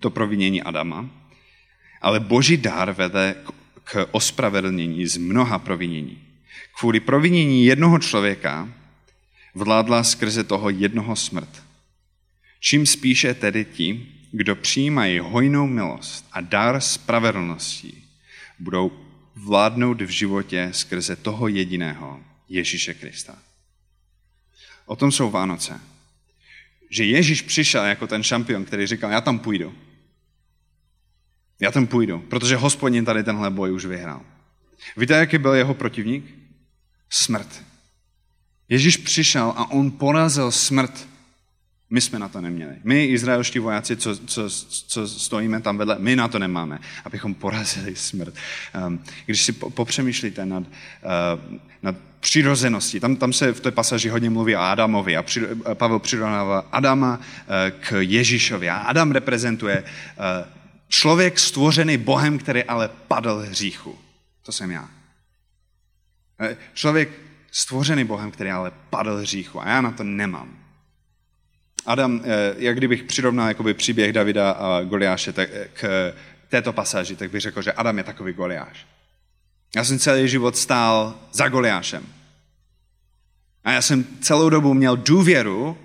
To 0.00 0.10
provinění 0.10 0.62
Adama. 0.62 1.10
Ale 2.02 2.20
boží 2.20 2.56
dar 2.56 2.92
vede 2.92 3.36
k 3.84 4.06
ospravedlnění 4.10 5.06
z 5.06 5.16
mnoha 5.16 5.58
provinění. 5.58 6.18
Kvůli 6.78 7.00
provinění 7.00 7.64
jednoho 7.64 7.98
člověka 7.98 8.68
vládla 9.54 10.04
skrze 10.04 10.44
toho 10.44 10.70
jednoho 10.70 11.16
smrt. 11.16 11.62
Čím 12.60 12.86
spíše 12.86 13.34
tedy 13.34 13.64
ti, 13.64 14.06
kdo 14.32 14.56
přijímají 14.56 15.18
hojnou 15.18 15.66
milost 15.66 16.26
a 16.32 16.40
dar 16.40 16.80
spravedlnosti, 16.80 18.02
budou 18.58 18.92
vládnout 19.34 20.00
v 20.00 20.08
životě 20.08 20.68
skrze 20.72 21.16
toho 21.16 21.48
jediného, 21.48 22.20
Ježíše 22.48 22.94
Krista. 22.94 23.38
O 24.86 24.96
tom 24.96 25.12
jsou 25.12 25.30
Vánoce. 25.30 25.80
Že 26.90 27.04
Ježíš 27.04 27.42
přišel 27.42 27.84
jako 27.84 28.06
ten 28.06 28.22
šampion, 28.22 28.64
který 28.64 28.86
říkal, 28.86 29.10
já 29.10 29.20
tam 29.20 29.38
půjdu. 29.38 29.74
Já 31.60 31.70
tam 31.70 31.86
půjdu, 31.86 32.18
protože 32.18 32.56
hospodin 32.56 33.04
tady 33.04 33.24
tenhle 33.24 33.50
boj 33.50 33.72
už 33.72 33.84
vyhrál. 33.84 34.22
Víte, 34.96 35.14
jaký 35.14 35.38
byl 35.38 35.54
jeho 35.54 35.74
protivník? 35.74 36.34
Smrt. 37.10 37.62
Ježíš 38.68 38.96
přišel 38.96 39.52
a 39.56 39.70
on 39.70 39.90
porazil 39.90 40.50
smrt 40.50 41.08
my 41.90 42.00
jsme 42.00 42.18
na 42.18 42.28
to 42.28 42.40
neměli. 42.40 42.76
My, 42.84 43.04
izraelští 43.04 43.58
vojáci, 43.58 43.96
co, 43.96 44.16
co, 44.16 44.50
co 44.86 45.08
stojíme 45.08 45.60
tam 45.60 45.78
vedle, 45.78 45.96
my 45.98 46.16
na 46.16 46.28
to 46.28 46.38
nemáme, 46.38 46.78
abychom 47.04 47.34
porazili 47.34 47.96
smrt. 47.96 48.34
Um, 48.86 49.04
když 49.26 49.42
si 49.42 49.52
popřemýšlíte 49.52 50.46
nad, 50.46 50.62
uh, 50.62 51.58
nad 51.82 51.96
přirozeností, 52.20 53.00
tam, 53.00 53.16
tam 53.16 53.32
se 53.32 53.52
v 53.52 53.60
té 53.60 53.70
pasaži 53.70 54.08
hodně 54.08 54.30
mluví 54.30 54.56
o 54.56 54.60
Adamovi 54.60 55.16
a 55.16 55.22
při, 55.22 55.40
Pavel 55.74 55.98
přirovnává 55.98 56.58
Adama 56.72 57.16
uh, 57.18 57.24
k 57.80 57.96
Ježíšovi. 58.00 58.68
A 58.68 58.76
Adam 58.76 59.12
reprezentuje 59.12 59.82
uh, 59.82 60.24
člověk 60.88 61.38
stvořený 61.38 61.96
Bohem, 61.96 62.38
který 62.38 62.64
ale 62.64 62.90
padl 63.08 63.44
hříchu. 63.48 63.98
To 64.42 64.52
jsem 64.52 64.70
já. 64.70 64.88
Člověk 66.74 67.08
stvořený 67.50 68.04
Bohem, 68.04 68.30
který 68.30 68.50
ale 68.50 68.72
padl 68.90 69.16
hříchu 69.16 69.62
a 69.62 69.68
já 69.68 69.80
na 69.80 69.90
to 69.90 70.04
nemám. 70.04 70.60
Adam, 71.86 72.20
eh, 72.24 72.54
jak 72.58 72.76
kdybych 72.76 73.02
přirovnal 73.02 73.48
jakoby 73.48 73.74
příběh 73.74 74.12
Davida 74.12 74.50
a 74.50 74.82
Goliáše 74.82 75.32
tak, 75.32 75.48
eh, 75.52 75.68
k 75.72 76.12
této 76.48 76.72
pasáži, 76.72 77.16
tak 77.16 77.30
bych 77.30 77.40
řekl, 77.40 77.62
že 77.62 77.72
Adam 77.72 77.98
je 77.98 78.04
takový 78.04 78.32
Goliáš. 78.32 78.86
Já 79.76 79.84
jsem 79.84 79.98
celý 79.98 80.28
život 80.28 80.56
stál 80.56 81.14
za 81.32 81.48
Goliášem. 81.48 82.06
A 83.64 83.72
já 83.72 83.82
jsem 83.82 84.04
celou 84.20 84.50
dobu 84.50 84.74
měl 84.74 84.96
důvěru 84.96 85.78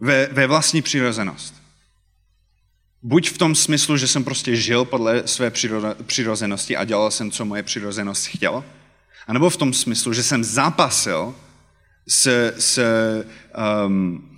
ve, 0.00 0.26
ve 0.26 0.46
vlastní 0.46 0.82
přirozenost. 0.82 1.54
Buď 3.02 3.30
v 3.30 3.38
tom 3.38 3.54
smyslu, 3.54 3.96
že 3.96 4.08
jsem 4.08 4.24
prostě 4.24 4.56
žil 4.56 4.84
podle 4.84 5.26
své 5.26 5.52
přirozenosti 6.06 6.76
a 6.76 6.84
dělal 6.84 7.10
jsem, 7.10 7.30
co 7.30 7.44
moje 7.44 7.62
přirozenost 7.62 8.26
chtěla, 8.26 8.64
anebo 9.26 9.50
v 9.50 9.56
tom 9.56 9.72
smyslu, 9.72 10.12
že 10.12 10.22
jsem 10.22 10.44
zápasil 10.44 11.34
s, 12.08 12.52
s 12.58 12.80
um, 13.86 14.33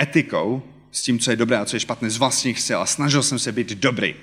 etikou, 0.00 0.62
s 0.90 1.02
tím, 1.02 1.18
co 1.18 1.30
je 1.30 1.36
dobré 1.36 1.58
a 1.58 1.64
co 1.64 1.76
je 1.76 1.80
špatné, 1.80 2.10
z 2.10 2.16
vlastních 2.16 2.60
sil 2.66 2.78
a 2.80 2.86
snažil 2.86 3.22
jsem 3.22 3.38
se 3.38 3.52
být 3.52 3.68
dobrý. 3.68 4.14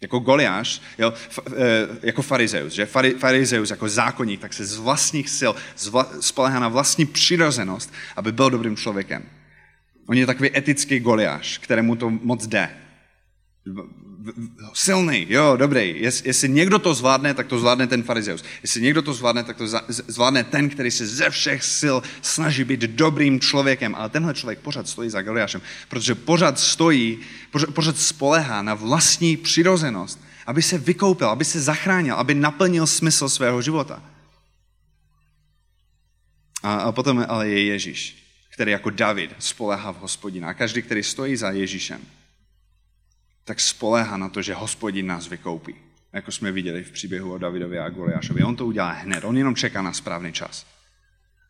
Jako 0.00 0.18
Goliáš, 0.18 0.82
jo, 0.98 1.12
e, 1.56 2.06
jako 2.06 2.22
farizeus, 2.22 2.72
že 2.72 2.86
farizeus 3.18 3.70
jako 3.70 3.88
zákonník, 3.88 4.40
tak 4.40 4.52
se 4.52 4.64
z 4.64 4.76
vlastních 4.76 5.30
sil 5.38 5.52
spolehá 6.20 6.58
na 6.58 6.68
vlastní 6.68 7.06
přirozenost, 7.06 7.92
aby 8.16 8.32
byl 8.32 8.50
dobrým 8.50 8.76
člověkem. 8.76 9.22
On 10.06 10.16
je 10.16 10.26
takový 10.26 10.56
etický 10.56 11.00
Goliáš, 11.00 11.58
kterému 11.58 11.96
to 11.96 12.10
moc 12.10 12.46
jde. 12.46 12.70
Silný, 14.74 15.26
jo, 15.28 15.56
dobrý. 15.56 15.94
Jest, 16.02 16.26
jestli 16.26 16.48
někdo 16.48 16.78
to 16.78 16.94
zvládne, 16.94 17.34
tak 17.34 17.46
to 17.46 17.58
zvládne 17.58 17.86
ten 17.86 18.02
farizeus. 18.02 18.44
Jestli 18.62 18.80
někdo 18.80 19.02
to 19.02 19.14
zvládne, 19.14 19.44
tak 19.44 19.56
to 19.56 19.66
zvládne 19.88 20.44
ten, 20.44 20.68
který 20.68 20.90
se 20.90 21.06
ze 21.06 21.30
všech 21.30 21.64
sil 21.78 21.96
snaží 22.22 22.64
být 22.64 22.80
dobrým 22.80 23.40
člověkem. 23.40 23.94
Ale 23.94 24.08
tenhle 24.08 24.34
člověk 24.34 24.58
pořád 24.58 24.88
stojí 24.88 25.10
za 25.10 25.22
Goliášem, 25.22 25.60
protože 25.88 26.14
pořád 26.14 26.58
stojí, 26.58 27.18
pořád 27.72 27.98
spolehá 27.98 28.62
na 28.62 28.74
vlastní 28.74 29.36
přirozenost, 29.36 30.20
aby 30.46 30.62
se 30.62 30.78
vykoupil, 30.78 31.28
aby 31.28 31.44
se 31.44 31.60
zachránil, 31.60 32.14
aby 32.14 32.34
naplnil 32.34 32.86
smysl 32.86 33.28
svého 33.28 33.62
života. 33.62 34.02
A, 36.62 36.74
a 36.74 36.92
potom 36.92 37.24
ale 37.28 37.48
je 37.48 37.64
Ježíš 37.64 38.22
který 38.52 38.72
jako 38.72 38.90
David 38.90 39.34
spolehá 39.38 39.92
v 39.92 39.98
hospodina. 39.98 40.48
A 40.48 40.54
každý, 40.54 40.82
který 40.82 41.02
stojí 41.02 41.36
za 41.36 41.50
Ježíšem, 41.50 42.00
tak 43.44 43.60
spolehá 43.60 44.16
na 44.16 44.28
to, 44.28 44.42
že 44.42 44.54
hospodin 44.54 45.06
nás 45.06 45.28
vykoupí. 45.28 45.74
Jako 46.12 46.32
jsme 46.32 46.52
viděli 46.52 46.84
v 46.84 46.90
příběhu 46.90 47.32
o 47.32 47.38
Davidovi 47.38 47.78
a 47.78 47.88
Goliášovi. 47.88 48.42
On 48.42 48.56
to 48.56 48.66
udělá 48.66 48.90
hned, 48.90 49.24
on 49.24 49.38
jenom 49.38 49.56
čeká 49.56 49.82
na 49.82 49.92
správný 49.92 50.32
čas. 50.32 50.66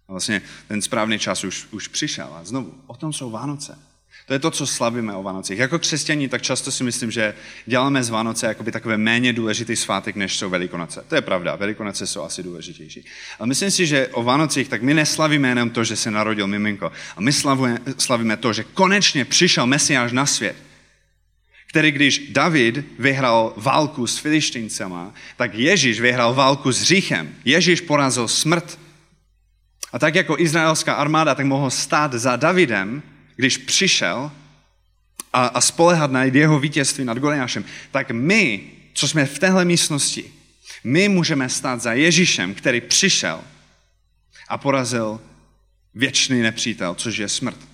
A 0.09 0.13
vlastně 0.13 0.43
ten 0.69 0.83
správný 0.83 1.19
čas 1.19 1.45
už, 1.45 1.67
už 1.71 1.89
přišel. 1.89 2.29
A 2.35 2.45
znovu, 2.45 2.75
o 2.87 2.97
tom 2.97 3.13
jsou 3.13 3.31
Vánoce. 3.31 3.79
To 4.27 4.33
je 4.33 4.39
to, 4.39 4.51
co 4.51 4.67
slavíme 4.67 5.15
o 5.15 5.23
Vánocích. 5.23 5.59
Jako 5.59 5.79
křesťaní 5.79 6.29
tak 6.29 6.43
často 6.43 6.73
si 6.73 6.85
myslím, 6.85 7.11
že 7.11 7.35
děláme 7.67 8.05
z 8.05 8.11
Vánoce 8.11 8.47
jakoby 8.47 8.73
takové 8.73 8.97
méně 8.97 9.33
důležitý 9.33 9.77
svátek, 9.77 10.17
než 10.17 10.37
jsou 10.37 10.51
Velikonoce. 10.51 11.05
To 11.09 11.15
je 11.15 11.21
pravda, 11.21 11.57
Velikonoce 11.57 12.07
jsou 12.07 12.23
asi 12.23 12.43
důležitější. 12.43 13.05
Ale 13.39 13.47
myslím 13.47 13.71
si, 13.71 13.87
že 13.87 14.09
o 14.09 14.23
Vánocích 14.23 14.69
tak 14.69 14.83
my 14.83 14.95
neslavíme 14.95 15.49
jenom 15.49 15.71
to, 15.71 15.85
že 15.85 15.97
se 15.97 16.11
narodil 16.11 16.47
miminko. 16.47 16.93
A 17.17 17.21
my 17.21 17.33
slavujeme, 17.33 17.81
slavíme 17.99 18.37
to, 18.37 18.53
že 18.53 18.65
konečně 18.65 19.25
přišel 19.25 19.67
Mesiáš 19.67 20.13
na 20.13 20.27
svět 20.27 20.57
který 21.73 21.93
když 21.93 22.29
David 22.29 22.85
vyhrál 22.99 23.53
válku 23.57 24.07
s 24.07 24.19
filištíncema, 24.19 25.15
tak 25.37 25.55
Ježíš 25.55 26.01
vyhrál 26.01 26.35
válku 26.35 26.73
s 26.73 26.83
říchem. 26.83 27.35
Ježíš 27.45 27.81
porazil 27.81 28.29
smrt. 28.29 28.79
A 29.93 29.99
tak 29.99 30.15
jako 30.15 30.39
izraelská 30.39 30.95
armáda 30.95 31.35
tak 31.35 31.47
mohl 31.47 31.71
stát 31.71 32.13
za 32.13 32.37
Davidem, 32.37 33.03
když 33.37 33.59
přišel 33.59 34.31
a, 35.33 35.47
a 35.47 35.61
spolehat 35.61 36.11
na 36.11 36.25
jeho 36.25 36.59
vítězství 36.61 37.05
nad 37.05 37.19
Goliášem, 37.19 37.65
tak 37.91 38.11
my, 38.11 38.61
co 38.93 39.09
jsme 39.09 39.27
v 39.27 39.39
téhle 39.39 39.65
místnosti, 39.65 40.25
my 40.85 41.09
můžeme 41.09 41.49
stát 41.49 41.81
za 41.81 41.93
Ježíšem, 41.93 42.55
který 42.55 42.81
přišel 42.81 43.41
a 44.49 44.59
porazil 44.59 45.21
věčný 45.95 46.43
nepřítel, 46.43 46.95
což 46.95 47.17
je 47.17 47.29
smrt. 47.29 47.72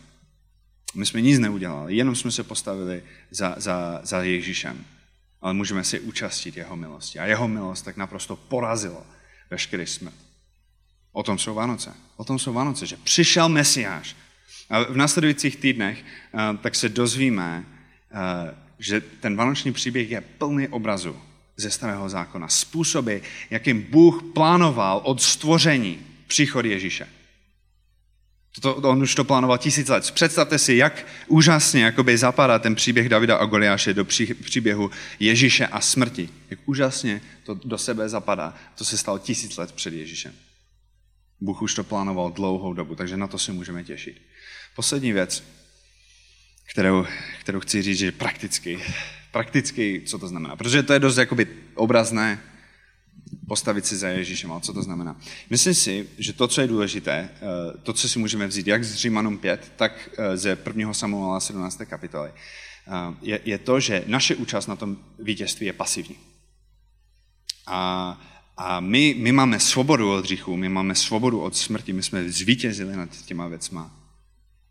My 0.95 1.07
jsme 1.07 1.21
nic 1.21 1.39
neudělali, 1.39 1.97
jenom 1.97 2.17
jsme 2.17 2.31
se 2.31 2.43
postavili 2.43 3.03
za, 3.31 3.55
za, 3.59 4.01
za 4.03 4.23
Ježíšem. 4.23 4.85
Ale 5.41 5.55
můžeme 5.55 5.85
si 5.85 6.01
účastit 6.01 6.57
jeho 6.57 6.77
milosti. 6.77 7.19
A 7.19 7.27
jeho 7.27 7.49
milost 7.49 7.85
tak 7.85 7.97
naprosto 7.97 8.37
porazilo 8.37 9.07
veškerý 9.51 9.87
smrt. 9.87 10.15
O 11.13 11.23
tom 11.23 11.39
jsou 11.39 11.55
Vánoce. 11.55 11.95
O 12.17 12.25
tom 12.25 12.39
jsou 12.39 12.53
Vánoce, 12.53 12.87
že 12.87 12.97
přišel 12.97 13.49
Mesiáš, 13.49 14.17
a 14.71 14.83
v 14.83 14.97
následujících 14.97 15.57
týdnech 15.57 16.05
eh, 16.05 16.39
tak 16.61 16.75
se 16.75 16.89
dozvíme, 16.89 17.65
eh, 18.13 18.55
že 18.79 19.01
ten 19.01 19.37
vánoční 19.37 19.73
příběh 19.73 20.11
je 20.11 20.21
plný 20.21 20.69
obrazu 20.69 21.17
ze 21.57 21.71
starého 21.71 22.09
zákona. 22.09 22.49
Způsoby, 22.49 23.17
jakým 23.51 23.83
Bůh 23.83 24.23
plánoval 24.35 25.01
od 25.05 25.23
stvoření 25.23 26.07
příchod 26.27 26.65
Ježíše. 26.65 27.09
To, 28.61 28.75
on 28.75 29.03
už 29.03 29.15
to 29.15 29.25
plánoval 29.25 29.59
tisíc 29.59 29.89
let. 29.89 30.11
Představte 30.11 30.59
si, 30.59 30.75
jak 30.75 31.07
úžasně 31.27 31.85
jakoby 31.85 32.19
zapadá 32.19 32.59
ten 32.59 32.75
příběh 32.75 33.09
Davida 33.09 33.37
a 33.37 33.45
Goliáše 33.45 33.95
do 33.95 34.05
pří, 34.05 34.35
příběhu 34.35 34.91
Ježíše 35.21 35.67
a 35.67 35.81
smrti. 35.81 36.29
Jak 36.51 36.61
úžasně 36.67 37.21
to 37.45 37.55
do 37.55 37.79
sebe 37.79 38.09
zapadá. 38.09 38.55
To 38.75 38.85
se 38.85 38.99
stalo 38.99 39.19
tisíc 39.19 39.57
let 39.57 39.73
před 39.73 39.95
Ježíšem. 39.95 40.33
Bůh 41.41 41.63
už 41.63 41.75
to 41.75 41.85
plánoval 41.85 42.31
dlouhou 42.31 42.73
dobu, 42.73 42.95
takže 42.95 43.17
na 43.17 43.27
to 43.27 43.39
si 43.39 43.53
můžeme 43.53 43.85
těšit. 43.85 44.23
Poslední 44.77 45.13
věc, 45.13 45.45
kterou, 46.71 47.07
kterou 47.41 47.61
chci 47.61 47.83
říct, 47.83 47.99
že 47.99 48.13
prakticky, 48.13 48.85
prakticky, 49.33 50.03
co 50.07 50.19
to 50.19 50.29
znamená. 50.29 50.57
Protože 50.57 50.83
to 50.83 50.93
je 50.93 50.99
dost 50.99 51.17
jakoby 51.17 51.47
obrazné, 51.75 52.41
postavit 53.49 53.87
si 53.87 53.97
za 53.97 54.09
Ježíšem. 54.09 54.53
Ale 54.53 54.61
co 54.61 54.73
to 54.73 54.83
znamená? 54.83 55.17
Myslím 55.51 55.75
si, 55.75 56.09
že 56.19 56.33
to, 56.33 56.49
co 56.49 56.61
je 56.61 56.67
důležité, 56.67 57.31
eh, 57.35 57.79
to, 57.83 57.93
co 57.93 58.09
si 58.09 58.19
můžeme 58.19 58.47
vzít, 58.47 58.67
jak 58.67 58.85
z 58.85 58.95
Římanům 58.95 59.39
5, 59.39 59.73
tak 59.77 60.11
eh, 60.19 60.37
ze 60.37 60.59
1. 60.67 60.95
Samuela 60.95 61.41
17. 61.41 61.85
kapitoly, 61.85 62.31
eh, 62.31 62.93
je, 63.23 63.41
je 63.45 63.59
to, 63.59 63.81
že 63.81 64.05
naše 64.07 64.37
účast 64.37 64.67
na 64.67 64.77
tom 64.77 64.97
vítězství 65.19 65.67
je 65.67 65.73
pasivní. 65.73 66.17
A, 67.67 68.21
a 68.57 68.81
my, 68.81 69.15
my 69.19 69.33
máme 69.33 69.61
svobodu 69.61 70.13
od 70.13 70.25
hříchu, 70.25 70.57
my 70.57 70.69
máme 70.69 70.95
svobodu 70.95 71.41
od 71.41 71.57
smrti, 71.57 71.93
my 71.93 72.03
jsme 72.03 72.31
zvítězili 72.31 72.97
nad 72.97 73.23
těma 73.25 73.47
věcma. 73.49 73.91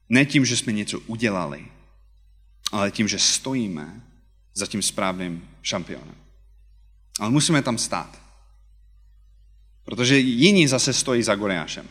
Ne 0.10 0.26
tím, 0.26 0.46
že 0.46 0.58
jsme 0.58 0.74
něco 0.74 1.00
udělali, 1.00 1.66
ale 2.72 2.92
tím, 2.92 3.08
že 3.08 3.20
stojíme 3.20 4.02
za 4.54 4.68
tím 4.68 4.82
správným 4.82 5.48
šampionem. 5.62 6.16
Ale 7.20 7.30
musíme 7.30 7.62
tam 7.62 7.78
stát. 7.78 8.27
Protože 9.88 10.18
jiní 10.18 10.68
zase 10.68 10.94
stojí 10.94 11.24
za 11.24 11.36
Goliášem. 11.36 11.88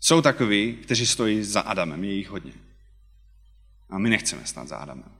Jsou 0.00 0.22
takoví, 0.22 0.72
kteří 0.72 1.06
stojí 1.06 1.44
za 1.44 1.60
Adamem, 1.60 2.04
je 2.04 2.12
jich 2.12 2.28
hodně. 2.28 2.52
A 3.90 3.98
my 3.98 4.10
nechceme 4.10 4.46
stát 4.46 4.68
za 4.68 4.76
Adamem. 4.76 5.12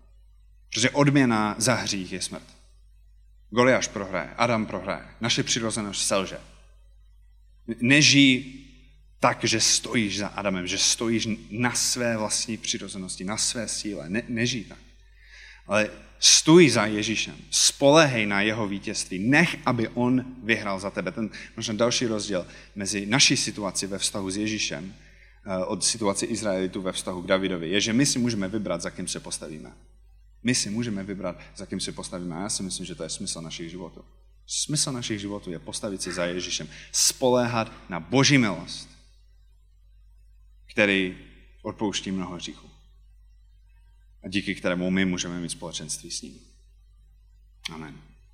Protože 0.71 0.91
odměna 0.91 1.55
za 1.59 1.75
hřích 1.75 2.13
je 2.13 2.23
smrt. 2.23 2.47
Goliáš 3.51 3.89
prohraje, 3.89 4.31
Adam 4.37 4.67
prohraje, 4.67 5.05
naše 5.21 5.43
přirozenost 5.43 6.07
selže. 6.07 6.41
Nežij 7.81 8.45
tak, 9.21 9.45
že 9.45 9.61
stojíš 9.61 10.19
za 10.19 10.29
Adamem, 10.29 10.67
že 10.67 10.79
stojíš 10.79 11.29
na 11.51 11.75
své 11.75 12.17
vlastní 12.17 12.57
přirozenosti, 12.57 13.25
na 13.25 13.37
své 13.37 13.69
síle. 13.69 14.09
Ne, 14.09 14.23
nežij 14.29 14.65
tak. 14.65 14.79
Ale 15.67 15.91
stůj 16.19 16.71
za 16.71 16.87
Ježíšem, 16.87 17.35
spolehej 17.51 18.27
na 18.27 18.41
jeho 18.41 18.69
vítězství, 18.69 19.19
nech, 19.19 19.57
aby 19.67 19.89
on 19.89 20.25
vyhrál 20.43 20.81
za 20.81 20.91
tebe. 20.91 21.13
Ten 21.13 21.31
možná 21.57 21.75
další 21.75 22.07
rozdíl 22.07 22.47
mezi 22.75 23.07
naší 23.07 23.37
situací 23.37 23.87
ve 23.87 23.99
vztahu 23.99 24.31
s 24.31 24.37
Ježíšem 24.37 24.95
eh, 25.47 25.65
od 25.65 25.85
situace 25.85 26.27
Izraelitů 26.27 26.83
ve 26.83 26.93
vztahu 26.93 27.23
k 27.23 27.27
Davidovi, 27.27 27.71
je, 27.71 27.81
že 27.81 27.93
my 27.93 28.07
si 28.07 28.19
můžeme 28.19 28.49
vybrat, 28.49 28.83
za 28.83 28.91
kým 28.91 29.09
se 29.09 29.21
postavíme. 29.21 29.73
My 30.43 30.55
si 30.55 30.71
můžeme 30.71 31.03
vybrat, 31.03 31.41
za 31.57 31.67
kým 31.67 31.81
se 31.81 31.93
postavíme. 31.93 32.37
A 32.37 32.41
já 32.41 32.49
si 32.49 32.63
myslím, 32.63 32.87
že 32.87 32.95
to 32.95 33.03
je 33.03 33.09
smysl 33.09 33.41
našich 33.41 33.71
životů. 33.71 34.05
Smysl 34.47 34.93
našich 34.93 35.21
životů 35.21 35.51
je 35.51 35.59
postavit 35.59 36.03
si 36.03 36.13
za 36.13 36.25
Ježíšem, 36.25 36.69
spoléhat 36.93 37.73
na 37.89 38.01
Boží 38.01 38.39
milost 38.39 38.95
který 40.75 41.17
odpouští 41.63 42.11
mnoho 42.11 42.35
hříchů. 42.35 42.71
A 44.25 44.29
díky 44.29 44.55
kterému 44.55 44.91
my 44.91 45.05
můžeme 45.05 45.41
mít 45.41 45.49
společenství 45.49 46.11
s 46.11 46.23
ním. 46.23 46.41
Amen. 47.73 48.14